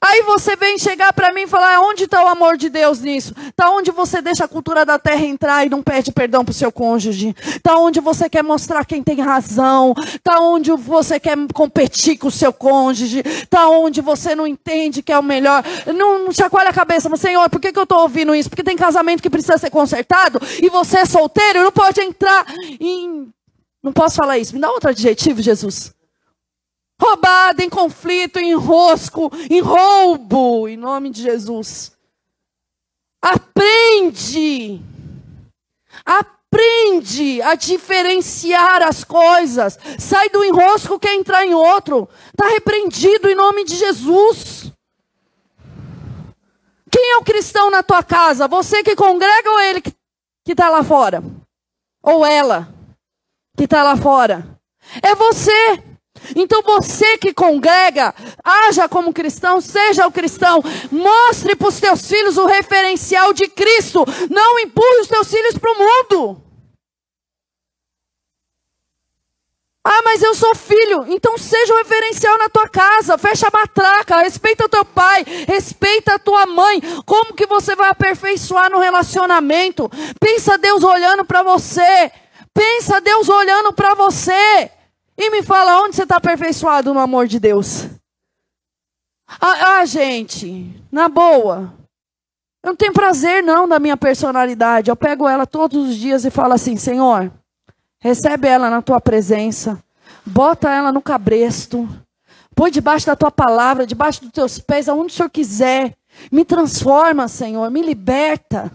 Aí 0.00 0.22
você 0.22 0.56
vem 0.56 0.78
chegar 0.78 1.12
para 1.12 1.32
mim 1.32 1.42
e 1.42 1.46
falar: 1.46 1.80
onde 1.80 2.04
está 2.04 2.24
o 2.24 2.28
amor 2.28 2.56
de 2.56 2.70
Deus 2.70 3.00
nisso? 3.00 3.34
Está 3.48 3.70
onde 3.70 3.90
você 3.90 4.22
deixa 4.22 4.44
a 4.44 4.48
cultura 4.48 4.84
da 4.84 4.98
terra 4.98 5.24
entrar 5.24 5.64
e 5.64 5.68
não 5.68 5.82
pede 5.82 6.10
perdão 6.10 6.42
para 6.42 6.52
o 6.52 6.54
seu 6.54 6.72
cônjuge? 6.72 7.34
Está 7.38 7.78
onde 7.78 8.00
você 8.00 8.28
quer 8.28 8.42
mostrar 8.42 8.84
quem 8.86 9.02
tem 9.02 9.20
razão? 9.20 9.94
Está 9.98 10.40
onde 10.40 10.72
você 10.72 11.20
quer 11.20 11.36
competir 11.52 12.16
com 12.16 12.28
o 12.28 12.32
seu 12.32 12.52
cônjuge? 12.52 13.22
Está 13.24 13.68
onde 13.68 14.00
você 14.00 14.34
não 14.34 14.46
entende 14.46 15.02
que 15.02 15.12
é 15.12 15.18
o 15.18 15.22
melhor? 15.22 15.62
Não, 15.94 16.24
não 16.24 16.32
chacoalha 16.32 16.70
a 16.70 16.74
cabeça, 16.74 17.08
mas 17.08 17.20
Senhor, 17.20 17.48
por 17.50 17.60
que, 17.60 17.70
que 17.70 17.78
eu 17.78 17.84
estou 17.84 18.00
ouvindo 18.00 18.34
isso? 18.34 18.48
Porque 18.48 18.64
tem 18.64 18.76
casamento 18.76 19.22
que 19.22 19.30
precisa 19.30 19.58
ser 19.58 19.70
consertado 19.70 20.40
e 20.62 20.70
você 20.70 20.98
é 20.98 21.04
solteiro 21.04 21.62
não 21.62 21.72
pode 21.72 22.00
entrar 22.00 22.46
em 22.80 23.32
não 23.84 23.92
posso 23.92 24.16
falar 24.16 24.38
isso. 24.38 24.54
Me 24.54 24.60
dá 24.60 24.70
outro 24.70 24.88
adjetivo, 24.88 25.42
Jesus. 25.42 25.94
Roubada, 26.98 27.62
em 27.62 27.68
conflito, 27.68 28.38
em 28.38 28.54
rosco, 28.54 29.30
em 29.50 29.60
roubo, 29.60 30.66
em 30.66 30.76
nome 30.76 31.10
de 31.10 31.20
Jesus. 31.20 31.92
Aprende. 33.20 34.80
Aprende 36.02 37.42
a 37.42 37.54
diferenciar 37.54 38.82
as 38.82 39.04
coisas. 39.04 39.78
Sai 39.98 40.30
do 40.30 40.42
enrosco, 40.42 40.98
quer 40.98 41.14
entrar 41.14 41.44
em 41.44 41.52
outro. 41.52 42.08
Está 42.28 42.48
repreendido 42.48 43.28
em 43.28 43.34
nome 43.34 43.64
de 43.64 43.76
Jesus. 43.76 44.72
Quem 46.90 47.12
é 47.12 47.16
o 47.18 47.24
cristão 47.24 47.70
na 47.70 47.82
tua 47.82 48.02
casa? 48.02 48.48
Você 48.48 48.82
que 48.82 48.96
congrega 48.96 49.50
ou 49.50 49.60
ele 49.60 49.82
que 49.82 49.92
está 50.46 50.70
lá 50.70 50.82
fora? 50.82 51.22
Ou 52.02 52.24
ela? 52.24 52.72
Que 53.56 53.64
está 53.64 53.82
lá 53.82 53.96
fora. 53.96 54.58
É 55.02 55.14
você. 55.14 55.82
Então 56.36 56.62
você 56.62 57.18
que 57.18 57.34
congrega, 57.34 58.14
haja 58.42 58.88
como 58.88 59.12
cristão, 59.12 59.60
seja 59.60 60.06
o 60.06 60.12
cristão, 60.12 60.62
mostre 60.90 61.54
para 61.54 61.68
os 61.68 61.80
teus 61.80 62.06
filhos 62.08 62.36
o 62.36 62.46
referencial 62.46 63.32
de 63.32 63.48
Cristo. 63.48 64.04
Não 64.30 64.58
empurre 64.60 65.00
os 65.00 65.08
teus 65.08 65.28
filhos 65.28 65.58
para 65.58 65.72
o 65.72 65.78
mundo. 65.78 66.44
Ah, 69.86 70.00
mas 70.02 70.22
eu 70.22 70.34
sou 70.34 70.54
filho. 70.54 71.04
Então 71.08 71.36
seja 71.36 71.74
o 71.74 71.76
referencial 71.76 72.38
na 72.38 72.48
tua 72.48 72.66
casa. 72.66 73.18
Fecha 73.18 73.48
a 73.48 73.56
matraca. 73.58 74.22
Respeita 74.22 74.64
o 74.64 74.68
teu 74.68 74.82
pai. 74.82 75.22
Respeita 75.46 76.14
a 76.14 76.18
tua 76.18 76.46
mãe. 76.46 76.80
Como 77.04 77.34
que 77.34 77.46
você 77.46 77.76
vai 77.76 77.90
aperfeiçoar 77.90 78.70
no 78.70 78.78
relacionamento? 78.78 79.90
Pensa 80.18 80.56
Deus 80.56 80.82
olhando 80.82 81.22
para 81.26 81.42
você. 81.42 82.10
Pensa 82.54 83.00
Deus 83.00 83.28
olhando 83.28 83.72
para 83.72 83.94
você 83.94 84.70
e 85.18 85.30
me 85.30 85.42
fala 85.42 85.82
onde 85.82 85.96
você 85.96 86.04
está 86.04 86.16
aperfeiçoado 86.16 86.94
no 86.94 87.00
amor 87.00 87.26
de 87.26 87.40
Deus. 87.40 87.88
Ah, 89.40 89.78
ah, 89.78 89.84
gente, 89.84 90.80
na 90.90 91.08
boa. 91.08 91.74
Eu 92.62 92.68
não 92.68 92.76
tenho 92.76 92.92
prazer 92.92 93.42
não 93.42 93.68
da 93.68 93.78
minha 93.78 93.96
personalidade. 93.96 94.88
Eu 94.88 94.96
pego 94.96 95.28
ela 95.28 95.46
todos 95.46 95.88
os 95.88 95.96
dias 95.96 96.24
e 96.24 96.30
falo 96.30 96.54
assim, 96.54 96.76
Senhor, 96.76 97.30
recebe 98.00 98.46
ela 98.48 98.70
na 98.70 98.80
tua 98.80 99.00
presença. 99.00 99.82
Bota 100.24 100.70
ela 100.70 100.92
no 100.92 101.02
cabresto. 101.02 101.88
Põe 102.54 102.70
debaixo 102.70 103.06
da 103.06 103.16
tua 103.16 103.30
palavra, 103.30 103.86
debaixo 103.86 104.22
dos 104.22 104.30
teus 104.30 104.58
pés, 104.60 104.88
aonde 104.88 105.12
o 105.12 105.16
Senhor 105.16 105.28
quiser. 105.28 105.96
Me 106.30 106.44
transforma, 106.44 107.26
Senhor, 107.26 107.68
me 107.70 107.82
liberta. 107.82 108.70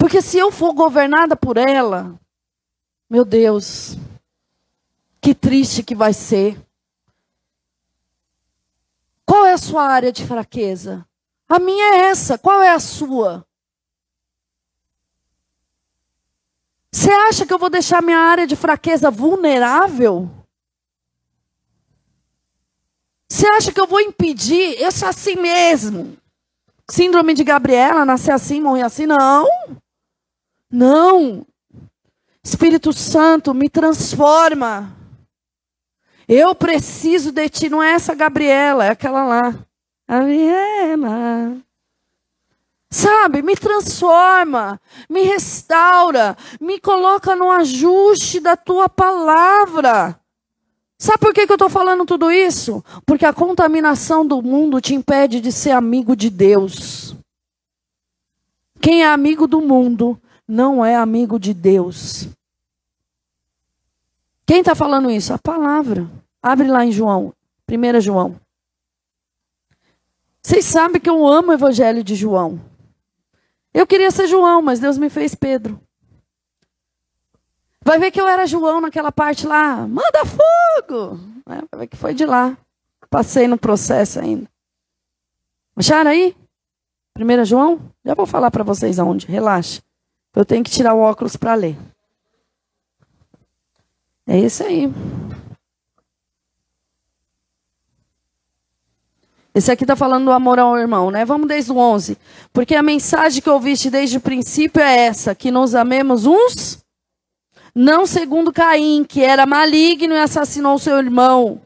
Porque 0.00 0.22
se 0.22 0.38
eu 0.38 0.50
for 0.50 0.72
governada 0.72 1.36
por 1.36 1.58
ela, 1.58 2.18
meu 3.08 3.22
Deus, 3.22 3.98
que 5.20 5.34
triste 5.34 5.82
que 5.82 5.94
vai 5.94 6.14
ser. 6.14 6.58
Qual 9.26 9.44
é 9.44 9.52
a 9.52 9.58
sua 9.58 9.84
área 9.84 10.10
de 10.10 10.26
fraqueza? 10.26 11.06
A 11.46 11.58
minha 11.58 11.96
é 11.96 11.98
essa. 12.08 12.38
Qual 12.38 12.62
é 12.62 12.70
a 12.70 12.80
sua? 12.80 13.46
Você 16.90 17.12
acha 17.12 17.44
que 17.44 17.52
eu 17.52 17.58
vou 17.58 17.68
deixar 17.68 18.02
minha 18.02 18.18
área 18.18 18.46
de 18.46 18.56
fraqueza 18.56 19.10
vulnerável? 19.10 20.30
Você 23.28 23.46
acha 23.48 23.70
que 23.70 23.78
eu 23.78 23.86
vou 23.86 24.00
impedir? 24.00 24.80
Eu 24.80 24.90
sou 24.90 25.08
assim 25.08 25.36
mesmo. 25.36 26.16
Síndrome 26.90 27.34
de 27.34 27.44
Gabriela, 27.44 28.06
nascer 28.06 28.32
assim, 28.32 28.62
morrer 28.62 28.82
assim? 28.82 29.04
Não. 29.04 29.46
Não. 30.70 31.46
Espírito 32.42 32.92
Santo, 32.92 33.52
me 33.52 33.68
transforma. 33.68 34.96
Eu 36.28 36.54
preciso 36.54 37.32
de 37.32 37.48
ti. 37.48 37.68
Não 37.68 37.82
é 37.82 37.92
essa 37.92 38.14
Gabriela, 38.14 38.86
é 38.86 38.90
aquela 38.90 39.24
lá. 39.24 39.54
Gabriela. 40.08 41.60
Sabe, 42.92 43.40
me 43.40 43.54
transforma, 43.54 44.80
me 45.08 45.22
restaura, 45.22 46.36
me 46.60 46.80
coloca 46.80 47.36
no 47.36 47.48
ajuste 47.48 48.40
da 48.40 48.56
tua 48.56 48.88
palavra. 48.88 50.20
Sabe 50.98 51.18
por 51.18 51.32
que, 51.32 51.46
que 51.46 51.52
eu 51.52 51.54
estou 51.54 51.70
falando 51.70 52.04
tudo 52.04 52.32
isso? 52.32 52.84
Porque 53.06 53.24
a 53.24 53.32
contaminação 53.32 54.26
do 54.26 54.42
mundo 54.42 54.80
te 54.80 54.92
impede 54.92 55.40
de 55.40 55.52
ser 55.52 55.70
amigo 55.70 56.16
de 56.16 56.28
Deus. 56.28 57.14
Quem 58.80 59.04
é 59.04 59.06
amigo 59.06 59.46
do 59.46 59.60
mundo 59.60 60.20
não 60.50 60.84
é 60.84 60.96
amigo 60.96 61.38
de 61.38 61.54
Deus. 61.54 62.28
Quem 64.44 64.60
está 64.60 64.74
falando 64.74 65.10
isso? 65.10 65.32
A 65.32 65.38
palavra. 65.38 66.10
Abre 66.42 66.66
lá 66.66 66.84
em 66.84 66.90
João, 66.90 67.32
1 67.70 68.00
João. 68.00 68.40
Vocês 70.42 70.64
sabem 70.64 71.00
que 71.00 71.08
eu 71.08 71.26
amo 71.26 71.50
o 71.50 71.54
evangelho 71.54 72.02
de 72.02 72.16
João. 72.16 72.60
Eu 73.72 73.86
queria 73.86 74.10
ser 74.10 74.26
João, 74.26 74.60
mas 74.60 74.80
Deus 74.80 74.98
me 74.98 75.08
fez 75.08 75.34
Pedro. 75.34 75.80
Vai 77.84 77.98
ver 77.98 78.10
que 78.10 78.20
eu 78.20 78.26
era 78.26 78.46
João 78.46 78.80
naquela 78.80 79.12
parte 79.12 79.46
lá. 79.46 79.86
Manda 79.86 80.24
fogo! 80.24 81.20
É, 81.46 81.62
vai 81.70 81.80
ver 81.80 81.86
que 81.86 81.96
foi 81.96 82.12
de 82.12 82.26
lá. 82.26 82.58
Passei 83.08 83.46
no 83.46 83.58
processo 83.58 84.18
ainda. 84.18 84.48
Acharam 85.76 86.10
aí? 86.10 86.34
1 87.16 87.44
João? 87.44 87.80
Já 88.04 88.14
vou 88.14 88.26
falar 88.26 88.50
para 88.50 88.64
vocês 88.64 88.98
aonde. 88.98 89.26
Relaxa. 89.26 89.80
Eu 90.34 90.44
tenho 90.44 90.62
que 90.62 90.70
tirar 90.70 90.94
o 90.94 91.00
óculos 91.00 91.36
para 91.36 91.54
ler. 91.54 91.76
É 94.26 94.38
isso 94.38 94.62
aí. 94.62 94.88
Esse 99.52 99.72
aqui 99.72 99.82
está 99.82 99.96
falando 99.96 100.26
do 100.26 100.30
amor 100.30 100.60
ao 100.60 100.78
irmão, 100.78 101.10
né? 101.10 101.24
Vamos 101.24 101.48
desde 101.48 101.72
o 101.72 101.76
11. 101.76 102.16
Porque 102.52 102.74
a 102.76 102.82
mensagem 102.82 103.42
que 103.42 103.50
ouviste 103.50 103.90
desde 103.90 104.18
o 104.18 104.20
princípio 104.20 104.80
é 104.80 105.06
essa: 105.06 105.34
que 105.34 105.50
nos 105.50 105.74
amemos 105.74 106.26
uns 106.26 106.80
não 107.74 108.06
segundo 108.06 108.52
Caim, 108.52 109.04
que 109.04 109.22
era 109.22 109.46
maligno 109.46 110.14
e 110.14 110.18
assassinou 110.18 110.78
seu 110.78 110.98
irmão. 110.98 111.60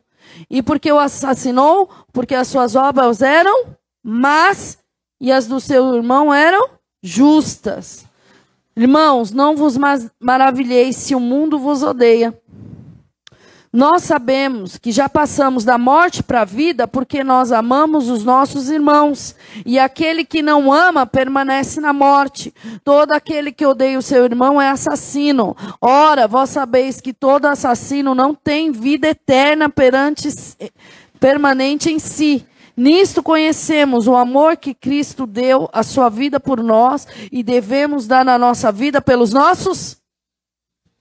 E 0.51 0.63
por 0.63 0.79
que 0.79 0.91
o 0.93 0.99
assassinou? 0.99 1.89
Porque 2.13 2.35
as 2.35 2.49
suas 2.49 2.75
obras 2.75 3.23
eram 3.23 3.77
más 4.03 4.79
e 5.21 5.33
as 5.33 5.47
do 5.47 5.61
seu 5.61 5.95
irmão 5.95 6.33
eram 6.33 6.69
justas. 7.03 8.05
Irmãos, 8.77 9.31
não 9.31 9.55
vos 9.55 9.79
maravilheis 10.19 10.97
se 10.97 11.15
o 11.15 11.21
mundo 11.21 11.59
vos 11.59 11.83
odeia. 11.83 12.37
Nós 13.73 14.05
sabemos 14.05 14.79
que 14.79 14.93
já 14.93 15.09
passamos 15.09 15.65
da 15.65 15.77
morte 15.77 16.23
para 16.23 16.43
a 16.43 16.45
vida 16.45 16.87
porque 16.87 17.25
nós 17.25 17.51
amamos 17.51 18.09
os 18.09 18.25
nossos 18.25 18.71
irmãos. 18.71 19.35
E 19.67 19.81
aquele 19.81 20.25
que 20.25 20.43
não 20.43 20.73
ama 20.73 21.05
permanece 21.05 21.81
na 21.81 21.93
morte. 21.93 22.55
Todo 22.85 23.11
aquele 23.11 23.51
que 23.51 23.67
odeia 23.67 23.99
o 23.99 24.03
seu 24.03 24.25
irmão 24.25 24.63
é 24.63 24.71
assassino. 24.71 25.57
Ora, 25.81 26.29
vós 26.29 26.51
sabeis 26.51 27.01
que 27.01 27.13
todo 27.13 27.47
assassino 27.47 28.15
não 28.15 28.33
tem 28.33 28.71
vida 28.71 29.09
eterna 29.09 29.69
perante, 29.69 30.29
permanente 31.19 31.91
em 31.91 31.99
si. 31.99 32.47
Nisto 32.77 33.23
conhecemos 33.23 34.09
o 34.09 34.17
amor 34.17 34.57
que 34.57 34.75
Cristo 34.75 35.27
deu 35.27 35.69
a 35.73 35.83
sua 35.83 36.09
vida 36.09 36.41
por 36.41 36.63
nós 36.63 37.07
e 37.31 37.43
devemos 37.43 38.07
dar 38.07 38.25
na 38.25 38.37
nossa 38.37 38.73
vida 38.73 39.01
pelos 39.01 39.33
nossos. 39.33 39.93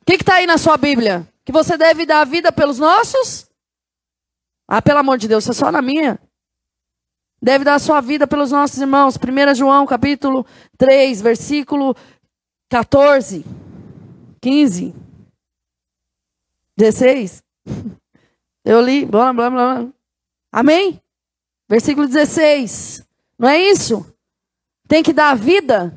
O 0.02 0.06
que 0.06 0.14
está 0.14 0.36
aí 0.36 0.46
na 0.46 0.58
sua 0.58 0.78
Bíblia? 0.78 1.28
Que 1.44 1.52
você 1.52 1.76
deve 1.76 2.06
dar 2.06 2.22
a 2.22 2.26
vida 2.26 2.52
pelos 2.52 2.78
nossos? 2.78 3.50
Ah, 4.68 4.82
pelo 4.82 5.00
amor 5.00 5.18
de 5.18 5.28
Deus, 5.28 5.48
é 5.50 5.54
só 5.54 5.72
na 5.72 5.82
minha. 5.82 6.20
Deve 7.42 7.66
dar 7.66 7.76
a 7.76 7.80
sua 7.80 8.00
vida 8.00 8.26
pelos 8.28 8.52
nossos 8.52 8.78
irmãos. 8.78 9.18
1 9.18 9.56
João, 9.56 9.86
capítulo 9.86 10.46
3, 10.78 11.22
versículo 11.22 11.96
14, 12.70 13.44
15, 14.40 14.96
16. 16.78 17.44
Eu 18.64 18.80
li, 18.80 19.06
blá, 19.06 19.34
blá, 19.34 19.50
blá. 19.50 19.88
Amém? 20.52 21.03
Versículo 21.74 22.08
16. 22.08 23.04
Não 23.36 23.50
é 23.50 23.60
isso? 23.60 24.06
Tem 24.88 25.02
que 25.02 25.12
dar 25.12 25.32
a 25.32 25.34
vida 25.34 25.92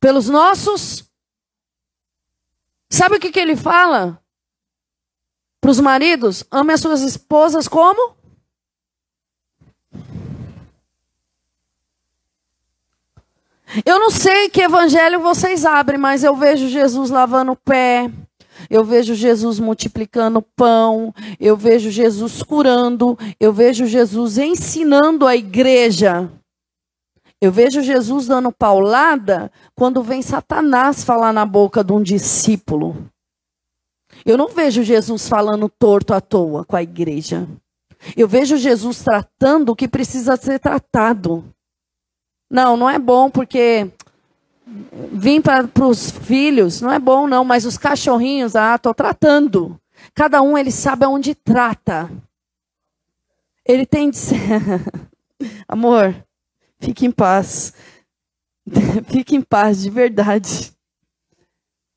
pelos 0.00 0.26
nossos. 0.26 1.04
Sabe 2.88 3.16
o 3.16 3.20
que, 3.20 3.30
que 3.30 3.38
ele 3.38 3.56
fala? 3.56 4.18
Para 5.60 5.70
os 5.70 5.78
maridos, 5.78 6.44
ame 6.50 6.72
as 6.72 6.80
suas 6.80 7.02
esposas 7.02 7.68
como? 7.68 8.16
Eu 13.84 13.98
não 13.98 14.10
sei 14.10 14.48
que 14.48 14.62
evangelho 14.62 15.20
vocês 15.20 15.66
abrem, 15.66 15.98
mas 15.98 16.24
eu 16.24 16.34
vejo 16.34 16.68
Jesus 16.68 17.10
lavando 17.10 17.52
o 17.52 17.56
pé, 17.56 18.10
eu 18.70 18.84
vejo 18.84 19.14
Jesus 19.14 19.58
multiplicando 19.58 20.42
pão, 20.42 21.14
eu 21.38 21.56
vejo 21.56 21.90
Jesus 21.90 22.42
curando, 22.42 23.18
eu 23.38 23.52
vejo 23.52 23.86
Jesus 23.86 24.38
ensinando 24.38 25.26
a 25.26 25.36
igreja. 25.36 26.30
Eu 27.40 27.52
vejo 27.52 27.82
Jesus 27.82 28.26
dando 28.26 28.50
paulada 28.50 29.52
quando 29.74 30.02
vem 30.02 30.22
Satanás 30.22 31.04
falar 31.04 31.32
na 31.32 31.44
boca 31.44 31.84
de 31.84 31.92
um 31.92 32.02
discípulo. 32.02 32.96
Eu 34.24 34.38
não 34.38 34.48
vejo 34.48 34.82
Jesus 34.82 35.28
falando 35.28 35.68
torto 35.68 36.14
à 36.14 36.20
toa 36.20 36.64
com 36.64 36.76
a 36.76 36.82
igreja. 36.82 37.46
Eu 38.16 38.28
vejo 38.28 38.56
Jesus 38.56 39.02
tratando 39.02 39.70
o 39.70 39.76
que 39.76 39.88
precisa 39.88 40.36
ser 40.36 40.58
tratado. 40.58 41.44
Não, 42.50 42.76
não 42.76 42.88
é 42.88 42.98
bom 42.98 43.30
porque 43.30 43.90
vim 45.12 45.40
para 45.40 45.68
os 45.86 46.10
filhos, 46.10 46.80
não 46.80 46.92
é 46.92 46.98
bom 46.98 47.26
não, 47.26 47.44
mas 47.44 47.64
os 47.64 47.76
cachorrinhos, 47.76 48.56
ah, 48.56 48.74
estou 48.74 48.94
tratando. 48.94 49.78
Cada 50.14 50.42
um 50.42 50.56
ele 50.56 50.70
sabe 50.70 51.04
aonde 51.04 51.34
trata. 51.34 52.10
Ele 53.64 53.86
tem 53.86 54.10
de 54.10 54.16
ser... 54.16 54.38
Amor, 55.68 56.14
fique 56.78 57.06
em 57.06 57.10
paz. 57.10 57.72
fique 59.08 59.36
em 59.36 59.42
paz, 59.42 59.82
de 59.82 59.90
verdade. 59.90 60.72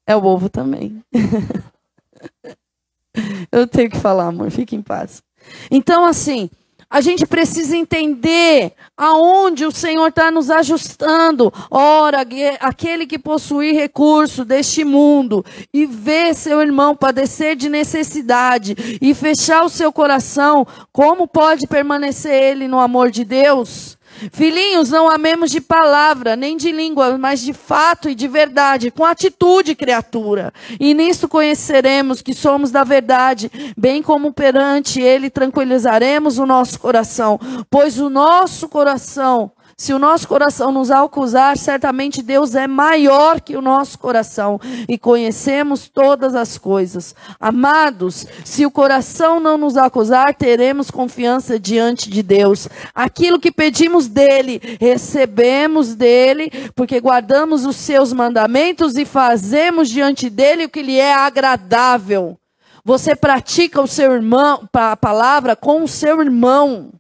É 0.06 0.16
o 0.16 0.24
ovo 0.24 0.50
também. 0.50 1.04
Eu 3.52 3.68
tenho 3.68 3.90
que 3.90 3.98
falar, 3.98 4.28
amor, 4.28 4.52
fique 4.52 4.76
em 4.76 4.82
paz. 4.82 5.24
Então, 5.72 6.06
assim, 6.06 6.50
a 6.90 7.02
gente 7.02 7.26
precisa 7.26 7.76
entender 7.76 8.72
aonde 8.96 9.66
o 9.66 9.72
Senhor 9.72 10.08
está 10.08 10.32
nos 10.32 10.50
ajustando. 10.50 11.52
Ora, 11.70 12.26
aquele 12.62 13.06
que 13.06 13.20
possui 13.20 13.74
recurso 13.74 14.46
deste 14.46 14.86
mundo 14.86 15.44
e 15.74 15.86
vê 15.86 16.34
seu 16.34 16.62
irmão 16.62 16.96
padecer 16.96 17.56
de 17.56 17.68
necessidade 17.68 18.98
e 19.02 19.14
fechar 19.14 19.66
o 19.66 19.70
seu 19.70 19.92
coração, 19.92 20.66
como 20.92 21.28
pode 21.28 21.68
permanecer 21.68 22.32
ele 22.32 22.68
no 22.68 22.80
amor 22.80 23.12
de 23.12 23.26
Deus? 23.26 23.97
Filhinhos, 24.32 24.90
não 24.90 25.10
amemos 25.10 25.52
de 25.52 25.62
palavra, 25.62 26.36
nem 26.36 26.58
de 26.58 26.72
língua, 26.72 27.18
mas 27.18 27.42
de 27.42 27.54
fato 27.54 28.10
e 28.10 28.16
de 28.16 28.28
verdade, 28.28 28.92
com 28.92 29.06
atitude, 29.06 29.76
criatura. 29.76 30.54
E 30.80 30.94
nisto 30.94 31.28
conheceremos 31.28 32.22
que 32.22 32.34
somos 32.34 32.72
da 32.72 32.84
verdade, 32.84 33.52
bem 33.78 34.02
como 34.02 34.34
perante 34.34 35.02
Ele 35.02 35.30
tranquilizaremos 35.30 36.38
o 36.38 36.46
nosso 36.46 36.80
coração, 36.80 37.40
pois 37.70 38.00
o 38.00 38.10
nosso 38.10 38.68
coração 38.68 39.52
se 39.80 39.94
o 39.94 40.00
nosso 40.00 40.28
coração 40.28 40.72
nos 40.72 40.90
acusar, 40.90 41.56
certamente 41.56 42.24
Deus 42.24 42.56
é 42.56 42.66
maior 42.66 43.40
que 43.40 43.56
o 43.56 43.62
nosso 43.62 44.00
coração 44.00 44.60
e 44.90 44.98
conhecemos 44.98 45.88
todas 45.88 46.34
as 46.34 46.58
coisas. 46.58 47.14
Amados, 47.40 48.26
se 48.44 48.66
o 48.66 48.72
coração 48.72 49.40
não 49.40 49.56
nos 49.56 49.78
acusar, 49.78 50.34
teremos 50.34 50.90
confiança 50.90 51.60
diante 51.60 52.10
de 52.10 52.24
Deus. 52.24 52.68
Aquilo 52.94 53.40
que 53.40 53.52
pedimos 53.52 54.08
dele, 54.08 54.60
recebemos 54.82 55.94
dele, 55.94 56.50
porque 56.74 57.00
guardamos 57.00 57.64
os 57.64 57.76
seus 57.76 58.12
mandamentos 58.12 58.98
e 58.98 59.06
fazemos 59.06 59.90
diante 59.90 60.28
dele 60.28 60.66
o 60.66 60.70
que 60.70 60.82
lhe 60.82 60.98
é 60.98 61.14
agradável. 61.14 62.36
Você 62.84 63.16
pratica 63.16 63.80
o 63.80 63.86
seu 63.86 64.12
irmão, 64.12 64.68
a 64.74 64.98
palavra 64.98 65.56
com 65.56 65.84
o 65.84 65.88
seu 65.88 66.20
irmão. 66.20 66.94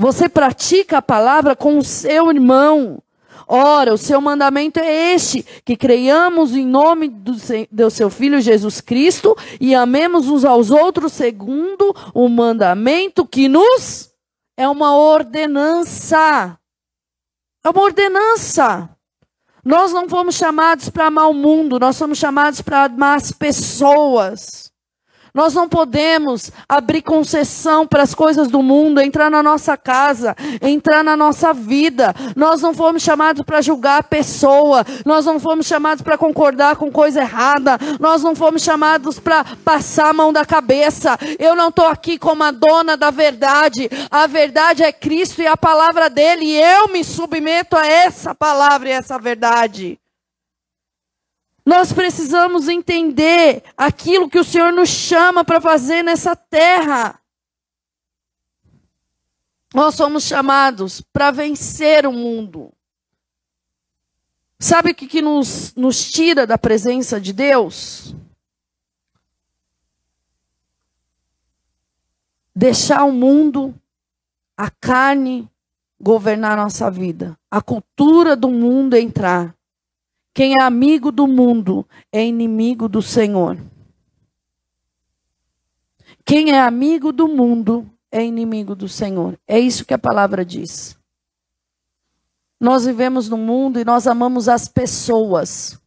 Você 0.00 0.30
pratica 0.30 0.96
a 0.96 1.02
palavra 1.02 1.54
com 1.54 1.76
o 1.76 1.84
seu 1.84 2.30
irmão. 2.30 3.02
Ora, 3.46 3.92
o 3.92 3.98
seu 3.98 4.18
mandamento 4.18 4.80
é 4.80 5.12
este: 5.12 5.42
que 5.62 5.76
creiamos 5.76 6.56
em 6.56 6.66
nome 6.66 7.06
do, 7.06 7.32
do, 7.70 7.90
seu 7.90 8.08
Filho 8.08 8.40
Jesus 8.40 8.80
Cristo 8.80 9.36
e 9.60 9.74
amemos 9.74 10.26
uns 10.26 10.42
aos 10.42 10.70
outros 10.70 11.12
segundo 11.12 11.94
o 12.14 12.30
mandamento 12.30 13.26
que 13.26 13.46
nos 13.46 14.10
é 14.56 14.66
uma 14.66 14.96
ordenança. 14.96 16.58
É 17.62 17.68
uma 17.68 17.82
ordenança. 17.82 18.88
Nós 19.62 19.92
não 19.92 20.08
fomos 20.08 20.34
chamados 20.34 20.88
para 20.88 21.08
amar 21.08 21.28
o 21.28 21.34
mundo, 21.34 21.78
nós 21.78 21.96
somos 21.96 22.16
chamados 22.16 22.62
para 22.62 22.84
amar 22.84 23.18
as 23.18 23.32
pessoas. 23.32 24.69
Nós 25.34 25.54
não 25.54 25.68
podemos 25.68 26.50
abrir 26.68 27.02
concessão 27.02 27.86
para 27.86 28.02
as 28.02 28.14
coisas 28.14 28.48
do 28.48 28.62
mundo, 28.62 29.00
entrar 29.00 29.30
na 29.30 29.42
nossa 29.42 29.76
casa, 29.76 30.34
entrar 30.60 31.04
na 31.04 31.16
nossa 31.16 31.52
vida. 31.52 32.14
Nós 32.34 32.60
não 32.62 32.74
fomos 32.74 33.02
chamados 33.02 33.42
para 33.42 33.60
julgar 33.60 34.00
a 34.00 34.02
pessoa, 34.02 34.84
nós 35.04 35.24
não 35.24 35.38
fomos 35.38 35.66
chamados 35.66 36.02
para 36.02 36.18
concordar 36.18 36.76
com 36.76 36.90
coisa 36.90 37.20
errada, 37.20 37.78
nós 37.98 38.22
não 38.22 38.34
fomos 38.34 38.62
chamados 38.62 39.18
para 39.18 39.44
passar 39.64 40.10
a 40.10 40.14
mão 40.14 40.32
da 40.32 40.44
cabeça. 40.44 41.16
Eu 41.38 41.54
não 41.54 41.68
estou 41.68 41.86
aqui 41.86 42.18
como 42.18 42.42
a 42.42 42.50
dona 42.50 42.96
da 42.96 43.10
verdade, 43.10 43.88
a 44.10 44.26
verdade 44.26 44.82
é 44.82 44.92
Cristo 44.92 45.42
e 45.42 45.46
a 45.46 45.56
palavra 45.56 46.10
dele, 46.10 46.44
e 46.44 46.60
eu 46.60 46.88
me 46.88 47.04
submeto 47.04 47.76
a 47.76 47.86
essa 47.86 48.34
palavra 48.34 48.88
e 48.88 48.92
essa 48.92 49.18
verdade. 49.18 49.99
Nós 51.64 51.92
precisamos 51.92 52.68
entender 52.68 53.62
aquilo 53.76 54.28
que 54.28 54.38
o 54.38 54.44
Senhor 54.44 54.72
nos 54.72 54.88
chama 54.88 55.44
para 55.44 55.60
fazer 55.60 56.02
nessa 56.02 56.34
terra. 56.34 57.20
Nós 59.74 59.94
somos 59.94 60.24
chamados 60.24 61.00
para 61.00 61.30
vencer 61.30 62.06
o 62.06 62.12
mundo. 62.12 62.72
Sabe 64.58 64.90
o 64.90 64.94
que, 64.94 65.06
que 65.06 65.22
nos, 65.22 65.74
nos 65.74 66.10
tira 66.10 66.46
da 66.46 66.58
presença 66.58 67.20
de 67.20 67.32
Deus? 67.32 68.14
Deixar 72.54 73.04
o 73.04 73.12
mundo, 73.12 73.74
a 74.56 74.70
carne, 74.70 75.48
governar 75.98 76.56
nossa 76.56 76.90
vida. 76.90 77.38
A 77.50 77.62
cultura 77.62 78.34
do 78.36 78.50
mundo 78.50 78.96
entrar. 78.96 79.54
Quem 80.32 80.54
é 80.60 80.62
amigo 80.62 81.10
do 81.10 81.26
mundo 81.26 81.86
é 82.12 82.24
inimigo 82.24 82.88
do 82.88 83.02
Senhor. 83.02 83.58
Quem 86.24 86.52
é 86.52 86.60
amigo 86.60 87.12
do 87.12 87.26
mundo 87.26 87.90
é 88.12 88.24
inimigo 88.24 88.76
do 88.76 88.88
Senhor. 88.88 89.38
É 89.46 89.58
isso 89.58 89.84
que 89.84 89.94
a 89.94 89.98
palavra 89.98 90.44
diz. 90.44 90.96
Nós 92.60 92.84
vivemos 92.84 93.28
no 93.28 93.36
mundo 93.36 93.80
e 93.80 93.84
nós 93.84 94.06
amamos 94.06 94.48
as 94.48 94.68
pessoas. 94.68 95.80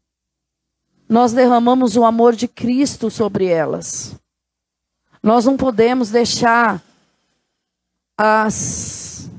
Nós 1.08 1.32
derramamos 1.32 1.96
o 1.96 2.04
amor 2.04 2.36
de 2.36 2.48
Cristo 2.48 3.10
sobre 3.10 3.46
elas. 3.46 4.20
Nós 5.22 5.46
não 5.46 5.56
podemos 5.56 6.10
deixar 6.10 6.84
as, 8.18 9.30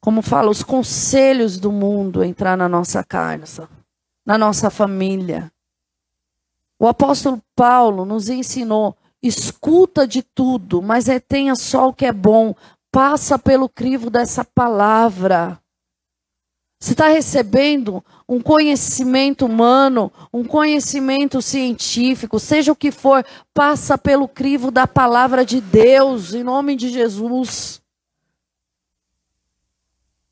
como 0.00 0.22
fala, 0.22 0.50
os 0.50 0.62
conselhos 0.62 1.58
do 1.58 1.70
mundo 1.70 2.24
entrar 2.24 2.56
na 2.56 2.68
nossa 2.68 3.04
casa 3.04 3.68
na 4.28 4.36
nossa 4.36 4.68
família. 4.68 5.50
O 6.78 6.86
apóstolo 6.86 7.42
Paulo 7.56 8.04
nos 8.04 8.28
ensinou: 8.28 8.94
escuta 9.22 10.06
de 10.06 10.22
tudo, 10.22 10.82
mas 10.82 11.06
retenha 11.06 11.56
só 11.56 11.88
o 11.88 11.94
que 11.94 12.04
é 12.04 12.12
bom. 12.12 12.54
Passa 12.92 13.38
pelo 13.38 13.70
crivo 13.70 14.10
dessa 14.10 14.44
palavra. 14.44 15.58
Você 16.78 16.92
está 16.92 17.08
recebendo 17.08 18.04
um 18.28 18.40
conhecimento 18.40 19.46
humano, 19.46 20.12
um 20.32 20.44
conhecimento 20.44 21.40
científico, 21.42 22.38
seja 22.38 22.70
o 22.70 22.76
que 22.76 22.92
for, 22.92 23.24
passa 23.52 23.98
pelo 23.98 24.28
crivo 24.28 24.70
da 24.70 24.86
palavra 24.86 25.44
de 25.44 25.60
Deus, 25.60 26.34
em 26.34 26.44
nome 26.44 26.76
de 26.76 26.90
Jesus. 26.90 27.80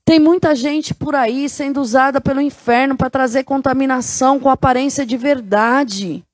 Tem 0.07 0.21
muita 0.21 0.55
gente 0.55 0.95
por 0.95 1.17
aí 1.17 1.49
sendo 1.49 1.81
usada 1.81 2.21
pelo 2.21 2.41
inferno 2.41 2.97
para 2.97 3.11
trazer 3.11 3.43
contaminação 3.43 4.39
com 4.39 4.49
aparência 4.49 5.05
de 5.05 5.17
verdade. 5.17 6.25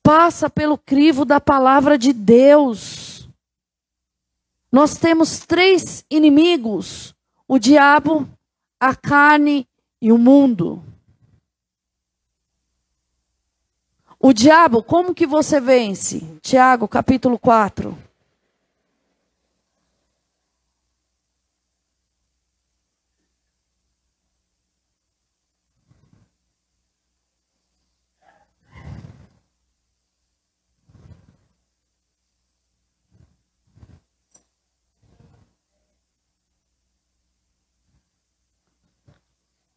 Passa 0.00 0.48
pelo 0.48 0.78
crivo 0.78 1.24
da 1.24 1.40
palavra 1.40 1.98
de 1.98 2.12
Deus. 2.12 3.28
Nós 4.70 4.96
temos 4.96 5.40
três 5.40 6.04
inimigos: 6.08 7.16
o 7.48 7.58
diabo, 7.58 8.28
a 8.78 8.94
carne 8.94 9.66
e 10.00 10.12
o 10.12 10.18
mundo. 10.18 10.84
O 14.20 14.32
diabo, 14.32 14.84
como 14.84 15.16
que 15.16 15.26
você 15.26 15.60
vence? 15.60 16.20
Tiago, 16.40 16.86
capítulo 16.86 17.40
4. 17.40 18.09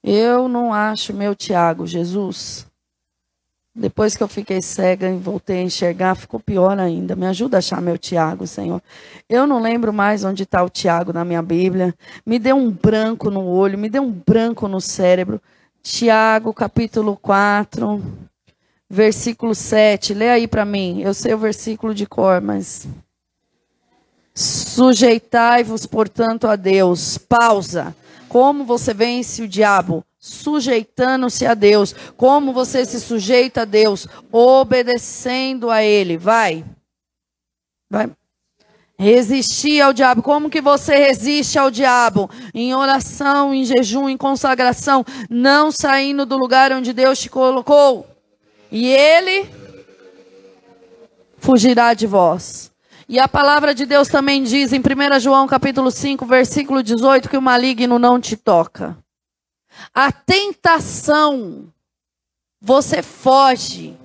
Eu 0.03 0.49
não 0.49 0.73
acho 0.73 1.13
meu 1.13 1.33
Tiago, 1.33 1.87
Jesus. 1.87 2.67
Depois 3.75 4.15
que 4.15 4.21
eu 4.21 4.27
fiquei 4.27 4.61
cega 4.61 5.09
e 5.09 5.17
voltei 5.17 5.59
a 5.59 5.63
enxergar, 5.63 6.13
ficou 6.13 6.39
pior 6.39 6.77
ainda. 6.77 7.15
Me 7.15 7.25
ajuda 7.25 7.57
a 7.57 7.59
achar 7.59 7.81
meu 7.81 7.97
Tiago, 7.97 8.45
Senhor. 8.45 8.79
Eu 9.27 9.47
não 9.47 9.59
lembro 9.59 9.91
mais 9.91 10.23
onde 10.23 10.43
está 10.43 10.61
o 10.61 10.69
Tiago 10.69 11.11
na 11.11 11.25
minha 11.25 11.41
Bíblia. 11.41 11.95
Me 12.23 12.37
deu 12.37 12.55
um 12.55 12.69
branco 12.69 13.31
no 13.31 13.43
olho, 13.43 13.77
me 13.77 13.89
deu 13.89 14.03
um 14.03 14.11
branco 14.11 14.67
no 14.67 14.79
cérebro. 14.79 15.41
Tiago, 15.81 16.53
capítulo 16.53 17.17
4, 17.17 18.03
versículo 18.87 19.55
7. 19.55 20.13
Lê 20.13 20.29
aí 20.29 20.47
para 20.47 20.65
mim. 20.65 21.01
Eu 21.01 21.13
sei 21.15 21.33
o 21.33 21.37
versículo 21.39 21.95
de 21.95 22.05
cor, 22.05 22.41
mas. 22.41 22.87
Sujeitai-vos, 24.35 25.87
portanto, 25.87 26.45
a 26.45 26.55
Deus. 26.55 27.17
Pausa. 27.17 27.95
Como 28.33 28.65
você 28.65 28.95
vence 28.95 29.43
o 29.43 29.47
diabo? 29.47 30.03
Sujeitando-se 30.17 31.45
a 31.45 31.53
Deus. 31.53 31.93
Como 32.17 32.51
você 32.51 32.83
se 32.83 32.99
sujeita 32.99 33.61
a 33.61 33.65
Deus? 33.65 34.07
Obedecendo 34.31 35.69
a 35.69 35.83
Ele. 35.83 36.17
Vai. 36.17 36.65
Vai. 37.87 38.09
Resistir 38.97 39.81
ao 39.81 39.93
diabo. 39.93 40.23
Como 40.23 40.49
que 40.49 40.61
você 40.61 40.95
resiste 40.97 41.59
ao 41.59 41.69
diabo? 41.69 42.27
Em 42.55 42.73
oração, 42.73 43.53
em 43.53 43.63
jejum, 43.65 44.09
em 44.09 44.17
consagração, 44.17 45.05
não 45.29 45.71
saindo 45.71 46.25
do 46.25 46.35
lugar 46.35 46.71
onde 46.71 46.91
Deus 46.91 47.19
te 47.19 47.29
colocou. 47.29 48.07
E 48.71 48.87
ele 48.87 49.47
fugirá 51.37 51.93
de 51.93 52.07
vós. 52.07 52.72
E 53.07 53.19
a 53.19 53.27
palavra 53.27 53.75
de 53.75 53.85
Deus 53.85 54.07
também 54.07 54.43
diz 54.43 54.71
em 54.71 54.79
1 54.79 55.19
João 55.19 55.45
capítulo 55.45 55.91
5, 55.91 56.25
versículo 56.25 56.81
18, 56.81 57.29
que 57.29 57.37
o 57.37 57.41
maligno 57.41 57.99
não 57.99 58.19
te 58.19 58.37
toca. 58.37 58.97
A 59.93 60.11
tentação, 60.11 61.71
você 62.61 63.01
foge. 63.01 63.97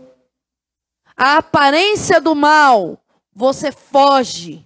A 1.17 1.37
aparência 1.37 2.21
do 2.21 2.35
mal, 2.35 2.99
você 3.33 3.71
foge. 3.71 4.65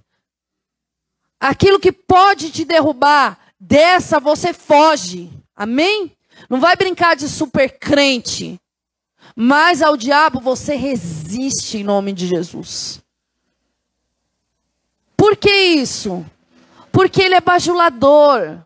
Aquilo 1.38 1.80
que 1.80 1.92
pode 1.92 2.50
te 2.50 2.64
derrubar, 2.64 3.38
dessa 3.60 4.18
você 4.18 4.52
foge. 4.52 5.30
Amém? 5.54 6.16
Não 6.48 6.58
vai 6.58 6.74
brincar 6.76 7.16
de 7.16 7.28
super 7.28 7.78
crente. 7.78 8.58
Mas 9.36 9.82
ao 9.82 9.96
diabo 9.96 10.40
você 10.40 10.74
resiste 10.74 11.78
em 11.78 11.84
nome 11.84 12.12
de 12.12 12.26
Jesus. 12.26 13.01
Por 15.22 15.36
que 15.36 15.54
isso? 15.54 16.26
Porque 16.90 17.22
ele 17.22 17.36
é 17.36 17.40
bajulador. 17.40 18.58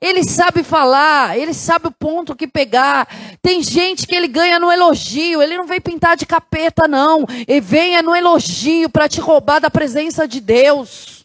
Ele 0.00 0.24
sabe 0.24 0.62
falar, 0.62 1.38
ele 1.38 1.52
sabe 1.52 1.88
o 1.88 1.92
ponto 1.92 2.34
que 2.34 2.48
pegar. 2.48 3.06
Tem 3.42 3.62
gente 3.62 4.06
que 4.06 4.14
ele 4.14 4.26
ganha 4.26 4.58
no 4.58 4.72
elogio, 4.72 5.42
ele 5.42 5.54
não 5.54 5.66
vem 5.66 5.78
pintar 5.78 6.16
de 6.16 6.24
capeta, 6.24 6.88
não. 6.88 7.26
Ele 7.46 7.60
vem 7.60 8.00
no 8.00 8.16
elogio 8.16 8.88
para 8.88 9.06
te 9.06 9.20
roubar 9.20 9.60
da 9.60 9.68
presença 9.68 10.26
de 10.26 10.40
Deus. 10.40 11.15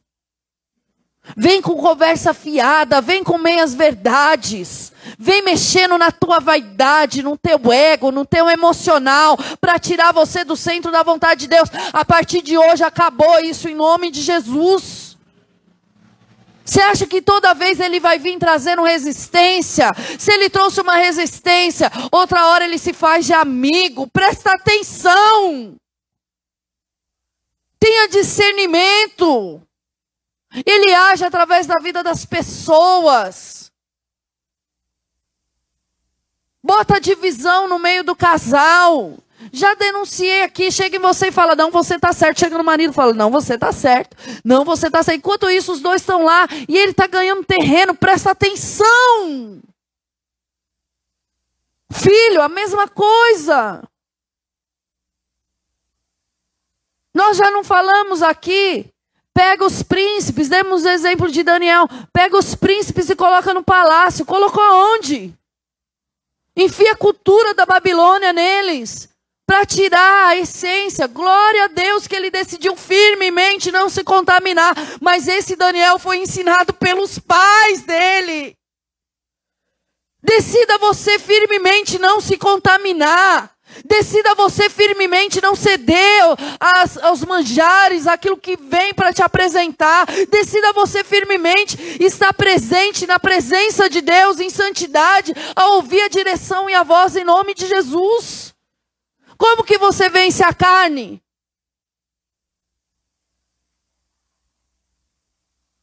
Vem 1.37 1.61
com 1.61 1.75
conversa 1.75 2.33
fiada, 2.33 2.99
vem 2.99 3.23
com 3.23 3.37
meias 3.37 3.73
verdades. 3.73 4.91
Vem 5.17 5.43
mexendo 5.43 5.97
na 5.97 6.11
tua 6.11 6.39
vaidade, 6.39 7.23
no 7.23 7.37
teu 7.37 7.71
ego, 7.71 8.11
no 8.11 8.25
teu 8.25 8.49
emocional, 8.49 9.37
para 9.59 9.79
tirar 9.79 10.11
você 10.11 10.43
do 10.43 10.55
centro 10.55 10.91
da 10.91 11.03
vontade 11.03 11.41
de 11.41 11.47
Deus. 11.47 11.69
A 11.93 12.03
partir 12.03 12.41
de 12.41 12.57
hoje 12.57 12.83
acabou 12.83 13.39
isso 13.39 13.69
em 13.69 13.75
nome 13.75 14.09
de 14.11 14.21
Jesus. 14.21 15.17
Você 16.63 16.81
acha 16.81 17.05
que 17.05 17.21
toda 17.21 17.53
vez 17.53 17.79
ele 17.79 17.99
vai 17.99 18.17
vir 18.17 18.37
trazendo 18.37 18.83
resistência? 18.83 19.91
Se 20.17 20.31
ele 20.31 20.49
trouxe 20.49 20.81
uma 20.81 20.95
resistência, 20.95 21.91
outra 22.11 22.47
hora 22.47 22.65
ele 22.65 22.77
se 22.77 22.93
faz 22.93 23.25
de 23.25 23.33
amigo. 23.33 24.07
Presta 24.07 24.53
atenção. 24.53 25.75
Tenha 27.79 28.07
discernimento. 28.07 29.61
Ele 30.65 30.93
age 30.93 31.23
através 31.23 31.65
da 31.65 31.79
vida 31.79 32.03
das 32.03 32.25
pessoas. 32.25 33.71
Bota 36.63 36.99
divisão 36.99 37.67
no 37.67 37.79
meio 37.79 38.03
do 38.03 38.15
casal. 38.15 39.17
Já 39.51 39.73
denunciei 39.73 40.43
aqui, 40.43 40.71
chega 40.71 40.97
em 40.97 40.99
você 40.99 41.29
e 41.29 41.31
fala, 41.31 41.55
não, 41.55 41.71
você 41.71 41.97
tá 41.97 42.13
certo. 42.13 42.39
Chega 42.39 42.57
no 42.57 42.63
marido 42.63 42.91
e 42.91 42.93
fala, 42.93 43.13
não, 43.13 43.31
você 43.31 43.57
tá 43.57 43.71
certo. 43.71 44.15
Não, 44.43 44.63
você 44.63 44.91
tá 44.91 45.01
certo. 45.01 45.17
Enquanto 45.17 45.49
isso, 45.49 45.71
os 45.71 45.79
dois 45.79 46.01
estão 46.01 46.23
lá 46.23 46.47
e 46.67 46.77
ele 46.77 46.93
tá 46.93 47.07
ganhando 47.07 47.43
terreno, 47.43 47.95
presta 47.95 48.31
atenção. 48.31 49.61
Filho, 51.91 52.41
a 52.41 52.49
mesma 52.49 52.87
coisa. 52.87 53.83
Nós 57.13 57.37
já 57.37 57.49
não 57.49 57.63
falamos 57.63 58.21
aqui. 58.21 58.91
Pega 59.33 59.65
os 59.65 59.81
príncipes, 59.81 60.49
demos 60.49 60.83
o 60.83 60.89
exemplo 60.89 61.31
de 61.31 61.43
Daniel. 61.43 61.87
Pega 62.11 62.37
os 62.37 62.53
príncipes 62.55 63.09
e 63.09 63.15
coloca 63.15 63.53
no 63.53 63.63
palácio. 63.63 64.25
Colocou 64.25 64.63
onde? 64.95 65.33
Enfia 66.55 66.91
a 66.91 66.97
cultura 66.97 67.53
da 67.53 67.65
Babilônia 67.65 68.33
neles. 68.33 69.09
Para 69.47 69.65
tirar 69.65 70.27
a 70.27 70.35
essência. 70.35 71.07
Glória 71.07 71.65
a 71.65 71.67
Deus 71.67 72.07
que 72.07 72.15
ele 72.15 72.29
decidiu 72.29 72.75
firmemente 72.75 73.71
não 73.71 73.89
se 73.89 74.03
contaminar. 74.03 74.73
Mas 75.01 75.27
esse 75.27 75.55
Daniel 75.55 75.97
foi 75.97 76.17
ensinado 76.17 76.73
pelos 76.73 77.17
pais 77.17 77.81
dele. 77.81 78.55
Decida 80.21 80.77
você 80.77 81.17
firmemente 81.17 81.97
não 81.97 82.21
se 82.21 82.37
contaminar. 82.37 83.51
Decida 83.85 84.35
você 84.35 84.69
firmemente 84.69 85.41
não 85.41 85.55
ceder 85.55 86.23
aos, 87.01 87.23
manjares, 87.23 88.07
aquilo 88.07 88.37
que 88.37 88.57
vem 88.57 88.93
para 88.93 89.13
te 89.13 89.21
apresentar. 89.21 90.05
Decida 90.29 90.73
você 90.73 91.03
firmemente 91.03 91.77
estar 92.03 92.33
presente 92.33 93.07
na 93.07 93.19
presença 93.19 93.89
de 93.89 94.01
Deus 94.01 94.39
em 94.39 94.49
santidade, 94.49 95.33
a 95.55 95.67
ouvir 95.69 96.01
a 96.01 96.09
direção 96.09 96.69
e 96.69 96.73
a 96.73 96.83
voz 96.83 97.15
em 97.15 97.23
nome 97.23 97.53
de 97.53 97.67
Jesus. 97.67 98.53
Como 99.37 99.63
que 99.63 99.77
você 99.77 100.09
vence 100.09 100.43
a 100.43 100.53
carne? 100.53 101.21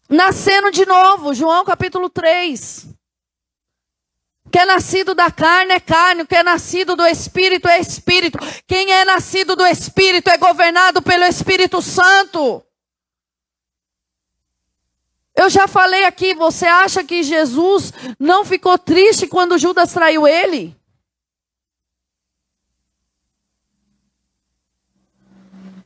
Nascendo 0.08 0.70
de 0.70 0.86
novo, 0.86 1.34
João 1.34 1.64
capítulo 1.64 2.08
3. 2.08 2.97
Que 4.50 4.58
é 4.58 4.64
nascido 4.64 5.14
da 5.14 5.30
carne 5.30 5.74
é 5.74 5.80
carne, 5.80 6.22
o 6.22 6.26
que 6.26 6.34
é 6.34 6.42
nascido 6.42 6.96
do 6.96 7.06
Espírito 7.06 7.68
é 7.68 7.78
Espírito. 7.78 8.38
Quem 8.66 8.92
é 8.92 9.04
nascido 9.04 9.54
do 9.54 9.66
Espírito 9.66 10.30
é 10.30 10.38
governado 10.38 11.02
pelo 11.02 11.24
Espírito 11.24 11.82
Santo. 11.82 12.64
Eu 15.38 15.48
já 15.48 15.68
falei 15.68 16.04
aqui, 16.04 16.34
você 16.34 16.66
acha 16.66 17.04
que 17.04 17.22
Jesus 17.22 17.92
não 18.18 18.44
ficou 18.44 18.76
triste 18.76 19.28
quando 19.28 19.56
Judas 19.56 19.92
traiu 19.92 20.26
ele? 20.26 20.76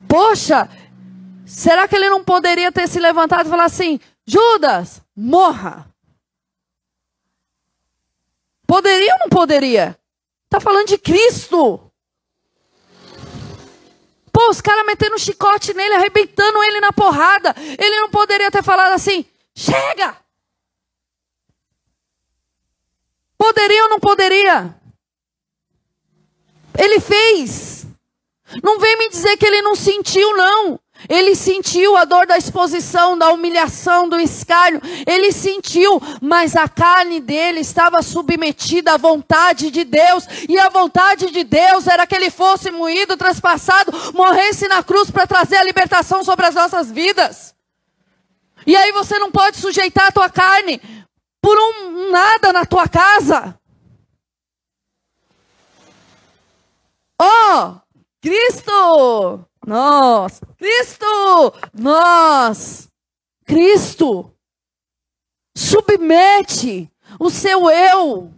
Poxa, 0.09 0.71
será 1.45 1.87
que 1.87 1.97
ele 1.97 2.09
não 2.09 2.25
poderia 2.25 2.73
ter 2.73 2.89
se 2.89 2.99
levantado 2.99 3.47
e 3.47 3.51
falar 3.51 3.65
assim: 3.65 4.01
Judas, 4.27 5.03
morra? 5.15 5.92
Poderia 8.73 9.13
ou 9.13 9.19
não 9.19 9.29
poderia? 9.29 9.99
Tá 10.49 10.59
falando 10.59 10.87
de 10.87 10.97
Cristo. 10.97 11.93
Pô, 14.33 14.49
os 14.49 14.63
caras 14.63 14.87
metendo 14.87 15.15
um 15.15 15.19
chicote 15.19 15.75
nele, 15.75 15.93
arrebentando 15.93 16.65
ele 16.65 16.81
na 16.81 16.91
porrada. 16.91 17.55
Ele 17.59 18.01
não 18.01 18.09
poderia 18.09 18.51
ter 18.51 18.63
falado 18.63 18.95
assim: 18.95 19.27
chega! 19.55 20.17
Poderia 23.37 23.83
ou 23.83 23.91
não 23.91 24.01
poderia? 24.01 24.75
Ele 26.79 26.99
fez. 26.99 27.87
Não 28.63 28.79
vem 28.79 28.97
me 28.97 29.11
dizer 29.11 29.37
que 29.37 29.45
ele 29.45 29.61
não 29.61 29.77
sentiu, 29.77 30.35
não. 30.35 30.81
Ele 31.09 31.35
sentiu 31.35 31.97
a 31.97 32.05
dor 32.05 32.27
da 32.27 32.37
exposição, 32.37 33.17
da 33.17 33.31
humilhação, 33.33 34.09
do 34.09 34.19
escárnio. 34.19 34.81
Ele 35.07 35.33
sentiu, 35.33 36.01
mas 36.21 36.57
a 36.57 36.69
carne 36.69 37.21
dele 37.21 37.61
estava 37.61 38.03
submetida 38.03 38.95
à 38.95 38.97
vontade 38.97 39.71
de 39.71 39.85
Deus. 39.85 40.27
E 40.49 40.59
a 40.59 40.69
vontade 40.69 41.31
de 41.31 41.45
Deus 41.45 41.87
era 41.87 42.07
que 42.07 42.15
ele 42.15 42.31
fosse 42.31 42.71
moído, 42.71 43.17
traspassado, 43.17 43.93
morresse 44.15 44.69
na 44.69 44.83
cruz 44.83 45.11
para 45.11 45.27
trazer 45.27 45.57
a 45.57 45.65
libertação 45.65 46.25
sobre 46.25 46.47
as 46.47 46.55
nossas 46.55 46.91
vidas. 46.91 47.55
E 48.67 48.77
aí 48.77 48.93
você 48.93 49.19
não 49.19 49.31
pode 49.31 49.57
sujeitar 49.57 50.07
a 50.07 50.13
tua 50.13 50.31
carne 50.31 50.81
por 51.41 51.59
um 51.59 52.11
nada 52.11 52.53
na 52.53 52.65
tua 52.65 52.89
casa. 52.89 53.59
Oh, 57.21 57.81
Cristo! 58.21 59.45
Nós, 59.67 60.41
Cristo, 60.59 61.55
nós, 61.73 62.89
Cristo, 63.45 64.33
submete 65.57 66.91
o 67.19 67.31
seu 67.31 67.71
eu, 67.71 68.33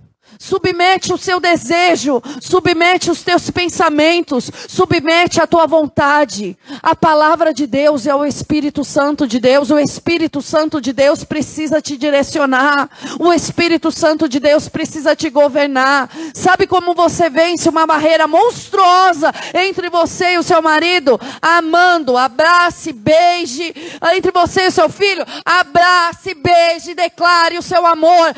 submete 0.45 1.11
o 1.11 1.17
seu 1.17 1.41
desejo, 1.41 2.23
submete 2.39 3.11
os 3.11 3.23
teus 3.23 3.51
pensamentos, 3.51 4.51
submete 4.69 5.41
a 5.41 5.47
tua 5.47 5.67
vontade. 5.67 6.55
A 6.83 6.95
palavra 6.95 7.55
de 7.55 7.67
Deus 7.67 8.07
é 8.07 8.15
o 8.15 8.27
Espírito 8.27 8.85
Santo 8.85 9.27
de 9.27 9.41
Deus. 9.41 9.71
O 9.71 9.79
Espírito 9.79 10.43
Santo 10.43 10.83
de 10.83 10.93
Deus 10.93 11.25
precisa 11.25 11.81
te 11.81 11.97
direcionar. 11.97 12.91
O 13.19 13.33
Espírito 13.33 13.91
Santo 13.91 14.29
de 14.29 14.39
Deus 14.39 14.69
precisa 14.69 15.17
te 15.17 15.31
governar. 15.31 16.11
Sabe 16.35 16.67
como 16.67 16.95
você 16.95 17.31
vence 17.31 17.67
uma 17.71 17.87
barreira 17.87 18.29
monstruosa 18.29 19.33
entre 19.55 19.89
você 19.89 20.35
e 20.35 20.39
o 20.39 20.43
seu 20.43 20.61
marido? 20.61 21.19
Amando, 21.41 22.19
abrace, 22.19 22.93
beije. 22.93 23.75
Entre 24.15 24.31
você 24.31 24.65
e 24.65 24.69
o 24.69 24.73
seu 24.73 24.91
filho, 24.91 25.25
abrace, 25.43 26.35
beije, 26.35 26.95
declare 26.95 27.57
o 27.57 27.63
seu 27.63 27.87
amor. 27.87 28.35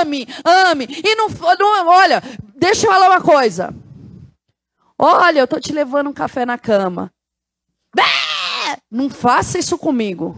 Ame, 0.00 0.26
ame. 0.42 0.88
E 1.04 1.14
não 1.16 1.28
não, 1.58 1.88
olha, 1.88 2.22
deixa 2.54 2.86
eu 2.86 2.92
falar 2.92 3.08
uma 3.08 3.20
coisa. 3.20 3.74
Olha, 4.98 5.40
eu 5.40 5.48
tô 5.48 5.58
te 5.58 5.72
levando 5.72 6.10
um 6.10 6.12
café 6.12 6.44
na 6.44 6.58
cama. 6.58 7.12
Não 8.90 9.08
faça 9.08 9.58
isso 9.58 9.78
comigo. 9.78 10.36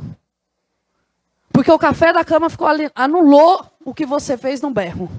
Porque 1.52 1.70
o 1.70 1.78
café 1.78 2.12
da 2.12 2.24
cama 2.24 2.48
ficou 2.48 2.68
anulou 2.94 3.66
o 3.84 3.92
que 3.92 4.06
você 4.06 4.36
fez 4.36 4.60
no 4.60 4.70
berro. 4.70 5.10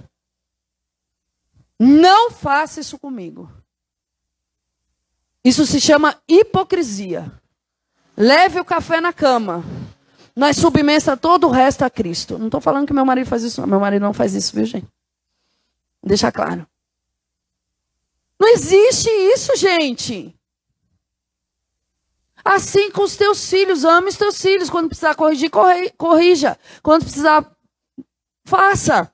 Não 1.80 2.32
faça 2.32 2.80
isso 2.80 2.98
comigo. 2.98 3.52
Isso 5.44 5.66
se 5.66 5.82
chama 5.82 6.16
hipocrisia. 6.28 7.32
Leve 8.16 8.60
o 8.60 8.66
café 8.66 9.02
na 9.02 9.12
cama. 9.12 9.64
Nós 10.36 10.58
submessa 10.58 11.18
todo 11.18 11.48
o 11.48 11.52
resto 11.52 11.84
a 11.84 11.90
Cristo. 11.90 12.38
Não 12.38 12.46
estou 12.46 12.62
falando 12.62 12.88
que 12.88 12.94
meu 12.94 13.06
marido 13.06 13.28
faz 13.28 13.44
isso. 13.44 13.66
Meu 13.68 13.80
marido 13.80 14.02
não 14.02 14.14
faz 14.14 14.34
isso, 14.34 14.56
viu, 14.56 14.66
gente? 14.66 14.88
Deixa 16.04 16.32
claro. 16.32 16.68
Não 18.40 18.48
existe 18.50 19.10
isso, 19.10 19.56
gente. 19.56 20.36
Assim 22.44 22.90
com 22.92 23.04
os 23.04 23.16
teus 23.16 23.48
filhos, 23.50 23.86
ame 23.86 24.10
os 24.10 24.18
teus 24.18 24.42
filhos. 24.42 24.70
Quando 24.70 24.90
precisar 24.90 25.16
corrigir, 25.16 25.50
corrija. 25.98 26.60
Quando 26.82 27.04
precisar, 27.04 27.50
faça. 28.44 29.10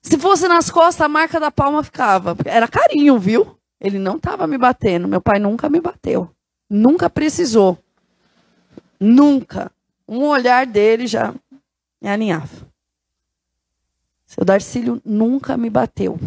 Se 0.00 0.18
fosse 0.18 0.48
nas 0.48 0.70
costas, 0.70 1.04
a 1.04 1.08
marca 1.08 1.38
da 1.38 1.50
palma 1.50 1.82
ficava. 1.82 2.36
Era 2.44 2.68
carinho, 2.68 3.18
viu? 3.18 3.58
Ele 3.80 3.98
não 3.98 4.16
estava 4.16 4.46
me 4.46 4.56
batendo. 4.56 5.08
Meu 5.08 5.20
pai 5.20 5.38
nunca 5.38 5.68
me 5.68 5.80
bateu. 5.80 6.30
Nunca 6.68 7.10
precisou. 7.10 7.78
Nunca. 8.98 9.70
Um 10.08 10.24
olhar 10.24 10.66
dele 10.66 11.06
já 11.06 11.34
me 12.00 12.08
aninhava. 12.08 12.66
Seu 14.26 14.44
Darcílio 14.44 15.00
nunca 15.04 15.56
me 15.56 15.70
bateu. 15.70 16.18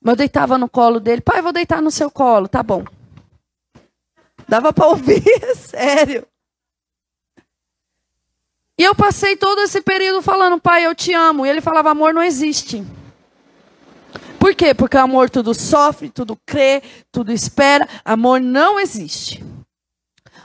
Mas 0.00 0.12
eu 0.12 0.16
deitava 0.16 0.56
no 0.56 0.68
colo 0.68 1.00
dele. 1.00 1.20
Pai, 1.20 1.42
vou 1.42 1.52
deitar 1.52 1.82
no 1.82 1.90
seu 1.90 2.10
colo. 2.10 2.48
Tá 2.48 2.62
bom. 2.62 2.84
Dava 4.48 4.72
para 4.72 4.86
ouvir, 4.86 5.24
sério. 5.56 6.26
E 8.78 8.84
eu 8.84 8.94
passei 8.94 9.36
todo 9.36 9.62
esse 9.62 9.80
período 9.80 10.22
falando, 10.22 10.60
pai, 10.60 10.86
eu 10.86 10.94
te 10.94 11.12
amo. 11.12 11.44
E 11.44 11.48
ele 11.48 11.60
falava, 11.60 11.90
amor 11.90 12.12
não 12.12 12.22
existe. 12.22 12.84
Por 14.46 14.54
quê? 14.54 14.72
Porque 14.72 14.96
amor 14.96 15.28
tudo 15.28 15.52
sofre, 15.52 16.08
tudo 16.08 16.38
crê, 16.46 16.80
tudo 17.10 17.32
espera. 17.32 17.84
Amor 18.04 18.40
não 18.40 18.78
existe. 18.78 19.44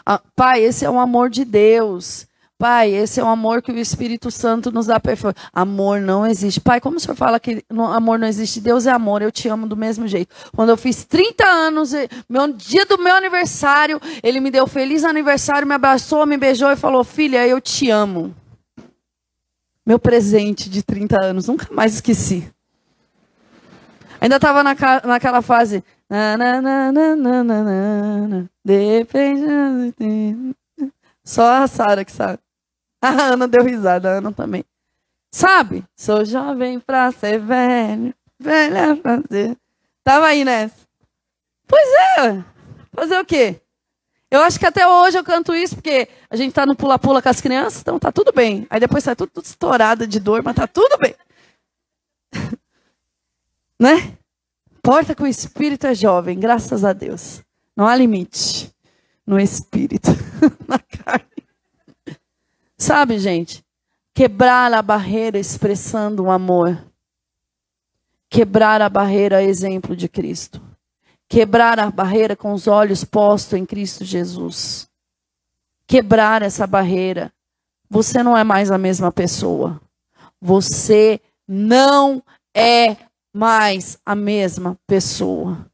Ah, 0.04 0.20
pai, 0.36 0.64
esse 0.64 0.84
é 0.84 0.90
o 0.90 1.00
amor 1.00 1.30
de 1.30 1.46
Deus. 1.46 2.26
Pai, 2.58 2.90
esse 2.90 3.20
é 3.20 3.24
o 3.24 3.28
amor 3.28 3.62
que 3.62 3.72
o 3.72 3.78
Espírito 3.78 4.32
Santo 4.32 4.72
nos 4.72 4.88
dá 4.88 5.00
perfeito. 5.00 5.40
Amor 5.54 6.02
não 6.02 6.26
existe. 6.26 6.60
Pai, 6.60 6.82
como 6.82 6.98
o 6.98 7.00
senhor 7.00 7.14
fala 7.14 7.40
que 7.40 7.64
amor 7.70 8.18
não 8.18 8.28
existe? 8.28 8.60
Deus 8.60 8.88
é 8.88 8.92
amor, 8.92 9.22
eu 9.22 9.32
te 9.32 9.48
amo 9.48 9.68
do 9.68 9.78
mesmo 9.78 10.08
jeito. 10.08 10.34
Quando 10.56 10.70
eu 10.70 10.78
fiz 10.78 11.06
30 11.06 11.46
anos, 11.46 11.92
meu 12.28 12.52
dia 12.54 12.88
do 12.88 12.98
meu 12.98 13.14
aniversário, 13.14 14.02
ele 14.24 14.40
me 14.40 14.50
deu 14.50 14.66
feliz 14.66 15.04
aniversário, 15.04 15.68
me 15.68 15.76
abraçou, 15.76 16.26
me 16.26 16.38
beijou 16.38 16.72
e 16.72 16.76
falou: 16.76 17.04
Filha, 17.04 17.48
eu 17.48 17.62
te 17.62 17.92
amo. 17.92 18.34
Meu 19.86 20.00
presente 20.00 20.72
de 20.72 20.82
30 20.82 21.24
anos, 21.24 21.48
nunca 21.48 21.68
mais 21.72 21.94
esqueci. 21.94 22.52
Ainda 24.22 24.36
estava 24.36 24.64
na, 24.64 24.76
naquela 25.04 25.42
fase. 25.42 25.84
Depende. 28.64 30.56
Só 31.24 31.64
a 31.64 31.68
Sara 31.68 32.06
que 32.06 32.12
sabe. 32.12 32.38
A 33.04 33.10
Ana 33.10 33.48
deu 33.48 33.64
risada, 33.64 34.12
a 34.12 34.18
Ana 34.18 34.32
também. 34.32 34.64
Sabe? 35.34 35.84
Sou 35.96 36.24
jovem 36.24 36.80
pra 36.80 37.12
ser 37.12 37.40
velho, 37.40 38.14
velha 38.40 38.96
pra 38.96 39.20
ser. 39.28 39.58
Tava 40.04 40.28
aí 40.28 40.46
nessa. 40.46 40.76
Pois 41.68 41.88
é. 42.20 42.44
Fazer 42.94 43.18
o 43.18 43.26
quê? 43.26 43.60
Eu 44.30 44.42
acho 44.42 44.60
que 44.60 44.68
até 44.68 44.88
hoje 44.88 45.18
eu 45.18 45.24
canto 45.24 45.56
isso 45.56 45.76
porque 45.76 46.08
a 46.30 46.36
gente 46.36 46.54
tá 46.54 46.64
no 46.64 46.76
pula-pula 46.76 47.24
com 47.24 47.30
as 47.30 47.42
crianças, 47.42 47.82
então 47.82 47.98
tá 47.98 48.12
tudo 48.12 48.32
bem. 48.32 48.68
Aí 48.70 48.80
depois 48.80 49.04
sai 49.04 49.16
tudo, 49.16 49.32
tudo 49.34 49.46
estourado 49.46 50.06
de 50.06 50.20
dor, 50.20 50.44
mas 50.44 50.56
tá 50.56 50.68
tudo 50.68 50.96
bem. 51.00 51.16
Né? 53.82 54.16
Porta 54.84 55.16
com 55.16 55.24
o 55.24 55.28
espírito 55.28 55.88
é 55.88 55.96
jovem, 55.96 56.40
graças 56.40 56.86
a 56.86 56.94
Deus. 56.94 57.42
Não 57.76 57.88
há 57.88 57.96
limite 57.96 58.72
no 59.26 59.40
espírito, 59.40 60.12
na 60.70 60.78
carne. 60.78 61.26
Sabe, 62.78 63.18
gente? 63.18 63.66
Quebrar 64.14 64.72
a 64.72 64.84
barreira 64.84 65.40
expressando 65.40 66.24
o 66.24 66.32
amor. 66.32 66.80
Quebrar 68.30 68.84
a 68.84 68.90
barreira 68.90 69.42
exemplo 69.42 69.96
de 69.96 70.08
Cristo. 70.08 70.62
Quebrar 71.28 71.80
a 71.80 71.90
barreira 71.90 72.36
com 72.36 72.54
os 72.54 72.68
olhos 72.68 73.04
postos 73.04 73.58
em 73.58 73.66
Cristo 73.66 74.06
Jesus. 74.06 74.88
Quebrar 75.88 76.44
essa 76.44 76.68
barreira. 76.68 77.34
Você 77.90 78.22
não 78.22 78.38
é 78.38 78.44
mais 78.44 78.70
a 78.70 78.78
mesma 78.78 79.12
pessoa. 79.12 79.82
Você 80.40 81.20
não 81.48 82.22
é 82.54 82.96
mais 83.34 83.98
a 84.06 84.16
mesma 84.16 84.78
pessoa. 84.86 85.66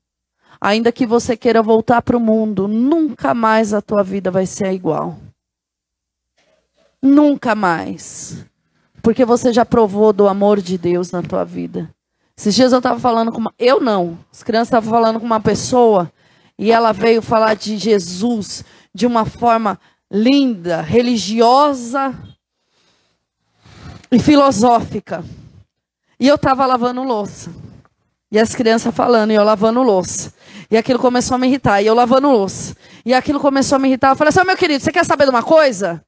Ainda 0.59 0.91
que 0.91 1.05
você 1.05 1.37
queira 1.37 1.61
voltar 1.61 2.01
para 2.01 2.17
o 2.17 2.19
mundo, 2.19 2.67
nunca 2.67 3.33
mais 3.33 3.73
a 3.73 3.81
tua 3.81 4.03
vida 4.03 4.31
vai 4.31 4.45
ser 4.45 4.71
igual. 4.71 5.17
Nunca 7.01 7.53
mais. 7.53 8.45
Porque 9.01 9.23
você 9.23 9.53
já 9.53 9.65
provou 9.65 10.11
do 10.11 10.27
amor 10.27 10.59
de 10.59 10.77
Deus 10.77 11.11
na 11.11 11.21
tua 11.21 11.43
vida. 11.43 11.93
Esses 12.35 12.53
dias 12.53 12.71
eu 12.71 12.79
estava 12.79 12.99
falando 12.99 13.31
com 13.31 13.39
uma. 13.39 13.53
Eu 13.57 13.79
não. 13.79 14.17
As 14.31 14.43
crianças 14.43 14.67
estavam 14.67 14.89
falando 14.89 15.19
com 15.19 15.25
uma 15.25 15.39
pessoa 15.39 16.11
e 16.57 16.71
ela 16.71 16.91
veio 16.91 17.21
falar 17.21 17.55
de 17.55 17.77
Jesus 17.77 18.63
de 18.93 19.05
uma 19.05 19.25
forma 19.25 19.79
linda, 20.11 20.81
religiosa 20.81 22.13
e 24.11 24.19
filosófica. 24.19 25.23
E 26.19 26.27
eu 26.27 26.35
estava 26.35 26.65
lavando 26.65 27.03
louça. 27.03 27.51
E 28.31 28.39
as 28.39 28.53
crianças 28.53 28.93
falando, 28.93 29.31
e 29.31 29.35
eu 29.35 29.43
lavando 29.43 29.81
louça. 29.81 30.33
E 30.69 30.75
aquilo 30.77 30.99
começou 30.99 31.35
a 31.35 31.37
me 31.37 31.47
irritar, 31.47 31.81
e 31.81 31.87
eu 31.87 31.93
lavando 31.93 32.29
louça. 32.29 32.75
E 33.05 33.13
aquilo 33.13 33.39
começou 33.39 33.77
a 33.77 33.79
me 33.79 33.87
irritar. 33.87 34.11
Eu 34.11 34.15
falei 34.15 34.29
assim, 34.29 34.39
oh, 34.41 34.45
meu 34.45 34.57
querido, 34.57 34.83
você 34.83 34.91
quer 34.91 35.05
saber 35.05 35.25
de 35.25 35.29
uma 35.29 35.43
coisa? 35.43 36.03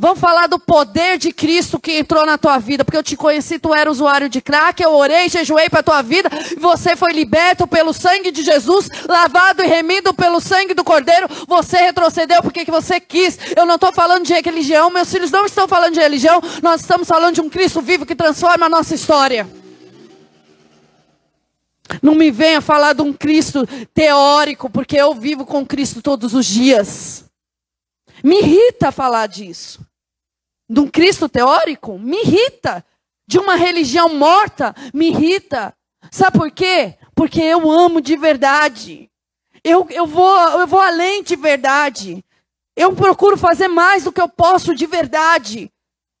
Vamos 0.00 0.20
falar 0.20 0.46
do 0.46 0.60
poder 0.60 1.18
de 1.18 1.32
Cristo 1.32 1.80
que 1.80 1.98
entrou 1.98 2.24
na 2.24 2.38
tua 2.38 2.56
vida, 2.58 2.84
porque 2.84 2.96
eu 2.96 3.02
te 3.02 3.16
conheci, 3.16 3.58
tu 3.58 3.74
era 3.74 3.90
usuário 3.90 4.28
de 4.28 4.40
crack, 4.40 4.80
eu 4.80 4.94
orei, 4.94 5.28
jejuei 5.28 5.68
para 5.68 5.82
tua 5.82 6.02
vida, 6.02 6.30
você 6.56 6.94
foi 6.94 7.12
liberto 7.12 7.66
pelo 7.66 7.92
sangue 7.92 8.30
de 8.30 8.44
Jesus, 8.44 8.88
lavado 9.08 9.60
e 9.60 9.66
remido 9.66 10.14
pelo 10.14 10.40
sangue 10.40 10.72
do 10.72 10.84
Cordeiro, 10.84 11.26
você 11.48 11.78
retrocedeu 11.78 12.40
porque 12.42 12.64
que 12.64 12.70
você 12.70 13.00
quis. 13.00 13.36
Eu 13.56 13.66
não 13.66 13.74
estou 13.74 13.92
falando 13.92 14.24
de 14.24 14.32
religião, 14.32 14.88
meus 14.88 15.10
filhos 15.10 15.32
não 15.32 15.44
estão 15.44 15.66
falando 15.66 15.94
de 15.94 16.00
religião, 16.00 16.40
nós 16.62 16.82
estamos 16.82 17.08
falando 17.08 17.34
de 17.34 17.40
um 17.40 17.50
Cristo 17.50 17.82
vivo 17.82 18.06
que 18.06 18.14
transforma 18.14 18.66
a 18.66 18.68
nossa 18.68 18.94
história. 18.94 19.50
Não 22.00 22.14
me 22.14 22.30
venha 22.30 22.60
falar 22.60 22.92
de 22.92 23.02
um 23.02 23.12
Cristo 23.12 23.66
teórico, 23.92 24.70
porque 24.70 24.96
eu 24.96 25.12
vivo 25.12 25.44
com 25.44 25.66
Cristo 25.66 26.00
todos 26.00 26.34
os 26.34 26.46
dias. 26.46 27.24
Me 28.22 28.38
irrita 28.38 28.92
falar 28.92 29.26
disso. 29.26 29.87
De 30.68 30.80
um 30.80 30.88
Cristo 30.88 31.28
teórico? 31.28 31.98
Me 31.98 32.22
irrita. 32.22 32.84
De 33.26 33.38
uma 33.38 33.54
religião 33.54 34.08
morta? 34.14 34.74
Me 34.92 35.08
irrita. 35.08 35.74
Sabe 36.10 36.38
por 36.38 36.50
quê? 36.50 36.94
Porque 37.14 37.40
eu 37.40 37.70
amo 37.70 38.00
de 38.00 38.16
verdade. 38.16 39.10
Eu, 39.64 39.86
eu, 39.90 40.06
vou, 40.06 40.38
eu 40.60 40.66
vou 40.66 40.80
além 40.80 41.22
de 41.22 41.36
verdade. 41.36 42.24
Eu 42.76 42.94
procuro 42.94 43.36
fazer 43.36 43.68
mais 43.68 44.04
do 44.04 44.12
que 44.12 44.20
eu 44.20 44.28
posso 44.28 44.74
de 44.74 44.86
verdade. 44.86 45.70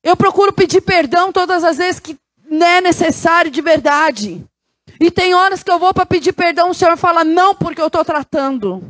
Eu 0.02 0.16
procuro 0.16 0.52
pedir 0.52 0.80
perdão 0.80 1.32
todas 1.32 1.62
as 1.62 1.76
vezes 1.76 2.00
que 2.00 2.18
é 2.50 2.80
necessário 2.80 3.50
de 3.50 3.60
verdade. 3.60 4.44
E 5.00 5.10
tem 5.10 5.34
horas 5.34 5.62
que 5.62 5.70
eu 5.70 5.78
vou 5.78 5.94
para 5.94 6.06
pedir 6.06 6.32
perdão, 6.32 6.70
o 6.70 6.74
Senhor 6.74 6.96
fala, 6.96 7.22
não, 7.22 7.54
porque 7.54 7.80
eu 7.80 7.86
estou 7.86 8.04
tratando. 8.04 8.82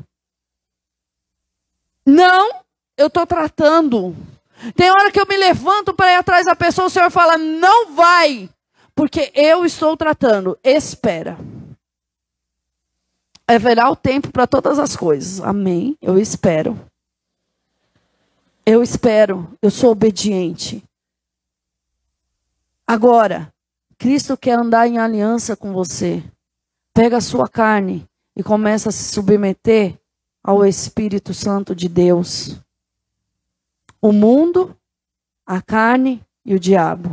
Não, 2.07 2.63
eu 2.97 3.09
estou 3.09 3.27
tratando. 3.27 4.17
Tem 4.75 4.91
hora 4.91 5.11
que 5.11 5.21
eu 5.21 5.27
me 5.27 5.37
levanto 5.37 5.95
para 5.95 6.13
ir 6.13 6.17
atrás 6.17 6.47
da 6.47 6.57
pessoa, 6.57 6.89
o 6.89 6.91
Senhor 6.91 7.11
fala, 7.11 7.39
não 7.39 7.95
vai, 7.95 8.51
porque 8.95 9.31
eu 9.35 9.65
estou 9.65 9.97
tratando. 9.97 10.59
Espera. 10.63 11.39
Haverá 13.47 13.91
o 13.91 13.97
tempo 13.97 14.31
para 14.31 14.47
todas 14.47 14.79
as 14.79 14.95
coisas. 14.95 15.41
Amém. 15.41 15.97
Eu 16.03 16.19
espero. 16.19 16.79
Eu 18.67 18.83
espero. 18.83 19.57
Eu 19.63 19.71
sou 19.71 19.93
obediente. 19.93 20.85
Agora, 22.87 23.53
Cristo 23.97 24.37
quer 24.37 24.59
andar 24.59 24.87
em 24.87 24.99
aliança 24.99 25.57
com 25.57 25.73
você. 25.73 26.23
Pega 26.93 27.19
a 27.19 27.23
sua 27.23 27.49
carne 27.49 28.07
e 28.37 28.43
começa 28.43 28.89
a 28.89 28.93
se 28.93 29.05
submeter 29.13 29.99
ao 30.43 30.65
Espírito 30.65 31.33
Santo 31.33 31.75
de 31.75 31.89
Deus. 31.89 32.61
O 34.01 34.13
mundo, 34.13 34.77
a 35.45 35.61
carne 35.61 36.25
e 36.45 36.55
o 36.55 36.61
diabo. 36.61 37.11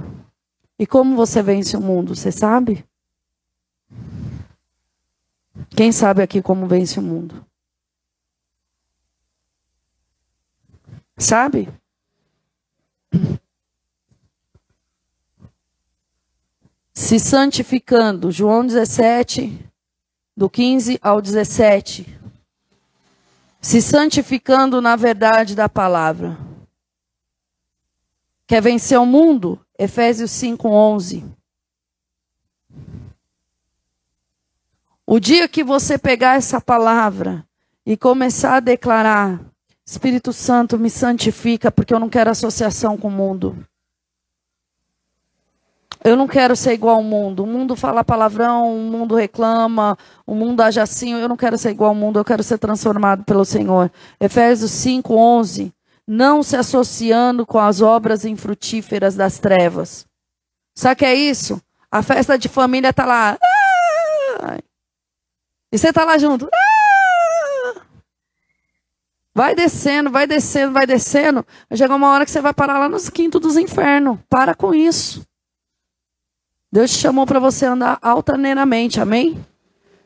E 0.78 0.86
como 0.86 1.16
você 1.16 1.42
vence 1.42 1.76
o 1.76 1.82
mundo, 1.82 2.16
você 2.16 2.32
sabe? 2.32 2.86
Quem 5.76 5.92
sabe 5.92 6.22
aqui 6.22 6.42
como 6.42 6.68
vence 6.68 7.00
o 7.00 7.04
mundo? 7.04 7.46
Sabe? 11.18 11.70
se 16.96 17.20
santificando. 17.20 18.32
João 18.32 18.66
17, 18.66 19.60
do 20.36 20.50
15 20.50 20.98
ao 21.02 21.22
17. 21.22 22.20
Se 23.62 23.82
santificando 23.82 24.82
na 24.82 24.96
verdade 24.96 25.56
da 25.56 25.68
palavra. 25.68 26.38
Quer 28.48 28.62
vencer 28.62 29.00
o 29.00 29.06
mundo? 29.06 29.60
Efésios 29.78 30.32
5, 30.32 30.68
11. 30.70 31.26
O 35.08 35.20
dia 35.20 35.48
que 35.48 35.64
você 35.64 35.98
pegar 35.98 36.36
essa 36.36 36.62
palavra 36.62 37.46
e 37.86 37.98
começar 37.98 38.58
a 38.58 38.60
declarar: 38.60 39.40
Espírito 39.86 40.32
Santo, 40.32 40.80
me 40.80 40.90
santifica, 40.90 41.72
porque 41.72 41.94
eu 41.94 42.00
não 42.00 42.10
quero 42.10 42.30
associação 42.30 42.98
com 42.98 43.08
o 43.08 43.12
mundo. 43.12 43.56
Eu 46.04 46.16
não 46.16 46.28
quero 46.28 46.56
ser 46.56 46.74
igual 46.74 46.98
ao 46.98 47.04
mundo. 47.04 47.44
O 47.44 47.48
mundo 47.48 47.76
fala 47.76 48.04
palavrão, 48.04 48.76
o 48.76 48.92
mundo 48.92 49.16
reclama, 49.16 49.98
o 50.26 50.36
mundo 50.36 50.62
age 50.62 50.80
assim. 50.80 51.14
Eu 51.14 51.28
não 51.28 51.36
quero 51.36 51.58
ser 51.58 51.72
igual 51.72 51.90
ao 51.90 51.96
mundo, 51.96 52.20
eu 52.20 52.26
quero 52.26 52.44
ser 52.44 52.60
transformado 52.60 53.24
pelo 53.24 53.44
Senhor. 53.44 53.92
Efésios 54.20 54.70
5, 54.70 55.16
11. 55.16 55.75
Não 56.08 56.44
se 56.44 56.56
associando 56.56 57.46
com 57.46 57.58
as 57.58 57.82
obras 57.82 58.26
infrutíferas 58.26 59.16
das 59.16 59.40
trevas. 59.40 60.06
Sabe 60.76 60.98
que 60.98 61.06
é 61.06 61.16
isso? 61.16 61.62
A 61.90 62.04
festa 62.04 62.38
de 62.38 62.48
família 62.48 62.90
está 62.90 63.06
lá. 63.06 63.38
E 65.72 65.78
você 65.78 65.90
está 65.90 66.06
lá 66.06 66.18
junto. 66.18 66.50
Vai 69.34 69.54
descendo, 69.54 70.10
vai 70.10 70.26
descendo, 70.26 70.72
vai 70.72 70.86
descendo. 70.86 71.46
Vai 71.70 71.78
chegar 71.78 71.96
uma 71.96 72.10
hora 72.10 72.24
que 72.24 72.32
você 72.32 72.40
vai 72.40 72.54
parar 72.54 72.80
lá 72.80 72.88
nos 72.88 73.10
quintos 73.10 73.42
dos 73.42 73.58
infernos. 73.58 74.20
Para 74.30 74.56
com 74.56 74.74
isso. 74.74 75.26
Deus 76.72 76.92
te 76.92 76.98
chamou 76.98 77.26
para 77.26 77.40
você 77.40 77.66
andar 77.66 77.98
altaneiramente, 78.02 79.00
amém? 79.00 79.46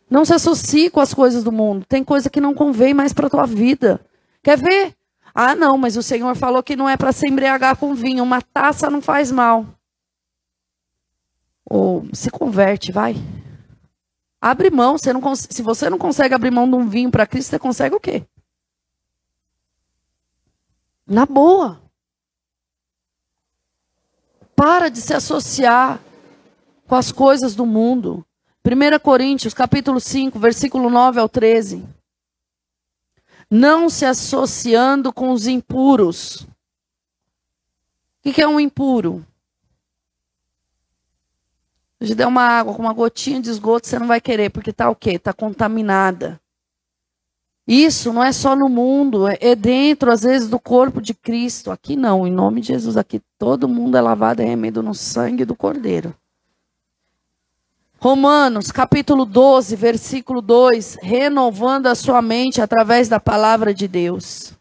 Não 0.10 0.26
se 0.26 0.34
associe 0.34 0.90
com 0.90 1.00
as 1.00 1.14
coisas 1.14 1.44
do 1.44 1.52
mundo. 1.52 1.86
Tem 1.88 2.04
coisa 2.04 2.30
que 2.30 2.42
não 2.42 2.54
convém 2.54 2.94
mais 2.94 3.14
para 3.14 3.30
tua 3.30 3.46
vida. 3.46 4.00
Quer 4.44 4.58
ver? 4.58 4.96
Ah, 5.34 5.56
não, 5.56 5.78
mas 5.78 5.98
o 5.98 6.04
Senhor 6.04 6.36
falou 6.36 6.64
que 6.64 6.76
não 6.76 6.90
é 6.90 6.98
para 6.98 7.12
se 7.12 7.28
embriagar 7.28 7.78
com 7.78 7.94
vinho. 7.94 8.24
Uma 8.24 8.42
taça 8.42 8.90
não 8.90 9.02
faz 9.02 9.32
mal. 9.32 9.66
Ou 11.66 12.08
se 12.14 12.30
converte, 12.30 12.92
vai. 12.92 13.16
Abre 14.42 14.70
mão. 14.70 14.98
Você 14.98 15.14
não, 15.14 15.36
se 15.36 15.62
você 15.62 15.90
não 15.90 15.98
consegue 15.98 16.34
abrir 16.34 16.52
mão 16.52 16.68
de 16.68 16.76
um 16.76 16.88
vinho 16.88 17.12
para 17.12 17.28
Cristo, 17.28 17.50
você 17.52 17.60
consegue 17.60 17.96
o 17.96 18.00
quê? 18.00 18.26
Na 21.06 21.26
boa. 21.26 21.82
Para 24.56 24.90
de 24.90 25.00
se 25.00 25.14
associar 25.14 26.00
com 26.88 26.96
as 26.96 27.12
coisas 27.12 27.56
do 27.56 27.66
mundo. 27.66 28.26
1 28.66 29.00
Coríntios, 29.00 29.54
capítulo 29.54 30.00
5, 30.00 30.38
versículo 30.38 30.90
9 30.90 31.20
ao 31.20 31.30
13. 31.30 31.99
Não 33.50 33.90
se 33.90 34.06
associando 34.06 35.12
com 35.12 35.32
os 35.32 35.48
impuros. 35.48 36.48
O 38.24 38.32
que 38.32 38.42
é 38.42 38.48
um 38.48 38.60
impuro? 38.60 39.26
Se 42.02 42.16
der 42.16 42.28
uma 42.28 42.44
água 42.44 42.74
com 42.74 42.82
uma 42.82 42.94
gotinha 42.94 43.42
de 43.42 43.50
esgoto, 43.50 43.88
você 43.88 43.98
não 44.00 44.08
vai 44.08 44.22
querer, 44.22 44.50
porque 44.50 44.70
está 44.70 44.90
o 44.90 44.96
quê? 44.96 45.12
Está 45.12 45.34
contaminada. 45.34 46.40
Isso 47.68 48.12
não 48.12 48.24
é 48.24 48.32
só 48.32 48.56
no 48.56 48.68
mundo, 48.68 49.28
é, 49.28 49.38
é 49.40 49.56
dentro, 49.56 50.12
às 50.12 50.24
vezes, 50.24 50.50
do 50.50 50.60
corpo 50.60 51.02
de 51.02 51.14
Cristo. 51.14 51.70
Aqui 51.70 51.96
não, 51.96 52.26
em 52.26 52.32
nome 52.32 52.62
de 52.62 52.68
Jesus, 52.68 52.98
aqui 52.98 53.22
todo 53.38 53.68
mundo 53.68 53.96
é 53.96 54.02
lavado 54.02 54.42
e 54.42 54.46
remido 54.46 54.82
no 54.82 54.96
sangue 54.96 55.46
do 55.46 55.56
Cordeiro. 55.56 56.16
Romanos, 58.02 58.72
capítulo 58.72 59.26
12, 59.26 59.76
versículo 59.76 60.42
2, 60.42 61.00
renovando 61.02 61.88
a 61.88 61.96
sua 61.96 62.22
mente 62.22 62.62
através 62.62 63.10
da 63.10 63.20
palavra 63.20 63.74
de 63.74 63.90
Deus. 63.90 64.54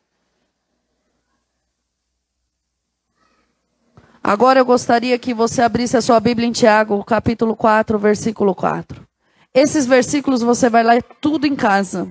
Agora 4.21 4.59
eu 4.59 4.65
gostaria 4.65 5.17
que 5.21 5.33
você 5.33 5.63
abrisse 5.63 5.97
a 5.97 6.03
sua 6.03 6.19
Bíblia 6.19 6.49
em 6.49 6.53
Tiago, 6.53 7.05
capítulo 7.05 7.55
4, 7.55 7.97
versículo 7.97 8.57
4. 8.57 9.07
Esses 9.55 9.87
versículos 9.87 10.43
você 10.43 10.69
vai 10.69 10.83
ler 10.83 11.05
tudo 11.21 11.47
em 11.47 11.55
casa. 11.55 12.09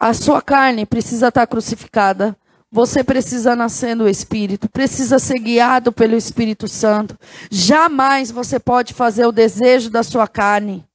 A 0.00 0.14
sua 0.14 0.40
carne 0.40 0.86
precisa 0.86 1.28
estar 1.28 1.46
crucificada. 1.46 2.34
Você 2.70 3.02
precisa 3.02 3.56
nascer 3.56 3.96
no 3.96 4.06
Espírito, 4.06 4.68
precisa 4.68 5.18
ser 5.18 5.38
guiado 5.38 5.90
pelo 5.90 6.14
Espírito 6.14 6.68
Santo. 6.68 7.18
Jamais 7.50 8.30
você 8.30 8.60
pode 8.60 8.92
fazer 8.92 9.24
o 9.24 9.32
desejo 9.32 9.88
da 9.88 10.02
sua 10.02 10.28
carne. 10.28 10.86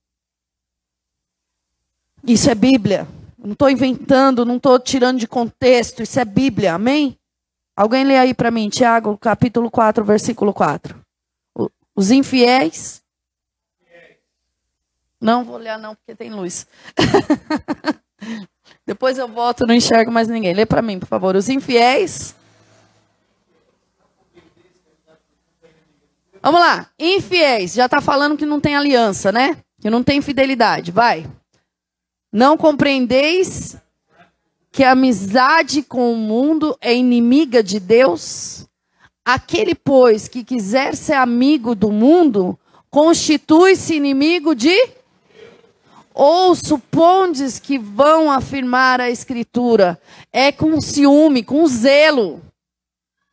Isso 2.23 2.49
é 2.49 2.55
Bíblia. 2.55 3.07
Não 3.37 3.53
estou 3.53 3.69
inventando, 3.69 4.45
não 4.45 4.57
estou 4.57 4.79
tirando 4.79 5.19
de 5.19 5.27
contexto. 5.27 6.03
Isso 6.03 6.19
é 6.19 6.25
Bíblia, 6.25 6.75
amém? 6.75 7.17
Alguém 7.75 8.05
lê 8.05 8.17
aí 8.17 8.35
para 8.35 8.51
mim, 8.51 8.69
Tiago, 8.69 9.17
capítulo 9.17 9.71
4, 9.71 10.05
versículo 10.05 10.53
4. 10.53 11.03
Os 11.95 12.11
infiéis. 12.11 13.01
Não 15.19 15.43
vou 15.43 15.57
ler, 15.57 15.77
não, 15.77 15.95
porque 15.95 16.15
tem 16.15 16.29
luz. 16.29 16.67
Depois 18.85 19.17
eu 19.17 19.27
volto, 19.27 19.65
não 19.65 19.73
enxergo 19.73 20.11
mais 20.11 20.27
ninguém. 20.27 20.53
Lê 20.53 20.65
para 20.65 20.81
mim, 20.81 20.99
por 20.99 21.07
favor. 21.07 21.35
Os 21.35 21.47
infiéis. 21.47 22.35
Vamos 26.41 26.59
lá. 26.59 26.89
Infiéis. 26.99 27.73
Já 27.73 27.85
está 27.85 28.01
falando 28.01 28.35
que 28.35 28.45
não 28.45 28.59
tem 28.59 28.75
aliança, 28.75 29.31
né? 29.31 29.57
Que 29.79 29.89
não 29.89 30.03
tem 30.03 30.21
fidelidade. 30.21 30.91
Vai. 30.91 31.25
Não 32.31 32.57
compreendeis 32.57 33.77
que 34.71 34.83
a 34.83 34.91
amizade 34.91 35.83
com 35.83 36.11
o 36.11 36.17
mundo 36.17 36.75
é 36.81 36.93
inimiga 36.93 37.63
de 37.63 37.79
Deus? 37.79 38.67
Aquele, 39.23 39.73
pois, 39.73 40.27
que 40.27 40.43
quiser 40.43 40.95
ser 40.95 41.13
amigo 41.13 41.73
do 41.73 41.89
mundo, 41.91 42.59
constitui-se 42.89 43.95
inimigo 43.95 44.53
de 44.53 44.75
ou 46.13 46.55
supondes 46.55 47.59
que 47.59 47.77
vão 47.77 48.31
afirmar 48.31 49.01
a 49.01 49.09
Escritura? 49.09 49.99
É 50.31 50.51
com 50.51 50.79
ciúme, 50.79 51.43
com 51.43 51.65
zelo. 51.67 52.41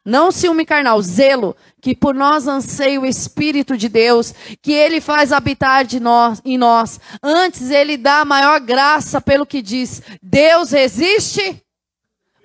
Não 0.04 0.32
ciúme 0.32 0.64
carnal, 0.64 1.00
zelo, 1.02 1.54
que 1.80 1.94
por 1.94 2.14
nós 2.14 2.46
anseia 2.46 3.00
o 3.00 3.06
Espírito 3.06 3.76
de 3.76 3.88
Deus, 3.88 4.34
que 4.62 4.72
Ele 4.72 5.00
faz 5.00 5.30
habitar 5.30 5.84
de 5.84 6.00
nós, 6.00 6.40
em 6.44 6.56
nós. 6.56 6.98
Antes 7.22 7.70
Ele 7.70 7.96
dá 7.96 8.24
maior 8.24 8.60
graça 8.60 9.20
pelo 9.20 9.46
que 9.46 9.60
diz. 9.60 10.00
Deus 10.22 10.72
existe, 10.72 11.62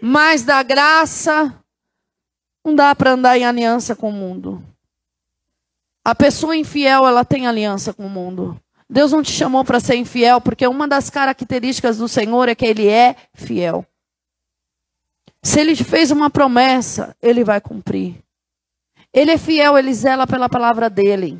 mas 0.02 0.44
da 0.44 0.62
graça 0.64 1.56
não 2.64 2.76
dá 2.76 2.94
para 2.94 3.12
andar 3.12 3.38
em 3.38 3.46
aliança 3.46 3.96
com 3.96 4.10
o 4.10 4.14
mundo. 4.14 4.62
A 6.04 6.14
pessoa 6.14 6.56
infiel, 6.56 7.08
ela 7.08 7.24
tem 7.24 7.48
aliança 7.48 7.94
com 7.94 8.06
o 8.06 8.10
mundo. 8.10 8.60
Deus 8.90 9.12
não 9.12 9.24
te 9.24 9.32
chamou 9.32 9.66
para 9.66 9.80
ser 9.80 9.96
infiel, 9.96 10.40
porque 10.40 10.68
uma 10.68 10.88
das 10.88 11.10
características 11.10 11.98
do 11.98 12.08
Senhor 12.08 12.48
é 12.48 12.56
que 12.56 12.66
Ele 12.66 12.88
é 12.88 13.16
fiel. 13.34 13.86
Se 15.42 15.60
Ele 15.60 15.76
fez 15.76 16.12
uma 16.12 16.30
promessa, 16.30 17.16
Ele 17.22 17.44
vai 17.44 17.60
cumprir. 17.60 18.16
Ele 19.14 19.32
é 19.32 19.38
fiel, 19.38 19.78
Ele 19.78 19.94
zela 19.94 20.28
pela 20.28 20.50
palavra 20.50 20.90
dEle. 20.90 21.40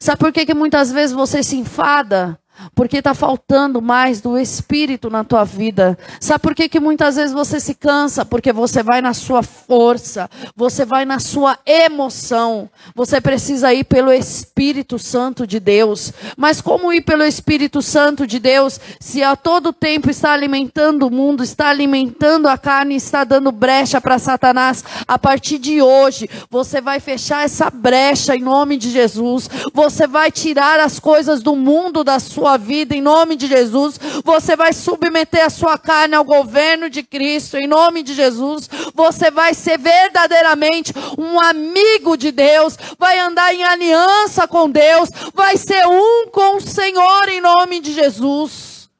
Sabe 0.00 0.18
por 0.18 0.32
que, 0.32 0.46
que 0.46 0.54
muitas 0.54 0.90
vezes 0.90 1.14
você 1.14 1.42
se 1.42 1.56
enfada? 1.56 2.38
Porque 2.74 2.98
está 2.98 3.12
faltando 3.12 3.82
mais 3.82 4.20
do 4.20 4.38
Espírito 4.38 5.10
na 5.10 5.24
tua 5.24 5.44
vida. 5.44 5.98
Sabe 6.20 6.42
por 6.42 6.54
que, 6.54 6.68
que 6.68 6.78
muitas 6.78 7.16
vezes 7.16 7.32
você 7.32 7.58
se 7.58 7.74
cansa? 7.74 8.24
Porque 8.24 8.52
você 8.52 8.82
vai 8.82 9.00
na 9.00 9.14
sua 9.14 9.42
força, 9.42 10.30
você 10.54 10.84
vai 10.84 11.04
na 11.04 11.18
sua 11.18 11.58
emoção. 11.66 12.70
Você 12.94 13.20
precisa 13.20 13.72
ir 13.74 13.84
pelo 13.84 14.12
Espírito 14.12 14.98
Santo 14.98 15.46
de 15.46 15.58
Deus. 15.58 16.12
Mas 16.36 16.60
como 16.60 16.92
ir 16.92 17.02
pelo 17.02 17.24
Espírito 17.24 17.82
Santo 17.82 18.26
de 18.26 18.38
Deus 18.38 18.78
se 19.00 19.22
a 19.22 19.34
todo 19.34 19.72
tempo 19.72 20.10
está 20.10 20.32
alimentando 20.32 21.06
o 21.06 21.10
mundo, 21.10 21.42
está 21.42 21.68
alimentando 21.68 22.48
a 22.48 22.56
carne, 22.56 22.94
está 22.94 23.24
dando 23.24 23.50
brecha 23.50 24.00
para 24.00 24.18
Satanás? 24.18 24.84
A 25.08 25.18
partir 25.18 25.58
de 25.58 25.82
hoje, 25.82 26.28
você 26.48 26.80
vai 26.80 27.00
fechar 27.00 27.44
essa 27.44 27.70
brecha 27.70 28.36
em 28.36 28.42
nome 28.42 28.76
de 28.76 28.90
Jesus. 28.90 29.50
Você 29.74 30.06
vai 30.06 30.30
tirar 30.30 30.78
as 30.78 31.00
coisas 31.00 31.42
do 31.42 31.56
mundo 31.56 32.04
da 32.04 32.20
sua 32.20 32.41
sua 32.42 32.56
vida, 32.56 32.92
em 32.92 33.00
nome 33.00 33.36
de 33.36 33.46
Jesus. 33.46 34.00
Você 34.24 34.56
vai 34.56 34.72
submeter 34.72 35.44
a 35.44 35.50
sua 35.50 35.78
carne 35.78 36.16
ao 36.16 36.24
governo 36.24 36.90
de 36.90 37.00
Cristo, 37.00 37.56
em 37.56 37.68
nome 37.68 38.02
de 38.02 38.14
Jesus. 38.14 38.68
Você 38.92 39.30
vai 39.30 39.54
ser 39.54 39.78
verdadeiramente 39.78 40.92
um 41.16 41.40
amigo 41.40 42.16
de 42.16 42.32
Deus, 42.32 42.76
vai 42.98 43.20
andar 43.20 43.54
em 43.54 43.62
aliança 43.62 44.48
com 44.48 44.68
Deus, 44.68 45.08
vai 45.32 45.56
ser 45.56 45.86
um 45.86 46.26
com 46.32 46.56
o 46.56 46.60
Senhor, 46.60 47.28
em 47.28 47.40
nome 47.40 47.78
de 47.78 47.92
Jesus. 47.92 48.90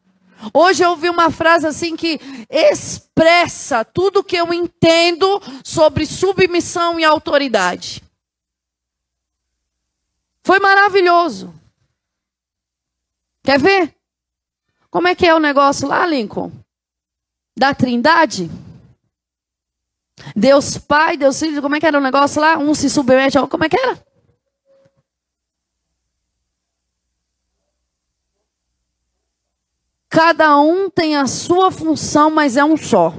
Hoje 0.55 0.85
eu 0.85 0.91
ouvi 0.91 1.09
uma 1.09 1.31
frase 1.31 1.67
assim 1.67 1.97
que 1.97 2.21
expressa 2.49 3.85
tudo 3.85 4.23
que 4.23 4.37
eu 4.37 4.55
entendo 4.55 5.43
sobre 5.65 6.07
submissão 6.07 7.01
e 7.01 7.05
autoridade. 7.05 8.05
Foi 10.45 10.61
maravilhoso. 10.61 11.62
Quer 13.43 13.61
ver? 13.61 13.95
Como 14.91 15.09
é 15.09 15.15
que 15.15 15.27
é 15.27 15.35
o 15.35 15.41
negócio 15.41 15.89
lá, 15.89 16.07
Lincoln? 16.07 16.53
Da 17.57 17.75
Trindade? 17.75 18.51
Deus 20.37 20.79
Pai, 20.79 21.17
Deus 21.17 21.39
Filho, 21.41 21.63
como 21.63 21.75
é 21.75 21.81
que 21.81 21.87
era 21.87 21.99
o 21.99 22.03
negócio 22.03 22.41
lá? 22.41 22.59
Um 22.59 22.75
se 22.75 22.89
submete 22.89 23.37
ao. 23.37 23.49
Como 23.49 23.65
é 23.65 23.69
que 23.69 23.79
era? 23.79 23.99
Cada 30.09 30.59
um 30.61 30.91
tem 30.91 31.17
a 31.17 31.27
sua 31.27 31.71
função, 31.71 32.31
mas 32.31 32.57
é 32.57 32.63
um 32.63 32.77
só. 32.77 33.15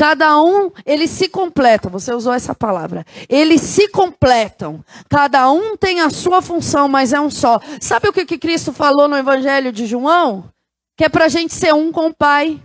Cada 0.00 0.42
um, 0.42 0.70
eles 0.86 1.10
se 1.10 1.28
completam. 1.28 1.90
Você 1.90 2.14
usou 2.14 2.32
essa 2.32 2.54
palavra. 2.54 3.04
Eles 3.28 3.60
se 3.60 3.86
completam. 3.88 4.82
Cada 5.10 5.52
um 5.52 5.76
tem 5.76 6.00
a 6.00 6.08
sua 6.08 6.40
função, 6.40 6.88
mas 6.88 7.12
é 7.12 7.20
um 7.20 7.28
só. 7.28 7.60
Sabe 7.78 8.08
o 8.08 8.12
que, 8.14 8.24
que 8.24 8.38
Cristo 8.38 8.72
falou 8.72 9.08
no 9.08 9.18
Evangelho 9.18 9.70
de 9.70 9.84
João? 9.84 10.50
Que 10.96 11.04
é 11.04 11.08
para 11.10 11.26
a 11.26 11.28
gente 11.28 11.52
ser 11.52 11.74
um 11.74 11.92
com 11.92 12.06
o 12.06 12.14
Pai. 12.14 12.58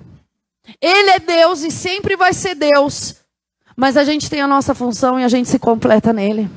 Ele 0.79 1.09
é 1.09 1.19
Deus 1.19 1.61
e 1.61 1.71
sempre 1.71 2.15
vai 2.15 2.31
ser 2.31 2.55
Deus. 2.55 3.15
Mas 3.75 3.97
a 3.97 4.05
gente 4.05 4.29
tem 4.29 4.39
a 4.39 4.47
nossa 4.47 4.73
função 4.73 5.19
e 5.19 5.25
a 5.25 5.27
gente 5.27 5.49
se 5.49 5.59
completa 5.59 6.13
nele. 6.13 6.49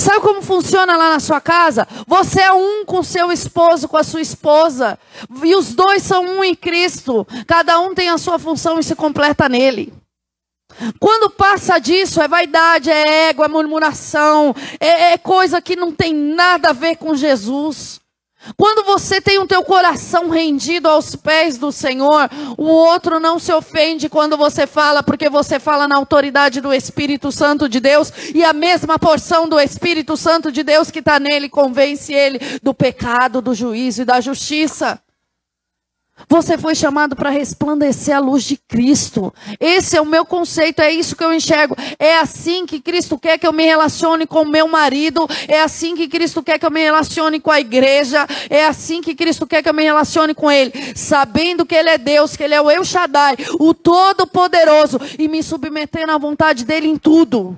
Sabe 0.00 0.20
como 0.20 0.40
funciona 0.40 0.96
lá 0.96 1.10
na 1.10 1.20
sua 1.20 1.42
casa? 1.42 1.86
Você 2.06 2.40
é 2.40 2.50
um 2.50 2.86
com 2.86 3.02
seu 3.02 3.30
esposo, 3.30 3.86
com 3.86 3.98
a 3.98 4.02
sua 4.02 4.22
esposa. 4.22 4.98
E 5.44 5.54
os 5.54 5.74
dois 5.74 6.02
são 6.02 6.24
um 6.24 6.42
em 6.42 6.54
Cristo. 6.54 7.26
Cada 7.46 7.78
um 7.78 7.94
tem 7.94 8.08
a 8.08 8.16
sua 8.16 8.38
função 8.38 8.78
e 8.78 8.82
se 8.82 8.96
completa 8.96 9.46
nele. 9.46 9.92
Quando 10.98 11.28
passa 11.28 11.78
disso, 11.78 12.22
é 12.22 12.26
vaidade, 12.26 12.90
é 12.90 13.28
ego, 13.28 13.44
é 13.44 13.48
murmuração, 13.48 14.54
é, 14.78 15.12
é 15.12 15.18
coisa 15.18 15.60
que 15.60 15.76
não 15.76 15.92
tem 15.92 16.14
nada 16.14 16.70
a 16.70 16.72
ver 16.72 16.96
com 16.96 17.14
Jesus. 17.14 17.99
Quando 18.56 18.84
você 18.84 19.20
tem 19.20 19.38
o 19.38 19.46
teu 19.46 19.62
coração 19.62 20.30
rendido 20.30 20.88
aos 20.88 21.14
pés 21.14 21.58
do 21.58 21.70
Senhor, 21.70 22.30
o 22.56 22.64
outro 22.64 23.20
não 23.20 23.38
se 23.38 23.52
ofende 23.52 24.08
quando 24.08 24.36
você 24.36 24.66
fala, 24.66 25.02
porque 25.02 25.28
você 25.28 25.60
fala 25.60 25.86
na 25.86 25.96
autoridade 25.96 26.60
do 26.60 26.72
Espírito 26.72 27.30
Santo 27.30 27.68
de 27.68 27.80
Deus, 27.80 28.12
e 28.34 28.42
a 28.42 28.52
mesma 28.52 28.98
porção 28.98 29.48
do 29.48 29.60
Espírito 29.60 30.16
Santo 30.16 30.50
de 30.50 30.62
Deus 30.62 30.90
que 30.90 31.00
está 31.00 31.20
nele 31.20 31.48
convence 31.48 32.12
ele 32.12 32.38
do 32.62 32.72
pecado, 32.72 33.42
do 33.42 33.54
juízo 33.54 34.02
e 34.02 34.04
da 34.06 34.20
justiça. 34.20 34.98
Você 36.28 36.56
foi 36.56 36.74
chamado 36.74 37.16
para 37.16 37.30
resplandecer 37.30 38.16
a 38.16 38.20
luz 38.20 38.44
de 38.44 38.56
Cristo. 38.56 39.32
Esse 39.58 39.96
é 39.96 40.00
o 40.00 40.06
meu 40.06 40.24
conceito, 40.24 40.80
é 40.80 40.90
isso 40.92 41.16
que 41.16 41.24
eu 41.24 41.32
enxergo. 41.32 41.76
É 41.98 42.18
assim 42.18 42.66
que 42.66 42.80
Cristo 42.80 43.18
quer 43.18 43.38
que 43.38 43.46
eu 43.46 43.52
me 43.52 43.64
relacione 43.64 44.26
com 44.26 44.42
o 44.42 44.48
meu 44.48 44.68
marido, 44.68 45.26
é 45.48 45.62
assim 45.62 45.96
que 45.96 46.08
Cristo 46.08 46.42
quer 46.42 46.58
que 46.58 46.66
eu 46.66 46.70
me 46.70 46.80
relacione 46.80 47.40
com 47.40 47.50
a 47.50 47.60
igreja, 47.60 48.26
é 48.48 48.64
assim 48.66 49.00
que 49.00 49.14
Cristo 49.14 49.46
quer 49.46 49.62
que 49.62 49.68
eu 49.68 49.74
me 49.74 49.82
relacione 49.82 50.34
com 50.34 50.50
Ele, 50.50 50.72
sabendo 50.94 51.66
que 51.66 51.74
Ele 51.74 51.88
é 51.88 51.98
Deus, 51.98 52.36
que 52.36 52.42
Ele 52.42 52.54
é 52.54 52.60
o 52.60 52.70
Eu 52.70 52.84
Shaddai, 52.84 53.36
o 53.58 53.74
Todo-Poderoso, 53.74 55.00
e 55.18 55.28
me 55.28 55.42
submetendo 55.42 56.12
à 56.12 56.18
vontade 56.18 56.64
dEle 56.64 56.88
em 56.88 56.96
tudo. 56.96 57.56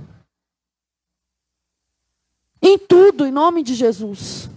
Em 2.63 2.79
tudo, 2.79 3.27
em 3.27 3.33
nome 3.33 3.63
de 3.63 3.75
Jesus. 3.75 4.52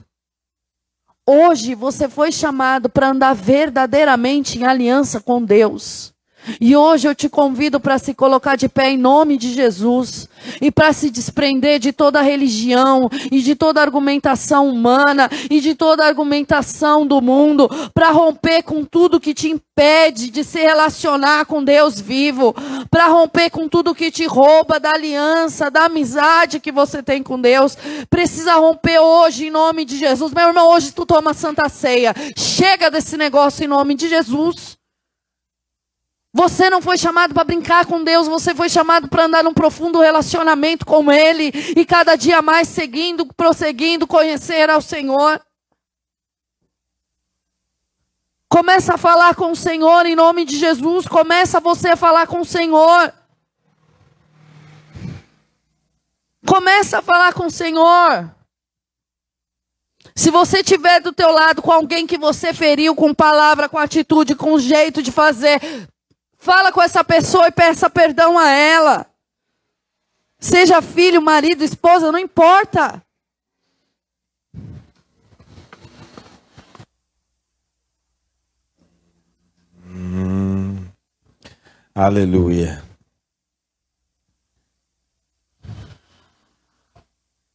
Hoje 1.28 1.74
você 1.74 2.08
foi 2.08 2.32
chamado 2.32 2.88
para 2.88 3.10
andar 3.10 3.34
verdadeiramente 3.34 4.60
em 4.60 4.64
aliança 4.64 5.20
com 5.20 5.44
Deus. 5.44 6.15
E 6.60 6.76
hoje 6.76 7.08
eu 7.08 7.16
te 7.16 7.30
convido 7.30 7.80
para 7.80 7.98
se 7.98 8.14
colocar 8.14 8.56
de 8.56 8.68
pé 8.68 8.92
em 8.92 8.98
nome 8.98 9.38
de 9.38 9.54
Jesus 9.54 10.28
e 10.62 10.72
para 10.72 10.94
se 10.94 11.10
desprender 11.10 11.80
de 11.80 11.92
toda 11.92 12.22
religião 12.22 13.10
e 13.32 13.42
de 13.42 13.56
toda 13.56 13.82
argumentação 13.82 14.70
humana 14.70 15.30
e 15.50 15.60
de 15.60 15.76
toda 15.76 16.06
argumentação 16.06 17.06
do 17.06 17.22
mundo, 17.22 17.70
para 17.94 18.12
romper 18.12 18.64
com 18.64 18.84
tudo 18.84 19.20
que 19.20 19.34
te 19.34 19.50
impede 19.50 20.30
de 20.30 20.44
se 20.44 20.60
relacionar 20.60 21.46
com 21.46 21.64
Deus 21.64 22.00
vivo, 22.00 22.54
para 22.90 23.08
romper 23.08 23.50
com 23.50 23.68
tudo 23.68 23.96
que 23.96 24.12
te 24.12 24.26
rouba 24.26 24.80
da 24.80 24.92
aliança, 24.92 25.70
da 25.72 25.86
amizade 25.86 26.60
que 26.60 26.72
você 26.72 27.02
tem 27.02 27.22
com 27.22 27.40
Deus. 27.40 27.78
Precisa 28.10 28.56
romper 28.56 29.00
hoje 29.00 29.48
em 29.48 29.52
nome 29.52 29.86
de 29.86 29.98
Jesus. 29.98 30.34
Meu 30.34 30.48
irmão, 30.48 30.72
hoje 30.72 30.92
tu 30.92 31.06
toma 31.06 31.34
santa 31.34 31.68
ceia. 31.70 32.14
Chega 32.38 32.90
desse 32.90 33.18
negócio 33.18 33.64
em 33.64 33.68
nome 33.68 33.96
de 33.96 34.08
Jesus. 34.08 34.78
Você 36.38 36.70
não 36.70 36.82
foi 36.82 36.98
chamado 36.98 37.34
para 37.34 37.46
brincar 37.46 37.86
com 37.86 38.04
Deus, 38.04 38.28
você 38.28 38.54
foi 38.54 38.68
chamado 38.68 39.08
para 39.08 39.24
andar 39.24 39.42
num 39.42 39.54
profundo 39.54 40.02
relacionamento 40.02 40.86
com 40.86 41.10
Ele 41.10 41.54
e 41.78 41.86
cada 41.86 42.18
dia 42.18 42.42
mais 42.42 42.68
seguindo, 42.68 43.26
prosseguindo, 43.26 44.06
conhecer 44.06 44.70
ao 44.70 44.82
Senhor. 44.82 45.42
Começa 48.50 48.96
a 48.96 48.98
falar 48.98 49.34
com 49.36 49.54
o 49.54 49.56
Senhor 49.56 50.06
em 50.06 50.14
nome 50.14 50.44
de 50.44 50.58
Jesus. 50.58 51.08
Começa 51.08 51.62
você 51.62 51.92
a 51.92 51.96
falar 51.96 52.28
com 52.28 52.42
o 52.42 52.46
Senhor. 52.46 53.14
Começa 56.46 57.00
a 57.00 57.02
falar 57.02 57.34
com 57.34 57.46
o 57.46 57.52
Senhor. 57.52 58.30
Se 60.14 60.30
você 60.30 60.62
tiver 60.62 61.00
do 61.00 61.14
teu 61.14 61.32
lado 61.32 61.62
com 61.62 61.72
alguém 61.72 62.06
que 62.06 62.18
você 62.18 62.54
feriu 62.54 62.94
com 62.94 63.14
palavra, 63.14 63.70
com 63.70 63.78
atitude, 63.78 64.36
com 64.36 64.60
jeito 64.60 65.02
de 65.02 65.14
fazer, 65.14 65.62
Fala 66.46 66.72
com 66.72 66.80
essa 66.80 67.04
pessoa 67.04 67.48
e 67.48 67.52
peça 67.52 67.90
perdão 67.90 68.38
a 68.38 68.48
ela. 68.48 69.08
Seja 70.38 70.80
filho, 70.80 71.20
marido, 71.20 71.64
esposa, 71.64 72.12
não 72.12 72.20
importa. 72.20 73.02
Hum, 79.88 80.86
aleluia. 81.96 82.84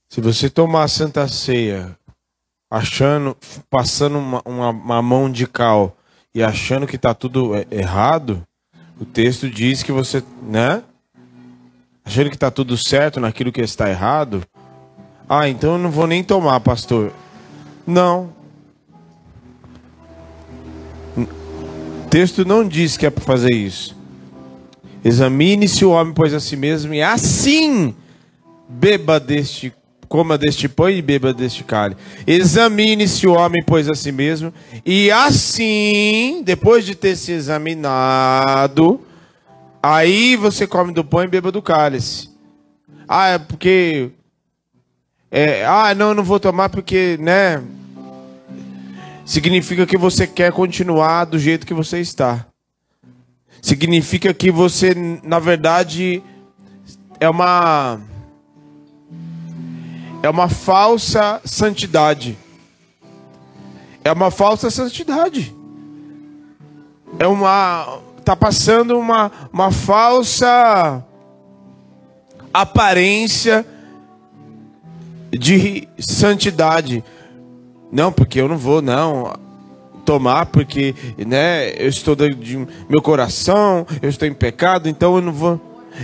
Se 0.09 0.20
você 0.20 0.51
tomar 0.51 0.82
a 0.82 0.88
Santa 0.88 1.28
Ceia 1.28 1.97
achando, 2.68 3.36
passando 3.70 4.18
uma, 4.18 4.43
uma, 4.45 4.70
uma 4.70 5.01
mão 5.01 5.30
de 5.30 5.47
cal 5.47 5.97
e 6.34 6.43
achando 6.43 6.88
que 6.88 6.97
está 6.97 7.14
tudo 7.14 7.53
errado, 7.70 8.45
o 9.01 9.05
texto 9.07 9.48
diz 9.48 9.82
que 9.82 9.90
você, 9.90 10.22
né? 10.42 10.82
Achando 12.05 12.28
que 12.28 12.36
está 12.36 12.51
tudo 12.51 12.76
certo 12.76 13.18
naquilo 13.18 13.51
que 13.51 13.62
está 13.62 13.88
errado. 13.88 14.42
Ah, 15.28 15.48
então 15.48 15.72
eu 15.72 15.78
não 15.78 15.90
vou 15.90 16.07
nem 16.07 16.22
tomar, 16.22 16.61
pastor. 16.61 17.12
Não. 17.86 18.30
O 21.16 22.09
texto 22.11 22.44
não 22.44 22.66
diz 22.66 22.96
que 22.96 23.07
é 23.07 23.11
para 23.11 23.24
fazer 23.24 23.55
isso. 23.55 23.96
Examine-se 25.03 25.84
o 25.84 25.92
homem, 25.92 26.12
pois 26.12 26.34
a 26.34 26.40
si 26.40 26.57
mesmo, 26.57 26.92
e 26.92 27.01
assim 27.01 27.94
beba 28.68 29.18
deste 29.18 29.72
coma 30.11 30.36
deste 30.36 30.68
pão 30.68 30.90
e 30.90 31.00
beba 31.00 31.32
deste 31.32 31.62
cálice. 31.62 32.00
Examine-se 32.26 33.28
o 33.28 33.32
homem, 33.32 33.62
pois 33.64 33.88
a 33.88 33.94
si 33.94 34.11
mesmo, 34.11 34.52
e 34.84 35.08
assim, 35.08 36.42
depois 36.44 36.84
de 36.84 36.96
ter 36.96 37.14
se 37.14 37.30
examinado, 37.30 39.00
aí 39.80 40.34
você 40.34 40.66
come 40.66 40.92
do 40.92 41.04
pão 41.04 41.22
e 41.22 41.28
beba 41.28 41.52
do 41.52 41.62
cálice. 41.62 42.28
Ah, 43.08 43.28
é 43.28 43.38
porque. 43.38 44.11
É, 45.30 45.64
ah, 45.64 45.94
não, 45.94 46.12
não 46.12 46.24
vou 46.24 46.40
tomar 46.40 46.70
porque, 46.70 47.16
né? 47.20 47.62
Significa 49.24 49.86
que 49.86 49.96
você 49.96 50.26
quer 50.26 50.50
continuar 50.50 51.24
do 51.24 51.38
jeito 51.38 51.64
que 51.64 51.72
você 51.72 52.00
está. 52.00 52.46
Significa 53.62 54.34
que 54.34 54.50
você, 54.50 54.92
na 55.22 55.38
verdade, 55.38 56.20
é 57.20 57.28
uma 57.28 58.09
é 60.22 60.28
uma 60.28 60.48
falsa 60.48 61.40
santidade. 61.44 62.36
É 64.04 64.12
uma 64.12 64.30
falsa 64.30 64.70
santidade. 64.70 65.54
É 67.18 67.26
uma. 67.26 68.00
Está 68.18 68.36
passando 68.36 68.98
uma, 68.98 69.32
uma 69.52 69.70
falsa 69.70 71.04
aparência 72.52 73.66
de 75.30 75.88
santidade. 75.98 77.02
Não, 77.90 78.12
porque 78.12 78.40
eu 78.40 78.48
não 78.48 78.58
vou, 78.58 78.82
não 78.82 79.32
tomar 80.04 80.46
porque, 80.46 80.94
né, 81.18 81.70
eu 81.76 81.88
estou 81.88 82.16
de 82.16 82.66
meu 82.88 83.00
coração, 83.00 83.86
eu 84.02 84.08
estou 84.08 84.26
em 84.26 84.34
pecado, 84.34 84.88
então 84.88 85.16
eu 85.16 85.22
não 85.22 85.32
vou 85.32 85.60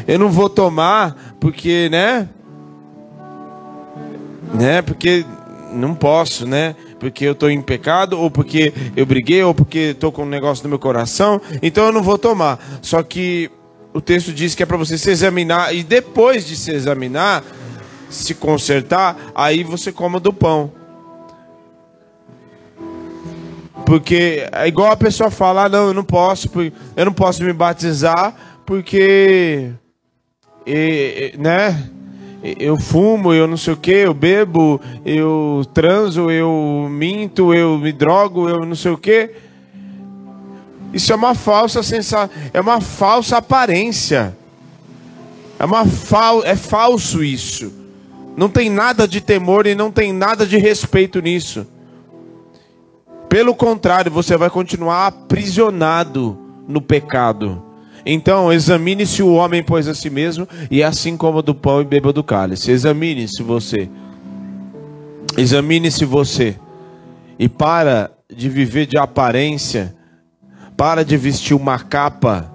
eu 0.06 0.18
não 0.18 0.28
vou 0.28 0.48
tomar 0.48 1.36
porque, 1.40 1.88
né, 1.90 2.28
né? 4.56 4.82
Porque 4.82 5.24
não 5.72 5.94
posso, 5.94 6.46
né? 6.46 6.74
Porque 6.98 7.24
eu 7.24 7.32
estou 7.32 7.50
em 7.50 7.60
pecado, 7.60 8.18
ou 8.18 8.30
porque 8.30 8.72
eu 8.96 9.04
briguei, 9.04 9.42
ou 9.42 9.54
porque 9.54 9.90
estou 9.90 10.10
com 10.10 10.22
um 10.22 10.28
negócio 10.28 10.64
no 10.64 10.70
meu 10.70 10.78
coração, 10.78 11.40
então 11.62 11.86
eu 11.86 11.92
não 11.92 12.02
vou 12.02 12.16
tomar. 12.16 12.58
Só 12.80 13.02
que 13.02 13.50
o 13.92 14.00
texto 14.00 14.32
diz 14.32 14.54
que 14.54 14.62
é 14.62 14.66
para 14.66 14.76
você 14.76 14.96
se 14.96 15.10
examinar, 15.10 15.74
e 15.74 15.82
depois 15.82 16.46
de 16.46 16.56
se 16.56 16.72
examinar, 16.72 17.44
se 18.08 18.34
consertar, 18.34 19.16
aí 19.34 19.62
você 19.62 19.92
coma 19.92 20.18
do 20.18 20.32
pão. 20.32 20.72
Porque 23.84 24.48
é 24.50 24.66
igual 24.66 24.90
a 24.90 24.96
pessoa 24.96 25.30
falar, 25.30 25.66
ah, 25.66 25.68
não, 25.68 25.88
eu 25.88 25.94
não 25.94 26.04
posso, 26.04 26.50
eu 26.96 27.04
não 27.04 27.12
posso 27.12 27.44
me 27.44 27.52
batizar 27.52 28.34
porque, 28.64 29.70
né? 31.38 31.90
Eu 32.58 32.78
fumo, 32.78 33.32
eu 33.32 33.46
não 33.46 33.56
sei 33.56 33.74
o 33.74 33.76
que, 33.76 33.90
eu 33.90 34.14
bebo, 34.14 34.80
eu 35.04 35.64
transo, 35.72 36.30
eu 36.30 36.86
minto, 36.90 37.54
eu 37.54 37.78
me 37.78 37.92
drogo, 37.92 38.48
eu 38.48 38.64
não 38.64 38.74
sei 38.74 38.92
o 38.92 38.98
que. 38.98 39.30
Isso 40.92 41.12
é 41.12 41.16
uma 41.16 41.34
falsa 41.34 41.82
sensação, 41.82 42.30
é 42.52 42.60
uma 42.60 42.80
falsa 42.80 43.38
aparência. 43.38 44.36
É 45.58 45.64
uma 45.64 45.86
fal, 45.86 46.44
é 46.44 46.54
falso 46.54 47.24
isso. 47.24 47.72
Não 48.36 48.48
tem 48.48 48.68
nada 48.68 49.08
de 49.08 49.20
temor 49.20 49.66
e 49.66 49.74
não 49.74 49.90
tem 49.90 50.12
nada 50.12 50.46
de 50.46 50.58
respeito 50.58 51.20
nisso. 51.20 51.66
Pelo 53.28 53.54
contrário, 53.54 54.10
você 54.10 54.36
vai 54.36 54.50
continuar 54.50 55.06
aprisionado 55.06 56.38
no 56.68 56.80
pecado. 56.80 57.62
Então, 58.06 58.52
examine-se 58.52 59.20
o 59.20 59.32
homem, 59.34 59.64
pois 59.64 59.88
a 59.88 59.94
si 59.94 60.08
mesmo, 60.08 60.48
e 60.70 60.82
assim 60.82 61.16
coma 61.16 61.42
do 61.42 61.54
pão 61.54 61.80
e 61.80 61.84
beba 61.84 62.12
do 62.12 62.22
cálice. 62.22 62.70
Examine-se 62.70 63.42
você. 63.42 63.90
Examine-se 65.36 66.04
você 66.04 66.56
e 67.38 67.48
para 67.48 68.10
de 68.34 68.48
viver 68.48 68.86
de 68.86 68.98
aparência, 68.98 69.94
para 70.76 71.04
de 71.04 71.16
vestir 71.16 71.54
uma 71.54 71.78
capa, 71.78 72.52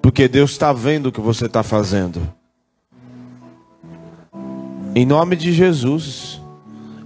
porque 0.00 0.28
Deus 0.28 0.52
está 0.52 0.72
vendo 0.72 1.06
o 1.06 1.12
que 1.12 1.20
você 1.20 1.46
está 1.46 1.62
fazendo. 1.62 2.20
Em 4.94 5.04
nome 5.04 5.36
de 5.36 5.52
Jesus, 5.52 6.40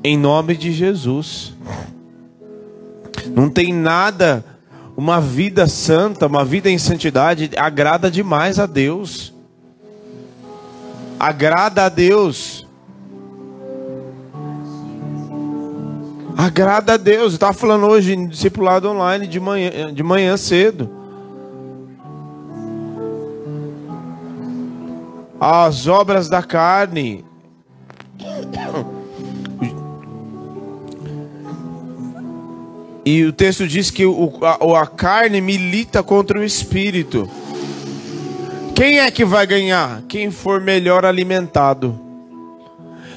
em 0.02 0.16
nome 0.16 0.56
de 0.56 0.72
Jesus. 0.72 1.54
Não 3.34 3.48
tem 3.48 3.72
nada, 3.72 4.44
uma 5.00 5.18
vida 5.18 5.66
santa, 5.66 6.26
uma 6.26 6.44
vida 6.44 6.68
em 6.68 6.76
santidade, 6.76 7.50
agrada 7.56 8.10
demais 8.10 8.58
a 8.58 8.66
Deus. 8.66 9.32
Agrada 11.18 11.86
a 11.86 11.88
Deus. 11.88 12.68
Agrada 16.36 16.92
a 16.92 16.96
Deus. 16.98 17.32
Estava 17.32 17.54
falando 17.54 17.86
hoje 17.86 18.12
em 18.12 18.28
discipulado 18.28 18.90
online 18.90 19.26
de 19.26 19.40
manhã, 19.40 19.90
de 19.90 20.02
manhã 20.02 20.36
cedo. 20.36 20.90
As 25.40 25.86
obras 25.86 26.28
da 26.28 26.42
carne. 26.42 27.24
E 33.04 33.24
o 33.24 33.32
texto 33.32 33.66
diz 33.66 33.90
que 33.90 34.04
o, 34.04 34.32
a, 34.42 34.82
a 34.82 34.86
carne 34.86 35.40
milita 35.40 36.02
contra 36.02 36.38
o 36.38 36.44
espírito. 36.44 37.28
Quem 38.74 39.00
é 39.00 39.10
que 39.10 39.24
vai 39.24 39.46
ganhar? 39.46 40.02
Quem 40.08 40.30
for 40.30 40.60
melhor 40.60 41.04
alimentado. 41.04 41.98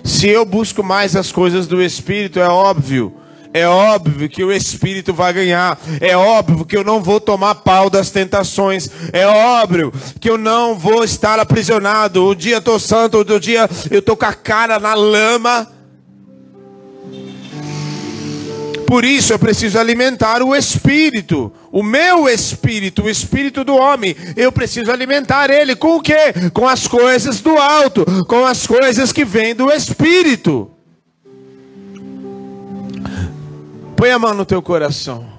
Se 0.03 0.27
eu 0.27 0.43
busco 0.43 0.83
mais 0.83 1.15
as 1.15 1.31
coisas 1.31 1.65
do 1.65 1.81
Espírito, 1.81 2.39
é 2.39 2.47
óbvio. 2.47 3.13
É 3.53 3.67
óbvio 3.67 4.27
que 4.27 4.43
o 4.43 4.51
Espírito 4.51 5.13
vai 5.13 5.31
ganhar. 5.31 5.79
É 6.01 6.17
óbvio 6.17 6.65
que 6.65 6.75
eu 6.75 6.83
não 6.83 7.01
vou 7.01 7.21
tomar 7.21 7.55
pau 7.55 7.89
das 7.89 8.09
tentações. 8.09 8.89
É 9.13 9.25
óbvio 9.25 9.93
que 10.19 10.29
eu 10.29 10.37
não 10.37 10.75
vou 10.75 11.03
estar 11.03 11.39
aprisionado. 11.39 12.27
Um 12.27 12.35
dia 12.35 12.55
eu 12.55 12.59
estou 12.59 12.79
santo, 12.79 13.19
outro 13.19 13.39
dia 13.39 13.69
eu 13.89 13.99
estou 13.99 14.17
com 14.17 14.25
a 14.25 14.33
cara 14.33 14.79
na 14.79 14.93
lama. 14.93 15.71
Por 18.93 19.03
isso 19.03 19.33
eu 19.33 19.39
preciso 19.39 19.79
alimentar 19.79 20.43
o 20.43 20.55
espírito, 20.55 21.51
o 21.71 21.81
meu 21.81 22.29
espírito, 22.29 23.01
o 23.01 23.09
espírito 23.09 23.63
do 23.63 23.75
homem. 23.75 24.15
Eu 24.37 24.51
preciso 24.51 24.91
alimentar 24.91 25.49
ele 25.49 25.75
com 25.75 25.95
o 25.95 25.99
quê? 25.99 26.31
Com 26.53 26.67
as 26.67 26.87
coisas 26.87 27.41
do 27.41 27.57
alto, 27.57 28.05
com 28.27 28.45
as 28.45 28.67
coisas 28.67 29.11
que 29.11 29.25
vêm 29.25 29.55
do 29.55 29.71
espírito. 29.71 30.69
Põe 33.95 34.11
a 34.11 34.19
mão 34.19 34.35
no 34.35 34.45
teu 34.45 34.61
coração. 34.61 35.32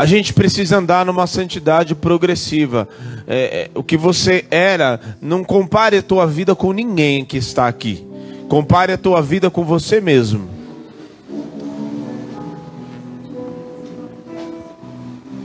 A 0.00 0.06
gente 0.06 0.32
precisa 0.32 0.78
andar 0.78 1.04
numa 1.04 1.26
santidade 1.26 1.94
progressiva. 1.94 2.88
É, 3.26 3.36
é, 3.36 3.70
o 3.74 3.82
que 3.82 3.98
você 3.98 4.46
era, 4.50 4.98
não 5.20 5.44
compare 5.44 5.98
a 5.98 6.02
tua 6.02 6.26
vida 6.26 6.54
com 6.54 6.72
ninguém 6.72 7.22
que 7.22 7.36
está 7.36 7.68
aqui. 7.68 8.02
Compare 8.48 8.94
a 8.94 8.96
tua 8.96 9.20
vida 9.20 9.50
com 9.50 9.62
você 9.62 10.00
mesmo. 10.00 10.48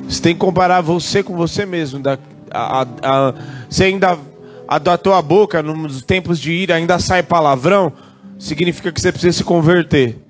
Você 0.08 0.22
tem 0.22 0.34
que 0.34 0.39
comparar 0.39 0.80
você 0.80 1.22
com 1.22 1.36
você 1.36 1.66
mesmo. 1.66 1.99
Da, 1.99 2.18
a, 2.49 2.84
a, 2.84 2.88
a, 3.03 3.34
você 3.70 3.84
ainda, 3.84 4.18
a 4.70 4.80
da 4.80 4.97
tua 4.97 5.22
boca, 5.22 5.62
nos 5.62 6.01
tempos 6.01 6.39
de 6.39 6.53
ira, 6.53 6.76
ainda 6.76 6.97
sai 6.97 7.22
palavrão, 7.22 7.91
significa 8.39 8.89
que 8.89 9.01
você 9.01 9.12
precisa 9.12 9.39
se 9.39 9.43
converter. 9.43 10.24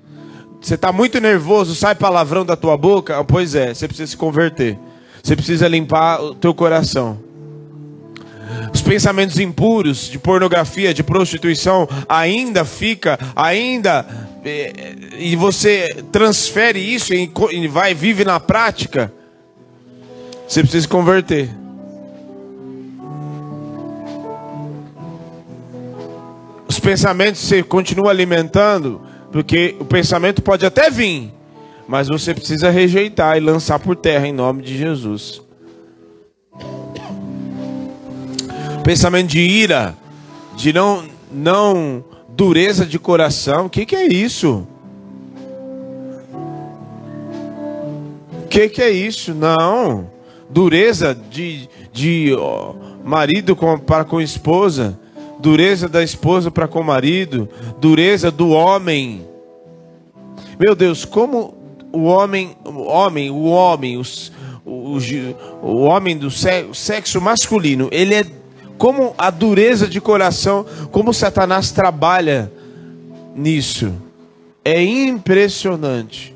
Você 0.66 0.74
está 0.74 0.90
muito 0.90 1.20
nervoso, 1.20 1.76
sai 1.76 1.94
palavrão 1.94 2.44
da 2.44 2.56
tua 2.56 2.76
boca? 2.76 3.22
Pois 3.22 3.54
é, 3.54 3.72
você 3.72 3.86
precisa 3.86 4.10
se 4.10 4.16
converter. 4.16 4.76
Você 5.22 5.36
precisa 5.36 5.68
limpar 5.68 6.20
o 6.20 6.34
teu 6.34 6.52
coração. 6.52 7.20
Os 8.74 8.82
pensamentos 8.82 9.38
impuros 9.38 10.10
de 10.10 10.18
pornografia, 10.18 10.92
de 10.92 11.04
prostituição, 11.04 11.88
ainda 12.08 12.64
fica, 12.64 13.16
ainda 13.36 14.04
é, 14.44 14.96
e 15.16 15.36
você 15.36 16.02
transfere 16.10 16.80
isso 16.80 17.14
e 17.14 17.68
vai 17.68 17.94
vive 17.94 18.24
na 18.24 18.40
prática. 18.40 19.12
Você 20.48 20.62
precisa 20.62 20.82
se 20.82 20.88
converter. 20.88 21.48
Os 26.66 26.80
pensamentos 26.80 27.40
você 27.40 27.62
continua 27.62 28.10
alimentando, 28.10 29.05
porque 29.36 29.76
o 29.78 29.84
pensamento 29.84 30.40
pode 30.40 30.64
até 30.64 30.88
vir, 30.88 31.30
mas 31.86 32.08
você 32.08 32.32
precisa 32.32 32.70
rejeitar 32.70 33.36
e 33.36 33.40
lançar 33.40 33.78
por 33.78 33.94
terra 33.94 34.26
em 34.26 34.32
nome 34.32 34.62
de 34.62 34.78
Jesus. 34.78 35.42
Pensamento 38.82 39.28
de 39.28 39.40
ira, 39.40 39.94
de 40.56 40.72
não, 40.72 41.04
não 41.30 42.02
dureza 42.30 42.86
de 42.86 42.98
coração, 42.98 43.66
o 43.66 43.68
que, 43.68 43.84
que 43.84 43.94
é 43.94 44.06
isso? 44.06 44.66
O 48.42 48.48
que, 48.48 48.70
que 48.70 48.80
é 48.80 48.88
isso? 48.88 49.34
Não. 49.34 50.10
Dureza 50.48 51.14
de, 51.14 51.68
de 51.92 52.34
ó, 52.38 52.72
marido 53.04 53.54
com, 53.54 53.78
para 53.78 54.02
com 54.02 54.18
esposa 54.18 54.98
dureza 55.38 55.88
da 55.88 56.02
esposa 56.02 56.50
para 56.50 56.66
com 56.66 56.80
o 56.80 56.84
marido, 56.84 57.48
dureza 57.78 58.30
do 58.30 58.48
homem. 58.50 59.25
Meu 60.58 60.74
Deus, 60.74 61.04
como 61.04 61.54
o 61.92 62.04
homem, 62.04 62.56
o 62.64 62.82
homem, 62.84 63.30
o 63.30 63.44
homem, 63.44 63.96
os, 63.96 64.32
o, 64.64 64.98
o 65.62 65.82
homem 65.82 66.16
do 66.16 66.30
sexo 66.30 67.20
masculino, 67.20 67.88
ele 67.92 68.14
é 68.14 68.24
como 68.78 69.14
a 69.16 69.30
dureza 69.30 69.86
de 69.86 70.00
coração, 70.00 70.66
como 70.90 71.12
Satanás 71.12 71.70
trabalha 71.70 72.52
nisso. 73.34 73.92
É 74.64 74.82
impressionante. 74.82 76.34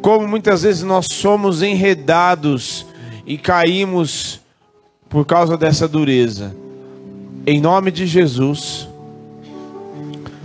Como 0.00 0.26
muitas 0.26 0.62
vezes 0.62 0.82
nós 0.82 1.06
somos 1.10 1.62
enredados 1.62 2.86
e 3.26 3.38
caímos 3.38 4.40
por 5.08 5.24
causa 5.24 5.56
dessa 5.56 5.86
dureza. 5.86 6.54
Em 7.46 7.60
nome 7.60 7.90
de 7.90 8.06
Jesus, 8.06 8.88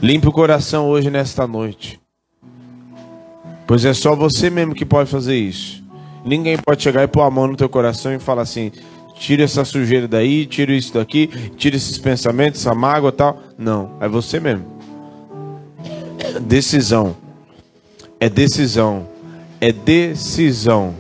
limpe 0.02 0.28
o 0.28 0.32
coração 0.32 0.88
hoje 0.88 1.10
nesta 1.10 1.48
noite. 1.48 2.00
Pois 3.68 3.84
é 3.84 3.94
só 3.94 4.16
você 4.16 4.50
mesmo 4.50 4.74
que 4.74 4.86
pode 4.86 5.10
fazer 5.10 5.36
isso. 5.36 5.84
Ninguém 6.26 6.58
pode 6.58 6.82
chegar 6.82 7.04
e 7.04 7.08
pôr 7.08 7.22
a 7.24 7.30
mão 7.30 7.48
no 7.48 7.58
teu 7.58 7.68
coração 7.68 8.14
e 8.14 8.20
falar 8.20 8.44
assim: 8.44 8.72
tira 9.20 9.44
essa 9.44 9.66
sujeira 9.66 10.08
daí, 10.08 10.46
tira 10.46 10.72
isso 10.72 10.94
daqui, 10.94 11.28
tira 11.58 11.76
esses 11.76 11.98
pensamentos, 11.98 12.62
essa 12.62 12.74
mágoa 12.74 13.12
tal. 13.12 13.38
Não, 13.58 13.92
é 14.00 14.08
você 14.08 14.40
mesmo. 14.40 14.66
Decisão. 16.42 17.16
É 18.20 18.30
decisão. 18.30 19.08
É 19.60 19.72
decisão. 19.72 20.96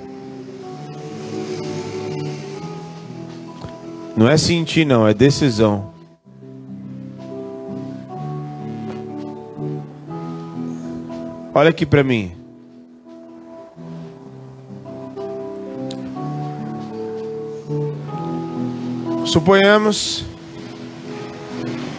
Não 4.15 4.27
é 4.27 4.35
sentir, 4.35 4.83
não, 4.83 5.07
é 5.07 5.13
decisão. 5.13 5.93
Olha 11.53 11.69
aqui 11.69 11.85
para 11.85 12.03
mim. 12.03 12.36
Suponhamos 19.27 20.23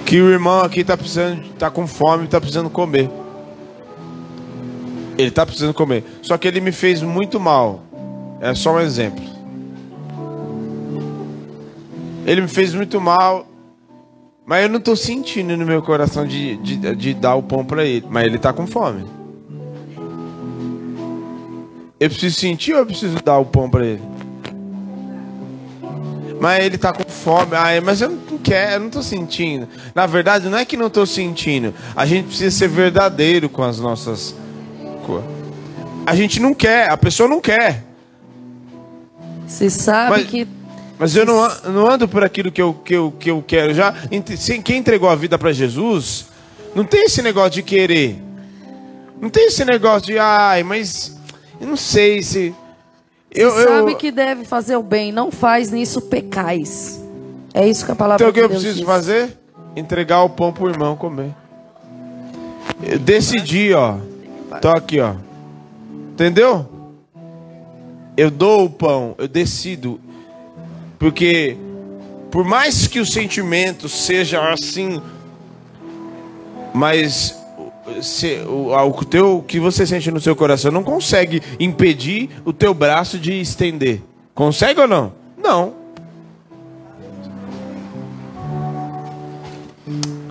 que 0.06 0.18
o 0.18 0.30
irmão 0.30 0.60
aqui 0.60 0.80
está 0.80 0.96
precisando, 0.96 1.42
está 1.42 1.70
com 1.70 1.86
fome, 1.86 2.24
está 2.24 2.40
precisando 2.40 2.70
comer. 2.70 3.10
Ele 5.18 5.28
está 5.28 5.44
precisando 5.44 5.74
comer. 5.74 6.04
Só 6.22 6.38
que 6.38 6.48
ele 6.48 6.60
me 6.60 6.72
fez 6.72 7.02
muito 7.02 7.38
mal. 7.38 7.82
É 8.40 8.54
só 8.54 8.76
um 8.76 8.80
exemplo. 8.80 9.22
Ele 12.24 12.40
me 12.40 12.48
fez 12.48 12.72
muito 12.72 12.98
mal. 12.98 13.46
Mas 14.46 14.62
eu 14.62 14.70
não 14.70 14.78
estou 14.78 14.96
sentindo 14.96 15.54
no 15.54 15.66
meu 15.66 15.82
coração 15.82 16.26
de, 16.26 16.56
de, 16.56 16.94
de 16.96 17.14
dar 17.14 17.34
o 17.34 17.42
pão 17.42 17.62
para 17.62 17.84
ele. 17.84 18.06
Mas 18.08 18.24
ele 18.24 18.36
está 18.36 18.54
com 18.54 18.66
fome. 18.66 19.04
Eu 22.00 22.08
preciso 22.08 22.36
sentir 22.36 22.72
ou 22.72 22.78
eu 22.78 22.86
preciso 22.86 23.16
dar 23.22 23.36
o 23.38 23.44
pão 23.44 23.68
para 23.68 23.84
ele? 23.84 24.17
Mas 26.40 26.64
ele 26.64 26.76
está 26.76 26.92
com 26.92 27.02
fome. 27.04 27.56
Ah, 27.56 27.80
mas 27.82 28.00
eu 28.00 28.10
não 28.10 28.38
quero, 28.38 28.74
eu 28.74 28.80
não 28.80 28.86
estou 28.88 29.02
sentindo. 29.02 29.68
Na 29.94 30.06
verdade, 30.06 30.48
não 30.48 30.58
é 30.58 30.64
que 30.64 30.76
não 30.76 30.86
estou 30.86 31.06
sentindo. 31.06 31.74
A 31.96 32.06
gente 32.06 32.26
precisa 32.28 32.56
ser 32.56 32.68
verdadeiro 32.68 33.48
com 33.48 33.62
as 33.62 33.78
nossas. 33.78 34.34
a 36.06 36.14
gente 36.14 36.40
não 36.40 36.54
quer, 36.54 36.90
a 36.90 36.96
pessoa 36.96 37.28
não 37.28 37.40
quer. 37.40 37.84
Você 39.46 39.70
sabe 39.70 40.10
Mas- 40.10 40.26
que 40.26 40.48
Mas 40.98 41.16
eu 41.16 41.24
não, 41.24 41.48
não 41.72 41.88
ando 41.88 42.08
por 42.08 42.24
aquilo 42.24 42.50
que 42.50 42.60
eu, 42.60 42.74
que 42.74 42.94
eu, 42.94 43.12
que 43.18 43.30
eu 43.30 43.42
quero. 43.46 43.72
Já, 43.72 43.94
quem 44.64 44.78
entregou 44.78 45.08
a 45.08 45.14
vida 45.14 45.38
para 45.38 45.52
Jesus, 45.52 46.26
não 46.74 46.84
tem 46.84 47.04
esse 47.04 47.22
negócio 47.22 47.52
de 47.52 47.62
querer. 47.62 48.20
Não 49.20 49.30
tem 49.30 49.46
esse 49.46 49.64
negócio 49.64 50.06
de, 50.06 50.18
ai, 50.18 50.62
mas 50.62 51.16
eu 51.60 51.66
não 51.66 51.76
sei 51.76 52.22
se. 52.22 52.54
Eu, 53.30 53.50
você 53.50 53.64
sabe 53.64 53.92
eu, 53.92 53.96
que 53.96 54.10
deve 54.10 54.44
fazer 54.44 54.76
o 54.76 54.82
bem, 54.82 55.12
não 55.12 55.30
faz 55.30 55.70
nisso 55.70 56.00
pecais. 56.02 57.02
É 57.52 57.66
isso 57.66 57.84
que 57.84 57.92
a 57.92 57.94
palavra 57.94 58.24
então 58.24 58.30
o 58.30 58.32
que 58.32 58.40
eu 58.40 58.48
Deus 58.48 58.60
preciso 58.60 58.78
diz. 58.78 58.86
fazer? 58.86 59.38
Entregar 59.76 60.22
o 60.22 60.30
pão 60.30 60.52
pro 60.52 60.68
irmão 60.68 60.96
comer. 60.96 61.34
Eu 62.82 62.98
decidi, 62.98 63.72
ó. 63.72 63.96
Tô 64.60 64.68
aqui, 64.68 65.00
ó. 65.00 65.14
Entendeu? 66.12 66.66
Eu 68.16 68.30
dou 68.30 68.64
o 68.64 68.70
pão, 68.70 69.14
eu 69.18 69.28
decido. 69.28 70.00
Porque 70.98 71.56
por 72.30 72.44
mais 72.44 72.86
que 72.86 72.98
o 72.98 73.06
sentimento 73.06 73.88
seja 73.88 74.52
assim, 74.52 75.00
mas 76.74 77.37
se, 78.02 78.38
o, 78.46 78.72
o 78.74 79.04
teu, 79.04 79.38
o 79.38 79.42
que 79.42 79.58
você 79.58 79.86
sente 79.86 80.10
no 80.10 80.20
seu 80.20 80.34
coração 80.36 80.70
não 80.70 80.82
consegue 80.82 81.42
impedir 81.58 82.30
o 82.44 82.52
teu 82.52 82.72
braço 82.72 83.18
de 83.18 83.40
estender. 83.40 84.00
Consegue 84.34 84.80
ou 84.80 84.88
não? 84.88 85.12
Não. 85.36 85.74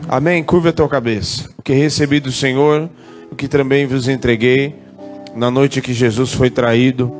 Amém? 0.07 0.43
Curva 0.43 0.69
a 0.69 0.73
tua 0.73 0.87
cabeça. 0.87 1.49
O 1.57 1.61
que 1.61 1.73
recebi 1.73 2.19
do 2.19 2.31
Senhor, 2.31 2.89
o 3.29 3.35
que 3.35 3.47
também 3.47 3.85
vos 3.85 4.07
entreguei, 4.07 4.75
na 5.35 5.51
noite 5.51 5.81
que 5.81 5.93
Jesus 5.93 6.31
foi 6.31 6.49
traído. 6.49 7.13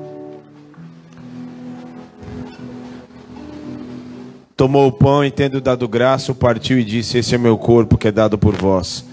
Tomou 4.56 4.88
o 4.88 4.92
pão 4.92 5.24
e, 5.24 5.30
tendo 5.30 5.62
dado 5.62 5.88
graça, 5.88 6.32
o 6.32 6.36
partiu 6.36 6.80
e 6.80 6.84
disse: 6.84 7.18
Esse 7.18 7.36
é 7.36 7.38
meu 7.38 7.58
corpo 7.58 7.98
que 7.98 8.08
é 8.08 8.12
dado 8.12 8.38
por 8.38 8.56
vós. 8.56 9.06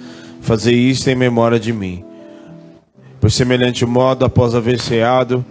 Fazei 0.45 0.75
isto 0.75 1.09
em 1.09 1.15
memória 1.15 1.59
de 1.59 1.73
mim. 1.73 2.05
Por 3.19 3.31
semelhante 3.31 3.87
modo, 3.87 4.27
após 4.27 4.55
haver 4.55 4.79
ceado, 4.79 5.43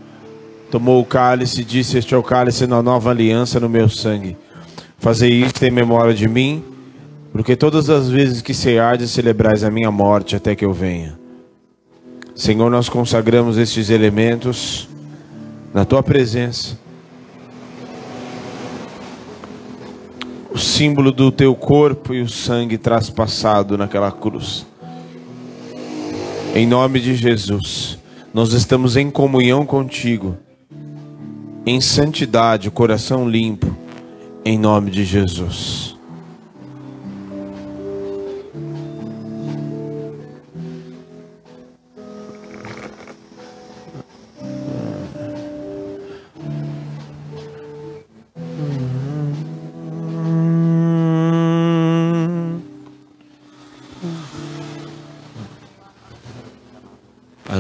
tomou 0.70 1.02
o 1.02 1.06
cálice 1.06 1.62
e 1.62 1.64
disse: 1.64 1.98
Este 1.98 2.14
é 2.14 2.18
o 2.18 2.22
cálice 2.22 2.68
na 2.68 2.80
nova 2.84 3.10
aliança 3.10 3.60
no 3.60 3.68
meu 3.68 3.90
sangue. 3.90 4.38
Fazei 5.00 5.32
isto 5.32 5.64
em 5.64 5.72
memória 5.72 6.14
de 6.14 6.30
mim. 6.30 6.64
Porque 7.32 7.56
todas 7.56 7.90
as 7.90 8.08
vezes 8.08 8.44
que 8.44 8.54
ceardes, 8.54 9.10
celebrais 9.10 9.64
a 9.64 9.72
minha 9.72 9.90
morte 9.90 10.36
até 10.36 10.56
que 10.56 10.64
eu 10.64 10.72
venha. 10.72 11.18
Senhor, 12.36 12.70
nós 12.70 12.88
consagramos 12.88 13.58
estes 13.58 13.90
elementos 13.90 14.88
na 15.74 15.86
tua 15.86 16.04
presença. 16.04 16.78
O 20.52 20.60
símbolo 20.60 21.12
do 21.12 21.32
teu 21.32 21.56
corpo 21.56 22.14
e 22.14 22.22
o 22.22 22.30
sangue 22.30 22.78
traspassado 22.78 23.76
naquela 23.76 24.12
cruz. 24.12 24.72
Em 26.56 26.68
nome 26.68 27.00
de 27.00 27.16
Jesus, 27.16 27.98
nós 28.32 28.54
estamos 28.54 28.96
em 28.96 29.10
comunhão 29.10 29.66
contigo, 29.66 30.38
em 31.66 31.82
santidade, 31.82 32.70
coração 32.70 33.28
limpo, 33.28 33.76
em 34.46 34.60
nome 34.60 34.92
de 34.92 35.04
Jesus. 35.04 35.93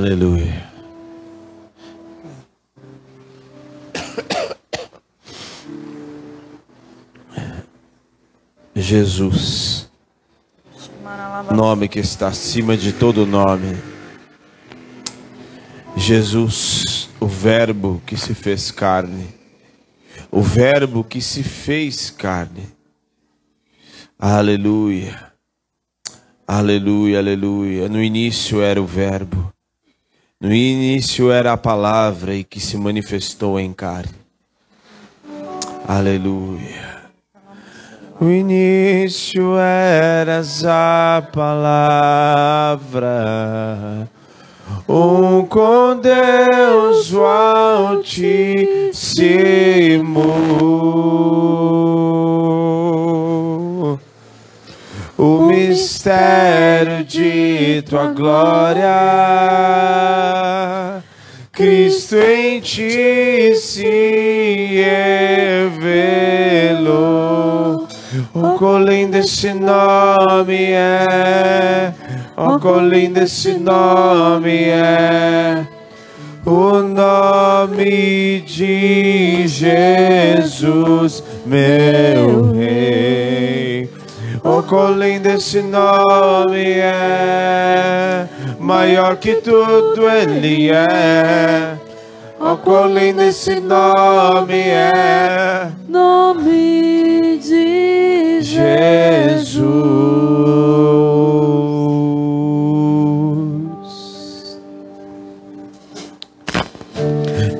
Aleluia. 0.03 0.69
Jesus, 8.75 9.89
nome 11.55 11.87
que 11.87 12.01
está 12.01 12.27
acima 12.27 12.75
de 12.75 12.91
todo 12.91 13.25
nome. 13.25 13.77
Jesus, 15.95 17.09
o 17.17 17.25
Verbo 17.25 18.01
que 18.05 18.17
se 18.17 18.35
fez 18.35 18.71
carne, 18.71 19.33
o 20.29 20.41
Verbo 20.41 21.05
que 21.05 21.21
se 21.21 21.43
fez 21.43 22.11
carne. 22.11 22.67
Aleluia. 24.19 25.31
Aleluia, 26.45 27.19
aleluia. 27.19 27.87
No 27.87 28.03
início 28.03 28.61
era 28.61 28.81
o 28.81 28.85
Verbo. 28.85 29.52
No 30.43 30.53
início 30.53 31.31
era 31.31 31.53
a 31.53 31.57
palavra 31.57 32.35
e 32.35 32.43
que 32.43 32.59
se 32.59 32.75
manifestou 32.75 33.57
em 33.57 33.71
carne. 33.71 34.11
Aleluia. 35.87 37.03
No 38.19 38.29
início 38.29 39.57
eras 39.57 40.65
a 40.65 41.25
palavra, 41.33 43.09
um 44.85 45.45
com 45.45 45.97
Deus 46.01 47.13
o 47.13 47.23
Altíssimo 47.23 48.43
o 55.23 55.45
mistério 55.45 57.05
de 57.05 57.81
tua 57.83 58.07
glória. 58.07 58.83
Cristo 61.51 62.17
em 62.17 62.59
ti 62.59 63.55
se 63.55 64.83
revelou. 66.75 67.87
Oh, 68.35 68.57
quão 68.57 68.83
lindo 68.83 69.17
esse 69.17 69.53
nome 69.53 70.71
é! 70.71 71.93
Oh, 72.35 72.59
quão 72.59 72.85
lindo 72.87 73.19
esse 73.21 73.53
nome 73.53 74.65
é! 74.69 75.65
O 76.45 76.81
nome 76.81 78.41
de 78.41 79.47
Jesus, 79.47 81.23
meu 81.45 82.51
Rei. 82.51 83.12
Oh, 84.45 84.61
quão 84.61 84.91
lindo 84.91 85.29
esse 85.29 85.61
nome 85.61 86.79
é, 86.79 88.27
maior 88.59 89.15
que 89.15 89.35
tudo 89.35 90.09
ele 90.09 90.69
é. 90.69 91.77
Oh, 92.41 92.57
quão 92.57 92.93
lindo 92.93 93.21
esse 93.21 93.61
nome 93.61 94.59
é, 94.59 95.69
Nome 95.87 97.39
de 97.41 98.41
Jesus. 98.41 99.63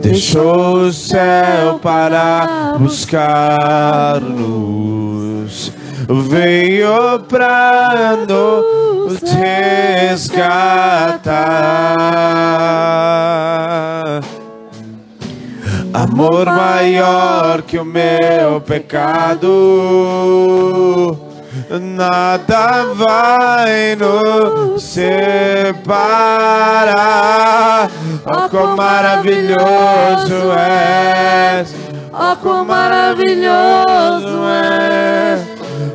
Deixou 0.02 0.88
o 0.88 0.92
céu 0.92 1.80
para 1.82 2.76
buscar-nos, 2.78 4.93
veio 6.08 7.20
para 7.30 8.18
nos 8.28 9.22
resgatar. 9.22 10.64
Amor 15.94 16.46
maior 16.48 17.62
que 17.62 17.78
o 17.78 17.86
meu 17.86 18.60
pecado, 18.62 19.48
nada 21.70 22.86
vai 22.96 23.96
nos 23.96 24.82
separar. 24.84 25.84
Oh, 28.26 28.50
quão 28.50 28.76
maravilhoso 28.76 30.52
és! 30.58 31.76
Oh, 32.12 32.36
quão 32.42 32.66
maravilhoso 32.66 34.44
é 34.50 35.53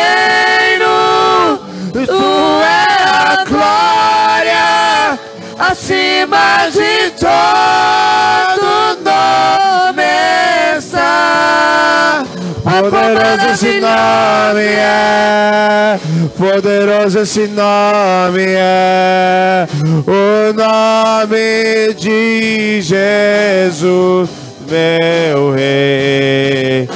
Poderoso 12.79 13.49
esse 13.51 13.79
nome 13.81 14.65
é, 14.65 15.99
poderoso 16.37 17.19
esse 17.19 17.47
nome 17.47 18.45
é, 18.47 19.67
o 20.07 20.53
nome 20.53 21.93
de 21.95 22.81
Jesus, 22.81 24.29
meu 24.69 25.51
rei. 25.51 26.87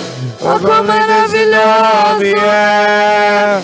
O 0.45 0.60
quão 0.60 0.84
maravilhoso 0.84 2.36
é, 2.45 3.61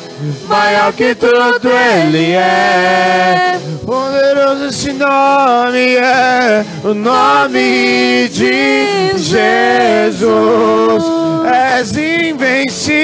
maior 0.47 0.93
que 0.93 1.13
tudo 1.13 1.69
ele 1.69 2.31
é. 2.31 3.59
Poderoso 3.85 4.67
esse 4.67 4.93
nome 4.93 5.97
é, 5.97 6.63
o 6.81 6.93
nome 6.93 8.29
de 8.29 9.11
Jesus. 9.17 11.03
És 11.51 11.97
invencível. 11.97 12.95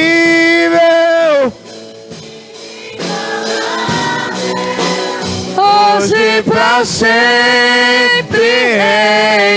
Hoje 5.57 6.43
pra 6.43 6.85
sempre 6.85 8.77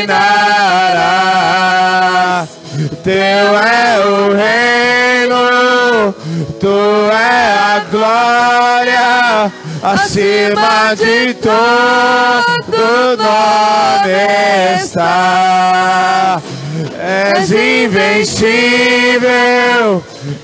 reinarás. 0.00 1.37
Teu 3.08 3.16
é 3.56 4.04
o 4.04 4.36
reino, 4.36 6.14
tu 6.60 6.76
é 7.10 7.56
a 7.56 7.80
glória, 7.90 9.50
acima 9.82 10.94
de 10.94 11.32
todo 11.32 13.16
nome 13.16 14.12
está. 14.78 16.38
És 17.00 17.50
invencível, 17.50 18.44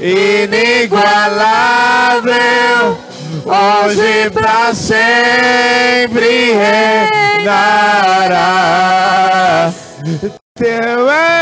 inigualável, 0.00 1.04
hoje 3.44 4.30
pra 4.30 4.72
sempre 4.74 6.54
reinarás. 7.44 7.84
Teu 10.56 11.10
é 11.10 11.33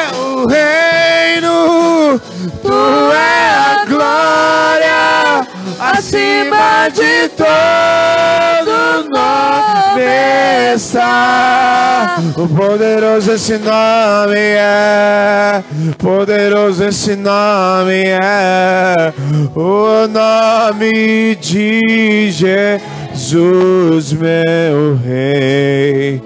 acima 6.02 6.88
de 6.88 7.28
todo 7.28 9.08
nome 9.08 10.74
está. 10.74 12.16
O 12.36 12.48
poderoso 12.48 13.30
esse 13.32 13.56
nome 13.58 14.36
é, 14.36 15.62
poderoso 15.98 16.84
esse 16.84 17.14
nome 17.14 18.06
é, 18.06 19.12
o 19.54 20.08
nome 20.08 21.36
de 21.36 22.32
Jesus, 22.32 24.12
meu 24.12 24.96
Rei. 25.04 26.20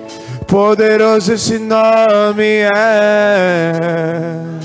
Poderoso 0.47 1.35
esse 1.35 1.59
nome 1.59 2.61
é. 2.75 4.57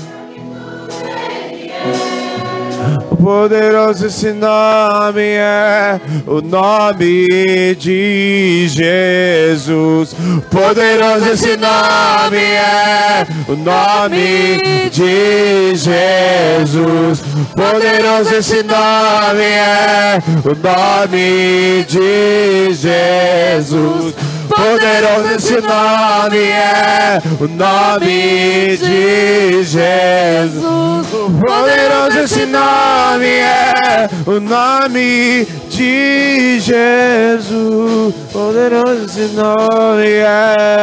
Poderoso 3.22 4.06
esse 4.06 4.32
nome 4.32 5.22
é 5.22 6.00
o 6.26 6.42
nome 6.42 7.76
de 7.78 8.66
Jesus. 8.68 10.16
Poderoso 10.50 11.28
esse 11.30 11.56
nome 11.56 12.42
é 12.42 13.24
o 13.46 13.54
nome 13.54 14.90
de 14.90 15.76
Jesus. 15.76 17.22
Poderoso 17.54 18.34
esse 18.34 18.64
nome 18.64 19.44
é 19.44 20.20
o 20.44 20.56
nome 20.56 21.84
de 21.86 22.74
Jesus. 22.74 24.14
Poderoso 24.54 25.34
esse 25.34 25.60
nome 25.60 26.38
é 26.38 27.20
o 27.40 27.48
nome 27.48 28.76
de 28.76 29.62
Jesus. 29.64 31.06
Poderoso 31.40 32.18
esse 32.24 32.46
nome 32.46 33.26
é 33.26 34.08
o 34.26 34.38
nome 34.40 35.46
de 35.70 36.60
Jesus. 36.60 38.14
Poderoso 38.32 39.04
esse 39.06 39.32
nome 39.34 40.08
é. 40.08 40.74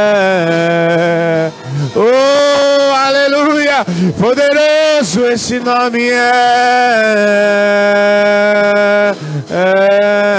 Oh, 1.96 2.94
aleluia! 2.96 3.86
Poderoso 4.20 5.26
esse 5.28 5.60
nome 5.60 6.10
é. 6.10 6.32
é. 9.52 10.30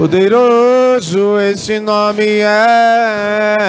Poderoso 0.00 1.38
esse 1.38 1.78
nome 1.78 2.38
é. 2.40 3.66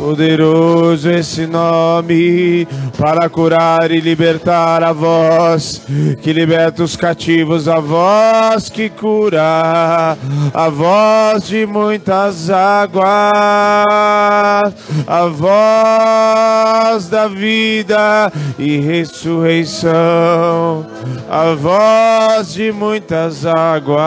Poderoso 0.00 1.10
esse 1.10 1.46
nome 1.46 2.66
para 2.96 3.28
curar 3.28 3.90
e 3.90 4.00
libertar 4.00 4.82
a 4.82 4.94
voz 4.94 5.82
que 6.22 6.32
liberta 6.32 6.82
os 6.82 6.96
cativos, 6.96 7.68
a 7.68 7.80
voz 7.80 8.70
que 8.70 8.88
cura, 8.88 10.16
a 10.54 10.68
voz 10.70 11.46
de 11.46 11.66
muitas 11.66 12.48
águas, 12.48 13.04
a 15.06 15.26
voz 15.26 17.10
da 17.10 17.28
vida 17.28 18.32
e 18.58 18.78
ressurreição, 18.78 20.86
a 21.28 21.54
voz 21.54 22.54
de 22.54 22.72
muitas 22.72 23.44
águas 23.44 24.00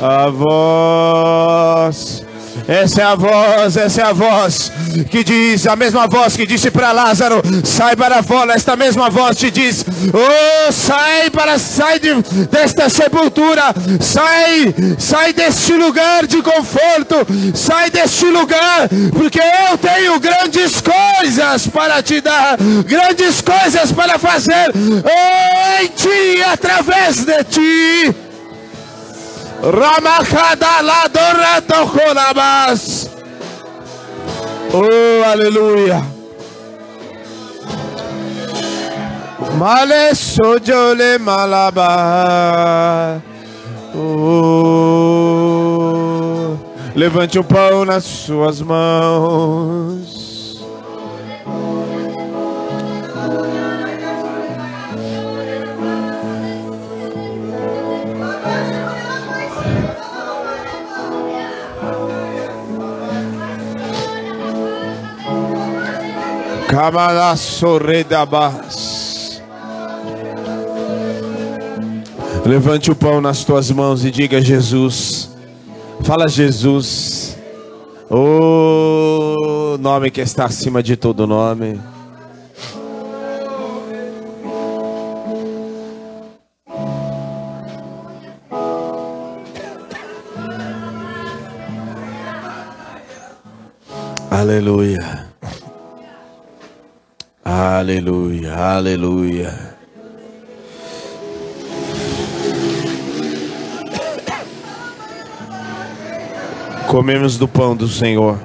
a 0.00 0.28
voz. 0.28 2.24
Essa 2.72 3.02
é 3.02 3.04
a 3.04 3.14
voz, 3.14 3.76
essa 3.76 4.00
é 4.00 4.04
a 4.06 4.12
voz 4.14 4.72
que 5.10 5.22
diz, 5.22 5.66
a 5.66 5.76
mesma 5.76 6.06
voz 6.06 6.34
que 6.34 6.46
disse 6.46 6.70
para 6.70 6.90
Lázaro: 6.90 7.42
sai 7.62 7.94
para 7.94 8.22
fora. 8.22 8.54
Esta 8.54 8.76
mesma 8.76 9.10
voz 9.10 9.36
te 9.36 9.50
diz: 9.50 9.84
oh, 10.10 10.72
sai 10.72 11.28
para, 11.28 11.58
sai 11.58 12.00
de, 12.00 12.14
desta 12.50 12.88
sepultura, 12.88 13.74
sai, 14.00 14.74
sai 14.98 15.34
deste 15.34 15.74
lugar 15.74 16.26
de 16.26 16.40
conforto, 16.40 17.26
sai 17.54 17.90
deste 17.90 18.24
lugar, 18.24 18.88
porque 19.12 19.38
eu 19.38 19.76
tenho 19.76 20.18
grandes 20.18 20.80
coisas 20.80 21.66
para 21.66 22.02
te 22.02 22.22
dar, 22.22 22.56
grandes 22.86 23.42
coisas 23.42 23.92
para 23.92 24.18
fazer 24.18 24.72
em 25.78 25.88
ti, 25.88 26.42
através 26.50 27.22
de 27.22 27.44
ti. 27.44 28.21
Oh, 34.74 35.22
aleluia. 35.24 36.02
Male 39.56 40.14
sojole 40.16 41.18
malaba. 41.18 41.92
Oh, 43.94 44.56
levante 46.96 47.38
o 47.38 47.44
pão 47.44 47.84
nas 47.84 48.02
suas 48.02 48.60
mãos. 48.60 50.11
Levante 72.46 72.90
o 72.90 72.96
pão 72.96 73.20
nas 73.20 73.44
tuas 73.44 73.70
mãos 73.70 74.06
e 74.06 74.10
diga 74.10 74.40
Jesus. 74.40 75.36
Fala 76.02 76.26
Jesus. 76.28 77.36
O 78.10 79.76
nome 79.80 80.10
que 80.10 80.22
está 80.22 80.46
acima 80.46 80.82
de 80.82 80.96
todo 80.96 81.26
nome. 81.26 81.78
Aleluia. 94.30 95.21
Aleluia, 97.82 98.54
aleluia. 98.54 99.76
Comemos 106.86 107.36
do 107.36 107.48
pão 107.48 107.74
do 107.74 107.88
Senhor. 107.88 108.38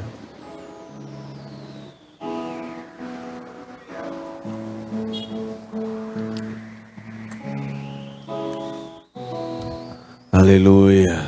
Aleluia. 10.32 11.27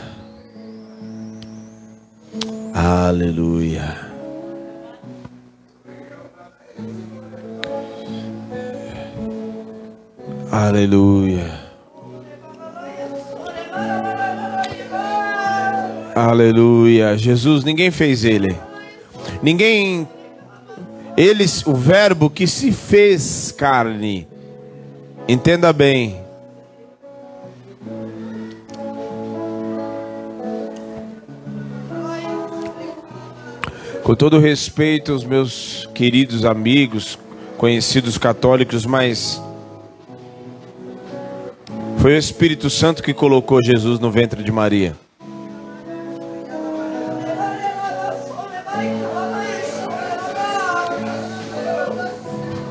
Jesus, 17.20 17.64
ninguém 17.64 17.91
fez 17.91 18.24
ele. 18.24 18.56
Ninguém. 19.41 20.08
Eles, 21.18 21.66
o 21.66 21.74
Verbo 21.74 22.30
que 22.30 22.48
se 22.48 22.72
fez 22.72 23.52
carne. 23.52 24.28
Entenda 25.28 25.72
bem. 25.74 26.22
Com 34.04 34.16
todo 34.16 34.40
respeito 34.40 35.12
aos 35.12 35.24
meus 35.24 35.88
queridos 35.94 36.44
amigos, 36.46 37.20
conhecidos 37.58 38.18
católicos, 38.18 38.86
mas 38.86 39.40
foi 42.00 42.16
o 42.16 42.18
Espírito 42.18 42.70
Santo 42.70 43.04
que 43.04 43.14
colocou 43.14 43.62
Jesus 43.62 44.00
no 44.00 44.10
ventre 44.10 44.41
de 44.41 44.52
Maria. 44.52 44.96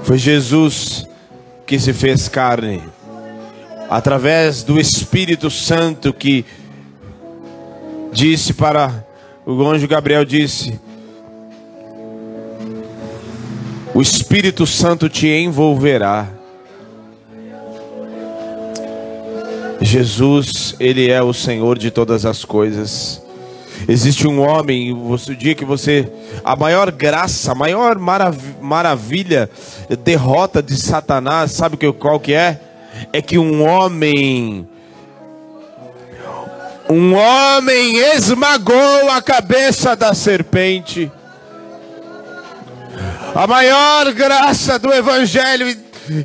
Foi 0.09 0.17
Jesus 0.17 1.07
que 1.67 1.79
se 1.79 1.93
fez 1.93 2.31
carne, 2.31 2.83
através 3.91 4.63
do 4.63 4.81
Espírito 4.81 5.51
Santo 5.51 6.15
que 6.15 6.47
disse 8.11 8.55
para 8.55 9.07
o 9.45 9.63
anjo 9.69 9.87
Gabriel 9.87 10.25
disse: 10.25 10.81
O 13.95 14.01
Espírito 14.01 14.67
Santo 14.67 15.11
te 15.11 15.29
envolverá. 15.29 16.27
Jesus, 19.83 20.75
ele 20.81 21.11
é 21.11 21.23
o 21.23 21.35
Senhor 21.35 21.77
de 21.77 21.91
todas 21.91 22.25
as 22.25 22.47
coisas. 22.47 23.28
Existe 23.91 24.29
um 24.29 24.47
homem, 24.47 24.93
o 24.93 25.17
dia 25.35 25.55
que 25.55 25.65
você. 25.65 26.07
A 26.45 26.55
maior 26.55 26.91
graça, 26.93 27.53
a 27.53 27.55
maior 27.55 27.99
marav 27.99 28.37
maravilha, 28.61 29.49
derrota 30.05 30.63
de 30.63 30.77
Satanás, 30.77 31.53
sabe 31.53 31.79
que, 31.79 31.91
qual 31.95 32.21
que 32.21 32.35
é? 32.35 32.61
É 33.15 33.23
que 33.23 33.39
um 33.39 33.67
homem. 33.67 34.69
Um 36.91 37.15
homem 37.15 37.97
esmagou 38.15 39.11
a 39.11 39.23
cabeça 39.23 39.97
da 39.97 40.13
serpente. 40.13 41.11
A 43.35 43.47
maior 43.47 44.13
graça 44.13 44.79
do 44.79 44.93
Evangelho 44.93 45.75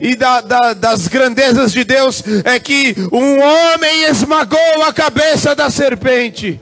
e 0.02 0.16
da, 0.18 0.42
da, 0.42 0.74
das 0.74 1.08
grandezas 1.08 1.72
de 1.72 1.86
Deus 1.86 2.24
é 2.44 2.60
que 2.60 2.94
um 3.12 3.40
homem 3.40 4.04
esmagou 4.04 4.84
a 4.86 4.92
cabeça 4.92 5.56
da 5.56 5.70
serpente. 5.70 6.60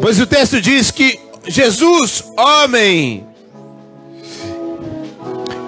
Pois 0.00 0.18
o 0.18 0.26
texto 0.26 0.60
diz 0.60 0.90
que 0.90 1.20
Jesus, 1.46 2.24
homem, 2.36 3.26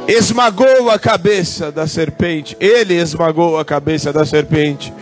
esmagou 0.08 0.90
a 0.90 0.98
cabeça 0.98 1.70
da 1.70 1.86
serpente. 1.86 2.56
Ele 2.58 2.94
esmagou 2.94 3.58
a 3.58 3.64
cabeça 3.64 4.12
da 4.12 4.24
serpente. 4.24 4.92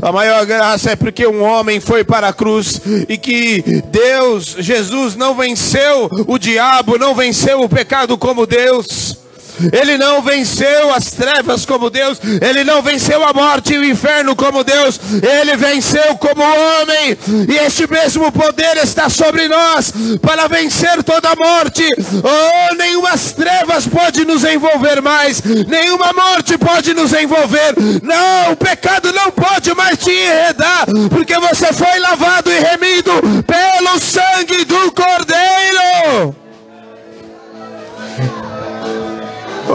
A 0.00 0.12
maior 0.12 0.44
graça 0.46 0.92
é 0.92 0.96
porque 0.96 1.26
um 1.26 1.42
homem 1.42 1.80
foi 1.80 2.04
para 2.04 2.28
a 2.28 2.32
cruz 2.32 2.80
e 3.08 3.16
que 3.18 3.82
Deus, 3.90 4.56
Jesus, 4.58 5.16
não 5.16 5.34
venceu 5.34 6.08
o 6.26 6.38
diabo, 6.38 6.98
não 6.98 7.14
venceu 7.14 7.62
o 7.62 7.68
pecado 7.68 8.16
como 8.16 8.46
Deus. 8.46 9.25
Ele 9.72 9.96
não 9.96 10.22
venceu 10.22 10.92
as 10.94 11.10
trevas 11.10 11.64
como 11.64 11.90
Deus, 11.90 12.18
ele 12.40 12.64
não 12.64 12.82
venceu 12.82 13.24
a 13.24 13.32
morte 13.32 13.74
e 13.74 13.78
o 13.78 13.84
inferno 13.84 14.34
como 14.36 14.64
Deus, 14.64 15.00
ele 15.22 15.56
venceu 15.56 16.16
como 16.18 16.42
homem, 16.42 17.16
e 17.48 17.56
este 17.56 17.90
mesmo 17.90 18.30
poder 18.32 18.76
está 18.82 19.08
sobre 19.08 19.48
nós 19.48 19.92
para 20.20 20.46
vencer 20.48 21.02
toda 21.02 21.30
a 21.30 21.36
morte. 21.36 21.84
Oh, 22.22 22.74
nenhuma 22.74 23.16
trevas 23.36 23.86
pode 23.86 24.24
nos 24.24 24.44
envolver 24.44 25.00
mais, 25.00 25.42
nenhuma 25.42 26.12
morte 26.12 26.58
pode 26.58 26.92
nos 26.94 27.12
envolver. 27.12 27.74
Não, 28.02 28.52
o 28.52 28.56
pecado 28.56 29.12
não 29.12 29.30
pode 29.30 29.74
mais 29.74 29.98
te 29.98 30.10
enredar, 30.10 30.86
porque 31.10 31.38
você 31.38 31.72
foi 31.72 31.98
lavado 31.98 32.50
e 32.50 32.58
remido 32.58 33.12
pelo 33.46 33.98
sangue 33.98 34.64
do 34.64 34.92
Cordeiro. 34.92 36.45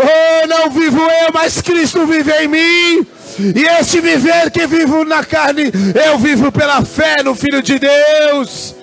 Oh, 0.02 0.48
não 0.48 0.70
vivo 0.70 1.00
eu, 1.00 1.32
mas 1.34 1.62
Cristo 1.62 2.06
vive 2.06 2.32
em 2.32 2.48
mim. 2.48 3.08
E 3.56 3.64
este 3.80 4.02
viver 4.02 4.50
que 4.52 4.66
vivo 4.68 5.06
na 5.06 5.24
carne, 5.24 5.72
eu 6.06 6.18
vivo 6.18 6.52
pela 6.52 6.84
fé 6.84 7.24
no 7.24 7.36
Filho 7.36 7.62
de 7.62 7.80
Deus, 7.80 8.76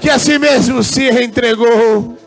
que 0.00 0.10
assim 0.10 0.38
mesmo 0.38 0.82
se 0.82 1.08
entregou. 1.08 2.18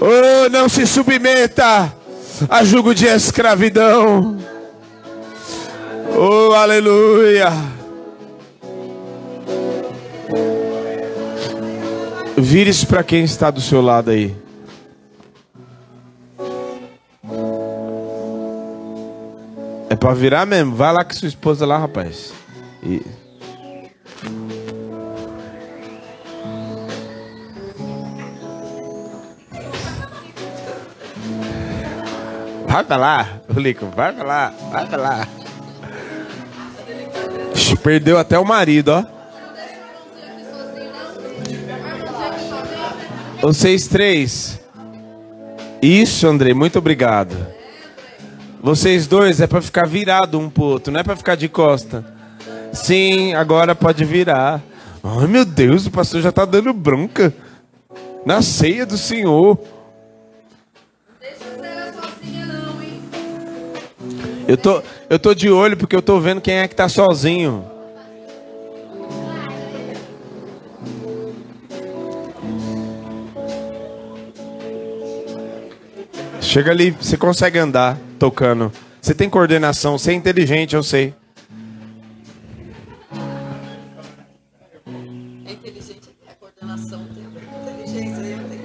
Oh, 0.00 0.48
não 0.50 0.68
se 0.68 0.86
submeta 0.86 1.92
a 2.48 2.64
jugo 2.64 2.94
de 2.94 3.06
escravidão. 3.06 4.38
Oh, 6.16 6.52
aleluia. 6.54 7.52
Vire-se 12.36 12.86
para 12.86 13.02
quem 13.02 13.22
está 13.22 13.50
do 13.50 13.60
seu 13.60 13.82
lado 13.82 14.10
aí. 14.10 14.34
É 19.90 19.96
para 19.96 20.14
virar 20.14 20.46
mesmo. 20.46 20.76
Vai 20.76 20.92
lá 20.92 21.04
com 21.04 21.12
sua 21.12 21.26
esposa 21.26 21.66
lá, 21.66 21.76
rapaz. 21.76 22.32
E... 22.80 23.02
Vai 32.68 32.84
pra 32.84 32.96
lá, 32.96 33.28
Lico, 33.56 33.86
vai 33.86 34.12
pra 34.12 34.24
lá, 34.24 34.54
vai 34.70 34.86
pra 34.86 34.96
lá. 34.96 35.28
Perdeu 37.82 38.16
até 38.16 38.38
o 38.38 38.44
marido, 38.44 38.90
ó. 38.90 39.04
Vocês 43.40 43.88
três. 43.88 44.60
Isso, 45.82 46.28
André, 46.28 46.54
muito 46.54 46.78
obrigado. 46.78 47.34
Vocês 48.62 49.06
dois 49.06 49.40
é 49.40 49.46
para 49.46 49.62
ficar 49.62 49.86
virado 49.86 50.38
um 50.38 50.50
pro 50.50 50.64
outro, 50.64 50.92
não 50.92 51.00
é 51.00 51.02
para 51.02 51.16
ficar 51.16 51.34
de 51.34 51.48
costa. 51.48 52.04
Sim, 52.74 53.32
agora 53.32 53.74
pode 53.74 54.04
virar. 54.04 54.60
Ai 55.02 55.26
meu 55.26 55.46
Deus, 55.46 55.86
o 55.86 55.90
pastor 55.90 56.20
já 56.20 56.30
tá 56.30 56.44
dando 56.44 56.72
bronca. 56.74 57.32
Na 58.24 58.42
ceia 58.42 58.84
do 58.84 58.98
Senhor. 58.98 59.58
Eu 64.46 64.58
tô, 64.58 64.82
eu 65.08 65.18
tô 65.18 65.34
de 65.34 65.50
olho 65.50 65.76
porque 65.76 65.96
eu 65.96 66.02
tô 66.02 66.20
vendo 66.20 66.42
quem 66.42 66.56
é 66.56 66.68
que 66.68 66.74
tá 66.74 66.86
sozinho. 66.86 67.64
Chega 76.42 76.72
ali, 76.72 76.90
você 76.90 77.16
consegue 77.16 77.58
andar 77.58 77.96
tocando. 78.20 78.70
Você 79.00 79.14
tem 79.14 79.30
coordenação, 79.30 79.96
você 79.98 80.10
é 80.10 80.14
inteligente, 80.14 80.76
eu 80.76 80.82
sei. 80.82 81.14
É 85.46 85.52
inteligente, 85.52 86.10
é 86.28 86.34
coordenação, 86.34 87.06
tem 87.14 87.24
inteligência, 87.24 88.22
eu 88.22 88.38
tenho 88.48 88.60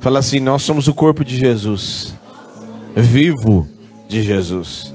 Fala 0.00 0.18
assim: 0.20 0.40
nós 0.40 0.62
somos 0.62 0.88
o 0.88 0.94
corpo 0.94 1.22
de 1.22 1.36
Jesus, 1.36 2.14
vivo 2.96 3.68
de 4.08 4.22
Jesus. 4.22 4.92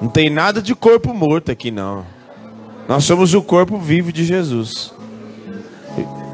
Não 0.00 0.08
tem 0.08 0.28
nada 0.28 0.60
de 0.60 0.74
corpo 0.74 1.14
morto 1.14 1.50
aqui, 1.50 1.70
não. 1.70 2.04
Nós 2.86 3.04
somos 3.04 3.32
o 3.32 3.40
corpo 3.40 3.78
vivo 3.78 4.12
de 4.12 4.24
Jesus. 4.24 4.92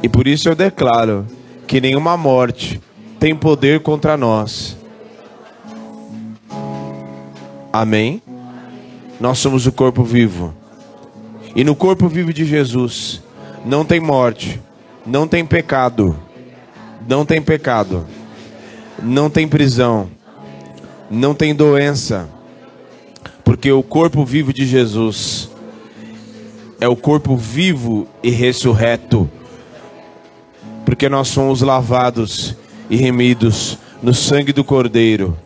E, 0.02 0.06
e 0.06 0.08
por 0.08 0.26
isso 0.26 0.48
eu 0.48 0.56
declaro 0.56 1.26
que 1.66 1.80
nenhuma 1.80 2.16
morte 2.16 2.80
tem 3.18 3.34
poder 3.34 3.80
contra 3.80 4.16
nós. 4.16 4.76
Amém? 7.72 8.22
Nós 9.20 9.38
somos 9.38 9.66
o 9.66 9.72
corpo 9.72 10.02
vivo. 10.02 10.54
E 11.54 11.64
no 11.64 11.74
corpo 11.74 12.08
vivo 12.08 12.32
de 12.32 12.44
Jesus 12.44 13.22
não 13.64 13.84
tem 13.84 14.00
morte, 14.00 14.60
não 15.04 15.26
tem 15.26 15.44
pecado, 15.44 16.16
não 17.08 17.24
tem 17.24 17.42
pecado, 17.42 18.06
não 19.02 19.28
tem 19.28 19.48
prisão, 19.48 20.08
não 21.10 21.34
tem 21.34 21.54
doença, 21.54 22.28
porque 23.44 23.72
o 23.72 23.82
corpo 23.82 24.24
vivo 24.24 24.52
de 24.52 24.66
Jesus 24.66 25.50
é 26.80 26.86
o 26.86 26.94
corpo 26.94 27.36
vivo 27.36 28.06
e 28.22 28.30
ressurreto 28.30 29.28
porque 30.88 31.06
nós 31.06 31.28
somos 31.28 31.60
lavados 31.60 32.56
e 32.88 32.96
remidos 32.96 33.78
no 34.02 34.14
sangue 34.14 34.52
do 34.52 34.64
Cordeiro. 34.64 35.36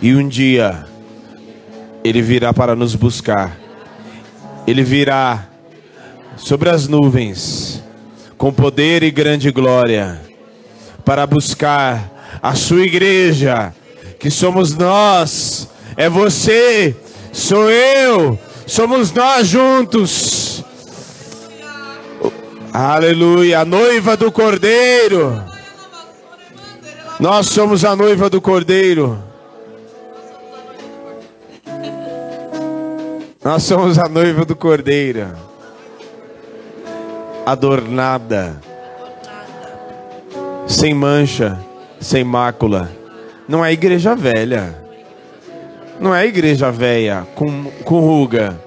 E 0.00 0.14
um 0.14 0.28
dia 0.28 0.86
ele 2.04 2.22
virá 2.22 2.52
para 2.52 2.74
nos 2.74 2.94
buscar. 2.94 3.56
Ele 4.66 4.82
virá 4.82 5.48
sobre 6.36 6.68
as 6.68 6.88
nuvens 6.88 7.82
com 8.36 8.52
poder 8.52 9.02
e 9.02 9.10
grande 9.10 9.50
glória 9.50 10.20
para 11.04 11.26
buscar 11.26 12.38
a 12.42 12.54
sua 12.54 12.82
igreja, 12.82 13.72
que 14.18 14.30
somos 14.30 14.74
nós, 14.74 15.68
é 15.96 16.08
você, 16.08 16.94
sou 17.32 17.70
eu, 17.70 18.38
somos 18.66 19.12
nós 19.12 19.46
juntos 19.46 20.56
Aleluia, 22.78 23.60
a 23.60 23.64
noiva 23.64 24.18
do 24.18 24.30
Cordeiro. 24.30 25.42
Nós 27.18 27.46
somos 27.46 27.82
a 27.82 27.96
noiva 27.96 28.28
do 28.28 28.40
Cordeiro. 28.42 29.18
Nós 33.42 33.62
somos 33.62 33.98
a 33.98 34.06
noiva 34.06 34.44
do 34.44 34.54
Cordeiro. 34.54 35.28
Adornada. 37.46 38.60
Sem 40.66 40.92
mancha, 40.92 41.58
sem 41.98 42.22
mácula. 42.22 42.90
Não 43.48 43.64
é 43.64 43.72
igreja 43.72 44.14
velha. 44.14 44.84
Não 45.98 46.14
é 46.14 46.26
igreja 46.26 46.70
velha 46.70 47.26
com, 47.34 47.64
com 47.84 48.00
ruga. 48.00 48.60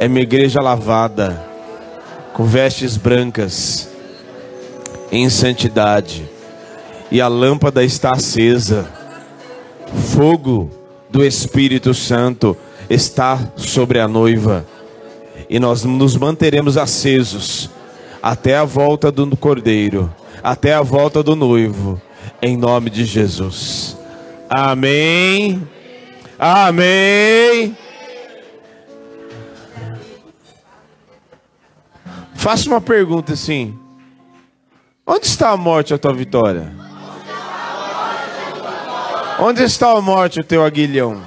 É 0.00 0.08
minha 0.08 0.22
igreja 0.22 0.60
lavada 0.60 1.52
com 2.32 2.44
vestes 2.44 2.96
brancas, 2.96 3.88
em 5.10 5.28
santidade, 5.28 6.28
e 7.12 7.20
a 7.20 7.28
lâmpada 7.28 7.84
está 7.84 8.12
acesa. 8.12 8.90
Fogo 10.14 10.70
do 11.10 11.22
Espírito 11.22 11.92
Santo 11.92 12.56
está 12.88 13.52
sobre 13.54 14.00
a 14.00 14.08
noiva, 14.08 14.66
e 15.48 15.60
nós 15.60 15.84
nos 15.84 16.16
manteremos 16.16 16.78
acesos 16.78 17.68
até 18.22 18.56
a 18.56 18.64
volta 18.64 19.12
do 19.12 19.36
cordeiro, 19.36 20.10
até 20.42 20.72
a 20.72 20.80
volta 20.80 21.22
do 21.22 21.36
noivo, 21.36 22.00
em 22.40 22.56
nome 22.56 22.88
de 22.88 23.04
Jesus. 23.04 23.94
Amém. 24.48 25.62
Amém. 26.38 27.76
Faça 32.34 32.66
uma 32.70 32.80
pergunta 32.80 33.34
assim: 33.34 33.78
Onde 35.06 35.26
está 35.26 35.50
a 35.50 35.58
morte, 35.58 35.92
a 35.92 35.98
tua 35.98 36.14
vitória? 36.14 36.91
Onde 39.44 39.64
está 39.64 39.90
a 39.90 40.00
morte, 40.00 40.38
o 40.38 40.44
teu 40.44 40.64
aguilhão? 40.64 41.20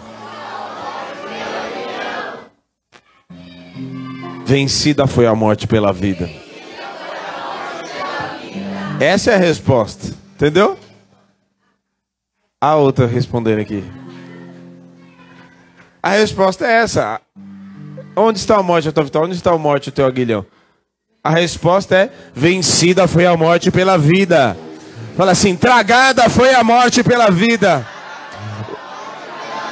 Vencida 4.46 5.06
foi 5.06 5.28
a 5.28 5.36
morte 5.36 5.68
pela 5.68 5.92
vida. 5.92 6.30
Essa 9.02 9.32
é 9.32 9.36
a 9.36 9.38
resposta, 9.38 10.16
entendeu? 10.34 10.80
A 12.62 12.76
outra 12.78 13.06
respondendo 13.06 13.60
aqui. 13.60 13.84
A 16.02 16.12
resposta 16.12 16.66
é 16.66 16.72
essa. 16.72 17.20
Onde 18.16 18.40
está 18.40 18.56
a 18.56 18.64
morte, 18.64 18.88
a 18.88 18.94
tua 18.94 19.04
vitória? 19.04 19.28
Onde 19.28 19.36
está 19.36 19.52
a 19.52 19.58
morte, 19.58 19.90
o 19.90 19.92
teu 19.92 20.06
aguilhão? 20.06 20.46
A 21.22 21.32
resposta 21.32 21.94
é: 21.98 22.10
vencida 22.34 23.10
foi 23.10 23.26
a 23.26 23.36
morte 23.36 23.70
pela 23.72 23.98
vida. 23.98 24.56
Fala 25.18 25.34
assim: 25.34 25.54
tragada 25.54 26.30
foi 26.30 26.56
a 26.56 26.64
morte 26.64 27.04
pela 27.04 27.30
vida. 27.30 27.86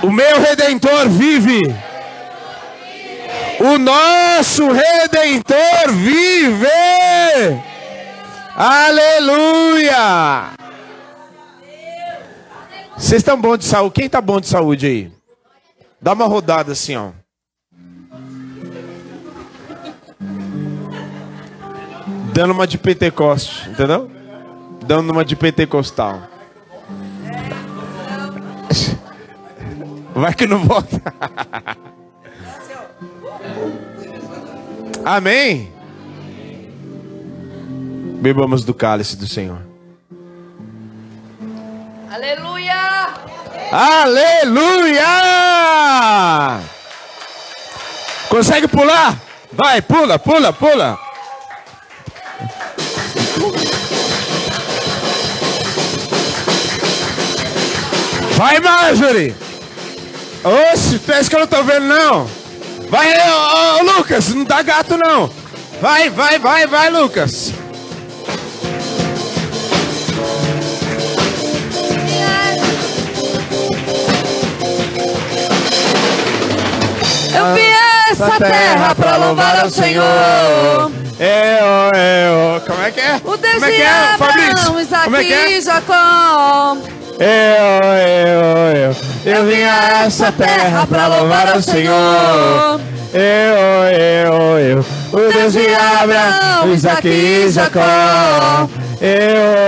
O 0.03 0.11
meu 0.11 0.41
redentor 0.41 1.07
vive. 1.07 1.61
O 3.59 3.77
nosso 3.77 4.69
redentor 4.69 5.91
vive. 5.93 6.67
Aleluia. 8.53 10.51
Vocês 12.97 13.21
estão 13.21 13.39
bom 13.39 13.55
de 13.55 13.63
saúde? 13.63 13.95
Quem 13.95 14.05
está 14.05 14.19
bom 14.19 14.41
de 14.41 14.47
saúde 14.47 14.85
aí? 14.85 15.11
Dá 16.01 16.11
uma 16.11 16.25
rodada 16.25 16.73
assim, 16.73 16.97
ó. 16.97 17.11
Dando 22.33 22.51
uma 22.51 22.67
de 22.67 22.77
Pentecoste, 22.77 23.69
entendeu? 23.69 24.11
Dando 24.85 25.11
uma 25.11 25.23
de 25.23 25.35
pentecostal. 25.35 26.33
Vai 30.15 30.33
que 30.33 30.45
não 30.45 30.63
volta. 30.63 31.01
Amém? 35.03 35.71
Bebamos 38.21 38.63
do 38.63 38.73
cálice 38.73 39.17
do 39.17 39.27
Senhor. 39.27 39.59
Aleluia! 42.09 43.09
Aleluia! 43.71 45.01
Consegue 48.29 48.67
pular? 48.67 49.19
Vai, 49.51 49.81
pula, 49.81 50.17
pula, 50.17 50.53
pula. 50.53 50.97
Vai, 58.37 58.59
Marjorie! 58.59 59.42
Oxe, 60.43 60.99
pensa 60.99 61.29
que 61.29 61.35
eu 61.35 61.39
não 61.39 61.47
tô 61.47 61.63
vendo, 61.63 61.85
não. 61.85 62.27
Vai, 62.89 63.13
ô, 63.17 63.79
ô, 63.79 63.97
Lucas, 63.97 64.27
não 64.29 64.43
dá 64.43 64.61
gato, 64.61 64.97
não. 64.97 65.29
Vai, 65.81 66.09
vai, 66.09 66.37
vai, 66.37 66.67
vai, 66.67 66.89
Lucas. 66.89 67.53
Eu 77.35 77.55
vim 77.55 77.61
a 77.61 78.11
essa 78.11 78.37
terra 78.37 78.95
pra 78.95 79.15
louvar 79.15 79.61
ao 79.61 79.69
Senhor. 79.69 80.91
É, 81.19 81.59
ó, 81.61 81.89
é, 81.95 82.27
ó. 82.29 82.59
Como 82.59 82.83
é 82.83 82.91
que 82.91 82.99
é? 82.99 83.21
O 83.23 83.37
Deus 83.37 83.53
Como 83.53 83.65
é 83.65 83.71
que 83.71 83.81
é, 83.81 83.89
Abraão, 83.89 84.17
Fabrício? 84.17 84.79
Isaac 84.81 85.03
Como 85.05 85.15
é 85.15 85.23
que 85.23 85.33
é? 85.33 85.61
Jacó. 85.61 86.77
É, 87.19 87.55
é, 87.57 88.41
ó, 88.43 88.89
é. 89.09 89.12
Eu 89.25 89.45
vim 89.45 89.63
a 89.63 90.03
essa 90.05 90.31
terra 90.31 90.85
pra 90.85 91.07
louvar 91.07 91.53
ao 91.53 91.61
Senhor. 91.61 92.81
Eu, 93.13 93.21
eu, 93.93 94.59
eu, 94.59 94.85
o 95.13 95.31
Deus 95.31 95.53
de 95.53 95.67
Abraão, 95.73 96.73
Isaac 96.73 97.07
e 97.07 97.49
Jacó. 97.49 98.67
Eu, 98.99 99.09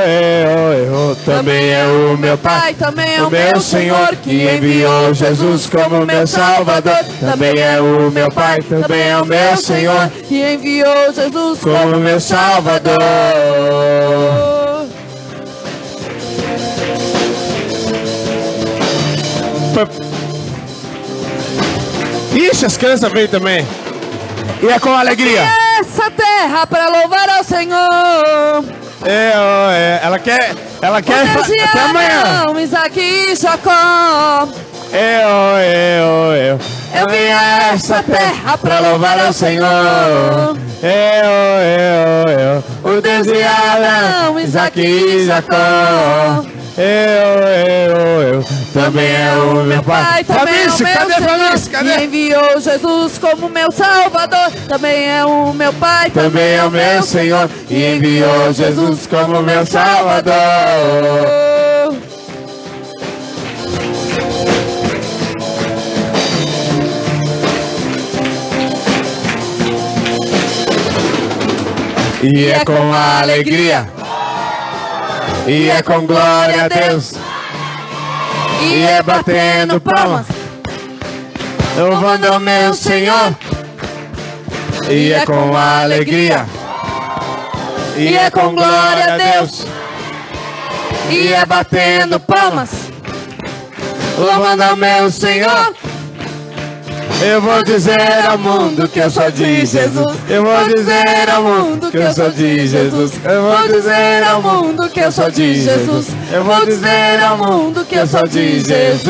eu, 0.09 1.09
eu, 1.09 1.17
também 1.25 1.69
é 1.71 1.85
o 1.85 2.17
meu 2.17 2.37
Pai, 2.37 2.73
também 2.73 3.15
é 3.15 3.21
o 3.23 3.29
meu 3.29 3.59
Senhor 3.61 4.15
que 4.15 4.49
enviou 4.49 5.13
Jesus 5.13 5.67
como 5.67 6.05
meu 6.05 6.25
Salvador. 6.25 7.05
Também 7.19 7.53
é 7.57 7.79
o 7.79 8.09
meu 8.11 8.31
Pai, 8.31 8.59
também 8.61 9.09
é 9.09 9.17
o 9.17 9.25
meu 9.25 9.55
Senhor 9.57 10.09
que 10.27 10.53
enviou 10.53 11.13
Jesus 11.13 11.59
como 11.59 11.97
meu 11.97 12.19
Salvador. 12.19 12.95
Ixi, 22.35 22.65
as 22.65 22.77
crianças 22.77 23.11
veio 23.11 23.27
também. 23.29 23.65
E 24.61 24.67
é 24.67 24.79
com 24.79 24.89
alegria. 24.89 25.41
Essa 25.79 26.11
terra 26.11 26.67
para 26.67 26.89
louvar 26.89 27.29
ao 27.29 27.43
Senhor. 27.43 28.65
É, 29.05 29.33
é. 29.71 29.99
Ela 30.03 30.19
quer. 30.19 30.55
Ela 30.81 31.01
quer. 31.01 31.25
Até 31.27 31.79
amanhã. 31.79 32.19
Abraão, 32.21 32.59
Isaac 32.59 32.99
e 32.99 33.35
Jacó. 33.35 34.47
É, 34.91 35.21
é, 35.21 36.01
ó, 36.03 36.33
é. 36.33 36.51
Eu 36.51 37.09
vim 37.09 37.31
a 37.31 37.73
essa 37.73 38.03
terra 38.03 38.57
para 38.57 38.79
louvar 38.79 39.19
ao 39.19 39.33
Senhor. 39.33 40.57
É, 40.81 41.21
é, 41.21 41.23
ó, 41.25 42.29
é. 42.29 42.63
O 42.97 43.01
Deus 43.01 43.27
de 43.27 43.43
Abraão, 43.43 44.39
Isaac 44.39 44.79
e 44.79 45.25
Jacó. 45.25 46.45
Eu, 46.77 46.83
eu, 47.47 48.33
eu, 48.33 48.43
também 48.73 49.07
é 49.07 49.31
o 49.37 49.63
meu 49.63 49.81
pai. 49.81 50.25
também 50.25 50.63
é 50.63 50.67
o 50.67 50.77
meu 50.77 50.93
cadê 50.93 51.57
Senhor, 51.57 51.71
Cadê? 51.71 52.03
enviou 52.03 52.59
Jesus 52.59 53.17
como 53.17 53.47
meu 53.47 53.71
Salvador. 53.71 54.51
Também 54.67 55.09
é 55.09 55.23
o 55.25 55.53
meu 55.53 55.71
Pai, 55.71 56.09
Também 56.11 56.55
é 56.55 56.63
o 56.65 56.69
meu 56.71 57.01
Senhor 57.01 57.49
e 57.69 57.95
enviou 57.95 58.51
Jesus 58.51 59.07
como 59.07 59.41
meu 59.41 59.65
Salvador. 59.65 60.33
E 72.23 72.47
é 72.47 72.65
com 72.65 72.91
alegria, 72.93 73.87
e 75.47 75.69
é 75.69 75.81
com 75.81 76.05
glória 76.05 76.65
a 76.65 76.67
Deus, 76.67 77.13
E 78.61 78.83
é 78.83 79.01
batendo 79.03 79.79
palmas. 79.79 80.25
louvando 81.77 82.27
ao 82.33 82.39
meu 82.39 82.73
Senhor. 82.73 83.35
E 84.89 85.11
é 85.13 85.25
com 85.25 85.55
alegria, 85.55 86.45
e 87.97 88.15
é 88.15 88.29
com 88.29 88.53
glória 88.53 89.13
a 89.13 89.17
Deus, 89.17 89.65
E 91.09 91.33
é 91.33 91.45
batendo 91.45 92.19
palmas. 92.19 92.69
louvando 94.17 94.63
ao 94.63 94.75
meu 94.75 95.11
Senhor. 95.11 95.75
Eu 97.21 97.41
vou 97.41 97.63
dizer 97.63 98.25
ao 98.29 98.37
mundo 98.37 98.87
que 98.87 98.99
eu 98.99 99.09
sou 99.09 99.31
de 99.31 99.65
Jesus. 99.65 100.17
Eu 100.29 100.43
vou 100.43 100.67
dizer 100.75 101.29
ao 101.33 101.43
mundo 101.43 101.89
que 101.91 101.97
eu 101.97 102.13
sou 102.13 102.29
de 102.29 102.67
Jesus. 102.67 103.13
Eu 103.23 103.41
vou 103.43 103.67
dizer 103.67 104.23
ao 104.23 104.41
mundo 104.41 104.89
que 104.89 104.99
eu 104.99 105.11
sou 105.11 105.31
de 105.31 105.55
Jesus. 105.61 106.07
Eu 106.31 106.43
vou 106.43 106.65
dizer 106.65 107.23
ao 107.23 107.37
mundo 107.37 107.85
que 107.85 107.95
eu 107.95 108.07
sou 108.07 108.27
de 108.27 108.59
Jesus. 108.59 109.05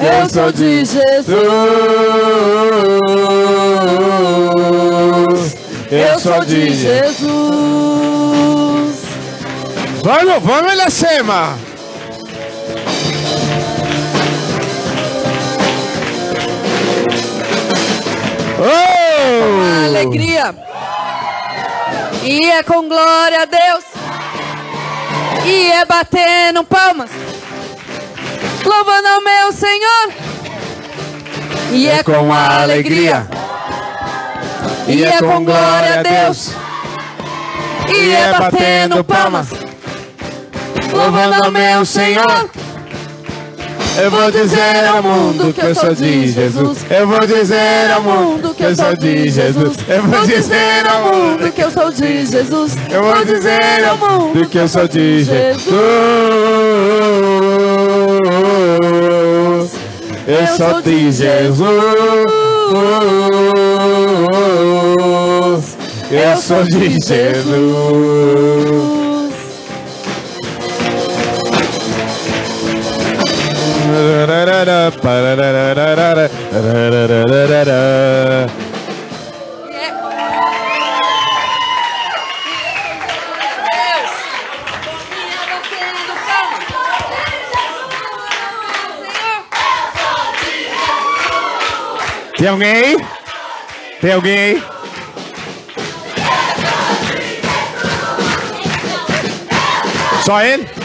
Eu 0.00 0.28
sou 0.30 0.52
de 0.52 0.84
Jesus. 0.84 1.14
Eu 5.90 6.18
sou 6.18 6.44
de 6.44 6.74
Jesus. 6.74 7.34
Vamos, 10.02 10.42
vamos 10.42 10.76
lá 10.76 10.90
Oh! 18.64 19.86
Alegria. 19.86 20.54
E 22.22 22.50
é 22.50 22.62
com 22.62 22.88
glória 22.88 23.42
a 23.42 23.44
Deus. 23.44 23.84
E 25.44 25.70
é 25.72 25.84
batendo 25.84 26.64
palmas. 26.64 27.10
Louvando 28.64 29.08
ao 29.08 29.20
meu 29.20 29.52
Senhor. 29.52 30.12
E 31.70 31.88
é 31.88 32.02
com 32.02 32.32
alegria. 32.32 33.26
e 34.86 35.04
é 35.04 35.18
com 35.18 35.44
glória 35.44 36.00
a 36.00 36.02
Deus, 36.02 36.52
E 37.88 38.12
é 38.12 38.32
batendo 38.32 39.02
palmas. 39.04 39.48
louvando 40.92 41.44
ao 41.44 41.50
meu 41.50 41.84
Senhor. 41.84 42.48
Eu 43.96 44.10
vou 44.10 44.30
dizer 44.30 44.86
ao 44.88 45.02
mundo 45.02 45.52
que 45.52 45.60
eu 45.60 45.74
sou 45.74 45.94
de 45.94 46.28
Jesus. 46.28 46.78
Eu 46.90 47.06
vou 47.06 47.20
dizer 47.20 47.90
ao 47.94 48.02
mundo 48.02 48.54
que 48.54 48.62
eu 48.64 48.74
sou 48.74 48.96
de 48.96 49.30
Jesus. 49.30 49.76
Eu 49.88 50.02
vou 50.02 50.26
dizer 50.26 50.86
ao 50.88 51.14
mundo 51.14 51.52
que 51.52 51.62
eu 51.62 51.70
sou 51.70 51.92
de 51.92 52.26
Jesus. 52.26 52.76
Eu 52.90 53.02
vou 53.02 53.24
dizer 53.24 53.84
ao 53.88 53.96
mundo 53.96 54.46
que 54.48 54.58
eu 54.58 54.68
sou 54.68 54.88
de 54.88 55.24
Jesus. 55.24 55.74
Eu 60.26 60.46
sou 60.56 60.82
de 60.82 61.12
Jesus. 61.12 61.44
Eu 66.10 66.36
sou 66.36 66.64
de 66.64 66.90
Jesus. 67.00 68.93
Tem 92.36 92.48
alguém 92.48 92.72
aí? 92.72 93.06
Tem 94.00 94.12
alguém 94.12 94.38
aí? 94.38 94.62
Só 100.24 100.42
ele? 100.42 100.83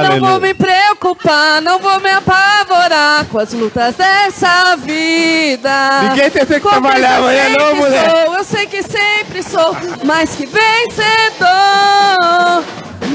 É. 0.00 0.02
Não 0.02 0.10
Aleluia. 0.10 0.30
vou 0.30 0.40
me 0.40 0.54
preocupar, 0.54 1.60
não 1.60 1.78
vou 1.78 2.00
me 2.00 2.10
apavorar 2.10 3.26
com 3.26 3.38
as 3.38 3.52
lutas 3.52 3.94
dessa 3.94 4.76
vida. 4.76 6.02
Ninguém 6.08 6.30
tem 6.30 6.46
que 6.46 6.60
Como 6.60 6.80
trabalhar 6.80 7.18
amanhã, 7.18 7.48
não, 7.58 7.76
mulher. 7.76 8.10
Sou, 8.10 8.34
eu 8.34 8.44
sei 8.44 8.66
que 8.66 8.82
sempre 8.82 9.42
sou 9.42 9.76
mais 10.04 10.30
que 10.34 10.46
vencedor. 10.46 11.52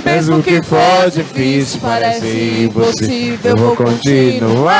Mesmo 0.05 0.43
que 0.43 0.61
for 0.63 1.09
difícil, 1.11 1.79
parece 1.81 2.65
impossível, 2.65 3.51
eu 3.51 3.57
vou 3.57 3.75
continuar. 3.75 4.77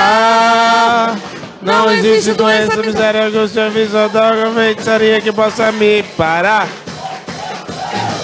Não 1.61 1.91
existe 1.91 2.34
doença, 2.34 2.78
miséria, 2.78 3.26
angústia, 3.26 3.69
droga, 4.11 4.52
feitiçaria 4.53 5.19
que 5.19 5.32
possa 5.34 5.72
me 5.72 6.03
parar. 6.15 6.68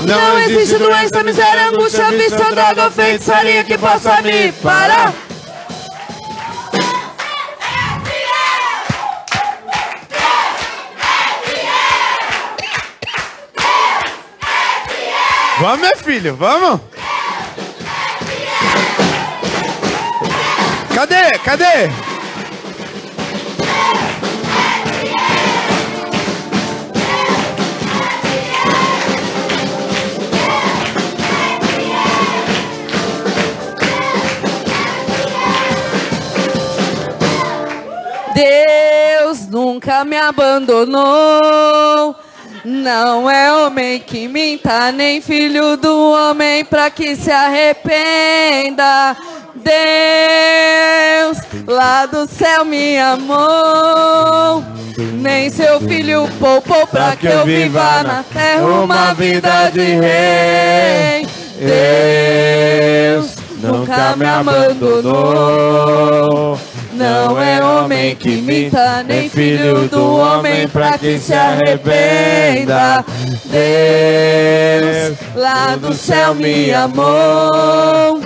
Não 0.06 0.40
existe 0.40 0.78
doença, 0.78 1.24
miséria, 1.24 1.70
angústia, 1.70 2.12
vício, 2.12 2.38
droga, 2.54 2.92
feitiçaria 2.92 3.64
que 3.64 3.78
possa 3.78 4.22
me 4.22 4.52
parar. 4.52 5.14
Vamos, 15.60 15.80
meu 15.80 15.98
filho, 15.98 16.36
vamos! 16.36 16.82
Cadê? 20.94 21.40
Cadê? 21.40 22.13
Nunca 40.04 40.06
me 40.06 40.18
abandonou. 40.18 42.16
Não 42.66 43.30
é 43.30 43.54
homem 43.54 44.00
que 44.00 44.28
minta, 44.28 44.92
nem 44.92 45.22
filho 45.22 45.78
do 45.78 46.12
homem 46.12 46.66
para 46.66 46.90
que 46.90 47.16
se 47.16 47.32
arrependa. 47.32 49.16
Deus 49.56 51.38
lá 51.68 52.06
do 52.06 52.28
céu 52.28 52.66
me 52.66 53.00
amou. 53.00 54.64
Nem 54.98 55.50
seu 55.50 55.80
filho 55.82 56.30
poupou 56.40 56.86
para 56.88 57.16
que 57.16 57.28
eu 57.28 57.46
viva 57.46 58.04
na 58.04 58.24
terra 58.24 58.66
uma 58.66 59.14
vida 59.14 59.70
de 59.72 59.96
rei. 59.96 61.26
Deus 63.16 63.36
nunca 63.62 64.16
me 64.16 64.26
abandonou. 64.26 65.64
Não 66.94 67.42
é 67.42 67.64
homem 67.64 68.16
que 68.16 68.42
minta, 68.42 69.04
nem 69.04 69.28
filho 69.30 69.88
do 69.90 70.18
homem 70.18 70.68
para 70.68 70.98
que 70.98 71.18
se 71.18 71.34
arrependa. 71.34 73.04
Deus 73.46 75.18
lá 75.36 75.76
do 75.76 75.94
céu 75.94 76.36
me 76.36 76.72
amou. 76.74 78.22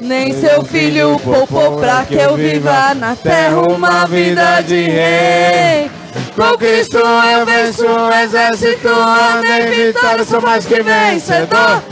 Nem 0.00 0.34
seu 0.34 0.64
filho 0.64 1.18
poupou 1.20 1.78
para 1.78 2.04
que 2.04 2.14
eu 2.16 2.36
viva 2.36 2.92
na 2.94 3.16
terra 3.16 3.60
uma 3.60 4.04
vida 4.04 4.60
de 4.60 4.82
rei. 4.82 5.90
Com 6.36 6.58
Cristo 6.58 6.98
eu 6.98 7.46
venço 7.46 7.86
o 7.86 8.12
exército, 8.12 8.88
andei 8.88 9.86
vitória, 9.86 10.24
sou 10.24 10.40
mais 10.40 10.66
que 10.66 10.82
vencedor. 10.82 11.82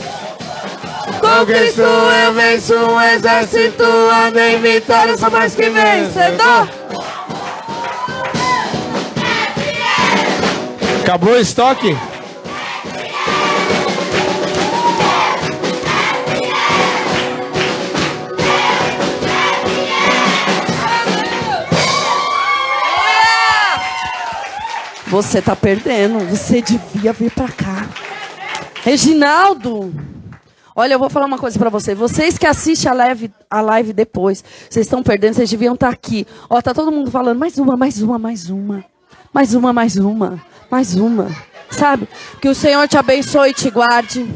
Com 1.21 1.47
Cristo 1.47 1.83
eu 1.83 2.33
venço 2.33 2.75
um 2.75 3.01
exército, 3.01 3.85
ando 3.85 4.39
em 4.39 4.59
vitória, 4.61 5.17
sou 5.19 5.31
mais 5.31 5.55
que 5.55 5.69
vencedor. 5.69 6.69
Acabou 11.03 11.35
o 11.35 11.39
estoque? 11.39 11.97
Você 25.09 25.43
tá 25.43 25.57
perdendo, 25.57 26.21
você 26.21 26.63
devia 26.63 27.13
vir 27.13 27.33
pra 27.33 27.49
cá. 27.49 27.85
Reginaldo! 28.85 30.10
Olha, 30.75 30.95
eu 30.95 30.99
vou 30.99 31.11
falar 31.11 31.27
uma 31.27 31.39
coisa 31.39 31.59
para 31.59 31.71
vocês. 31.71 31.99
Vocês 31.99 32.39
que 32.39 32.47
assistem 32.47 32.91
a 32.91 32.95
live, 32.95 33.31
a 33.51 33.61
live 33.61 33.93
depois, 33.93 34.45
vocês 34.69 34.87
estão 34.87 35.03
perdendo, 35.03 35.35
vocês 35.35 35.51
deviam 35.51 35.75
estar 35.75 35.89
aqui. 35.89 36.27
Ó, 36.49 36.61
tá 36.63 36.73
todo 36.73 36.93
mundo 36.93 37.11
falando, 37.11 37.39
mais 37.39 37.59
uma, 37.59 37.77
mais 37.77 38.01
uma, 38.01 38.19
mais 38.19 38.49
uma. 38.51 38.85
Mais 39.33 39.55
uma, 39.55 39.73
mais 39.73 39.97
uma, 39.97 40.43
mais 40.71 40.95
uma. 40.95 41.29
Sabe? 41.71 42.09
Que 42.41 42.49
o 42.49 42.55
Senhor 42.55 42.87
te 42.89 42.97
abençoe 42.97 43.51
e 43.51 43.55
te 43.55 43.71
guarde. 43.71 44.29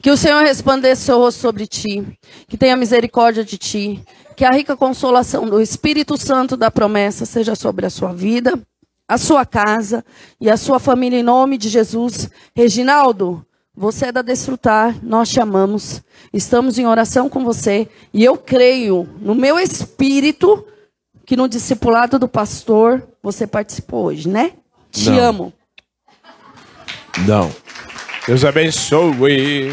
Que 0.00 0.10
o 0.10 0.16
Senhor 0.16 0.44
resplandeça 0.44 1.06
seu 1.06 1.18
rosto 1.18 1.40
sobre 1.40 1.66
ti. 1.66 2.06
Que 2.48 2.56
tenha 2.56 2.76
misericórdia 2.76 3.44
de 3.44 3.58
ti. 3.58 4.02
Que 4.36 4.44
a 4.44 4.50
rica 4.50 4.76
consolação 4.76 5.46
do 5.46 5.60
Espírito 5.60 6.16
Santo 6.16 6.56
da 6.56 6.70
promessa 6.70 7.26
seja 7.26 7.56
sobre 7.56 7.86
a 7.86 7.90
sua 7.90 8.12
vida, 8.12 8.60
a 9.08 9.18
sua 9.18 9.44
casa 9.44 10.04
e 10.40 10.48
a 10.48 10.56
sua 10.56 10.78
família 10.78 11.18
em 11.18 11.24
nome 11.24 11.58
de 11.58 11.68
Jesus. 11.68 12.30
Reginaldo, 12.54 13.44
você 13.78 14.06
é 14.06 14.12
da 14.12 14.22
Desfrutar, 14.22 14.96
nós 15.04 15.28
te 15.28 15.38
amamos. 15.40 16.02
Estamos 16.32 16.78
em 16.80 16.86
oração 16.86 17.28
com 17.28 17.44
você. 17.44 17.88
E 18.12 18.24
eu 18.24 18.36
creio 18.36 19.08
no 19.20 19.36
meu 19.36 19.56
espírito 19.56 20.66
que 21.24 21.36
no 21.36 21.48
discipulado 21.48 22.18
do 22.18 22.26
pastor 22.26 23.06
você 23.22 23.46
participou 23.46 24.06
hoje, 24.06 24.28
né? 24.28 24.54
Te 24.90 25.10
Não. 25.10 25.20
amo. 25.20 25.52
Não. 27.24 27.54
Deus 28.26 28.44
abençoe. 28.44 29.72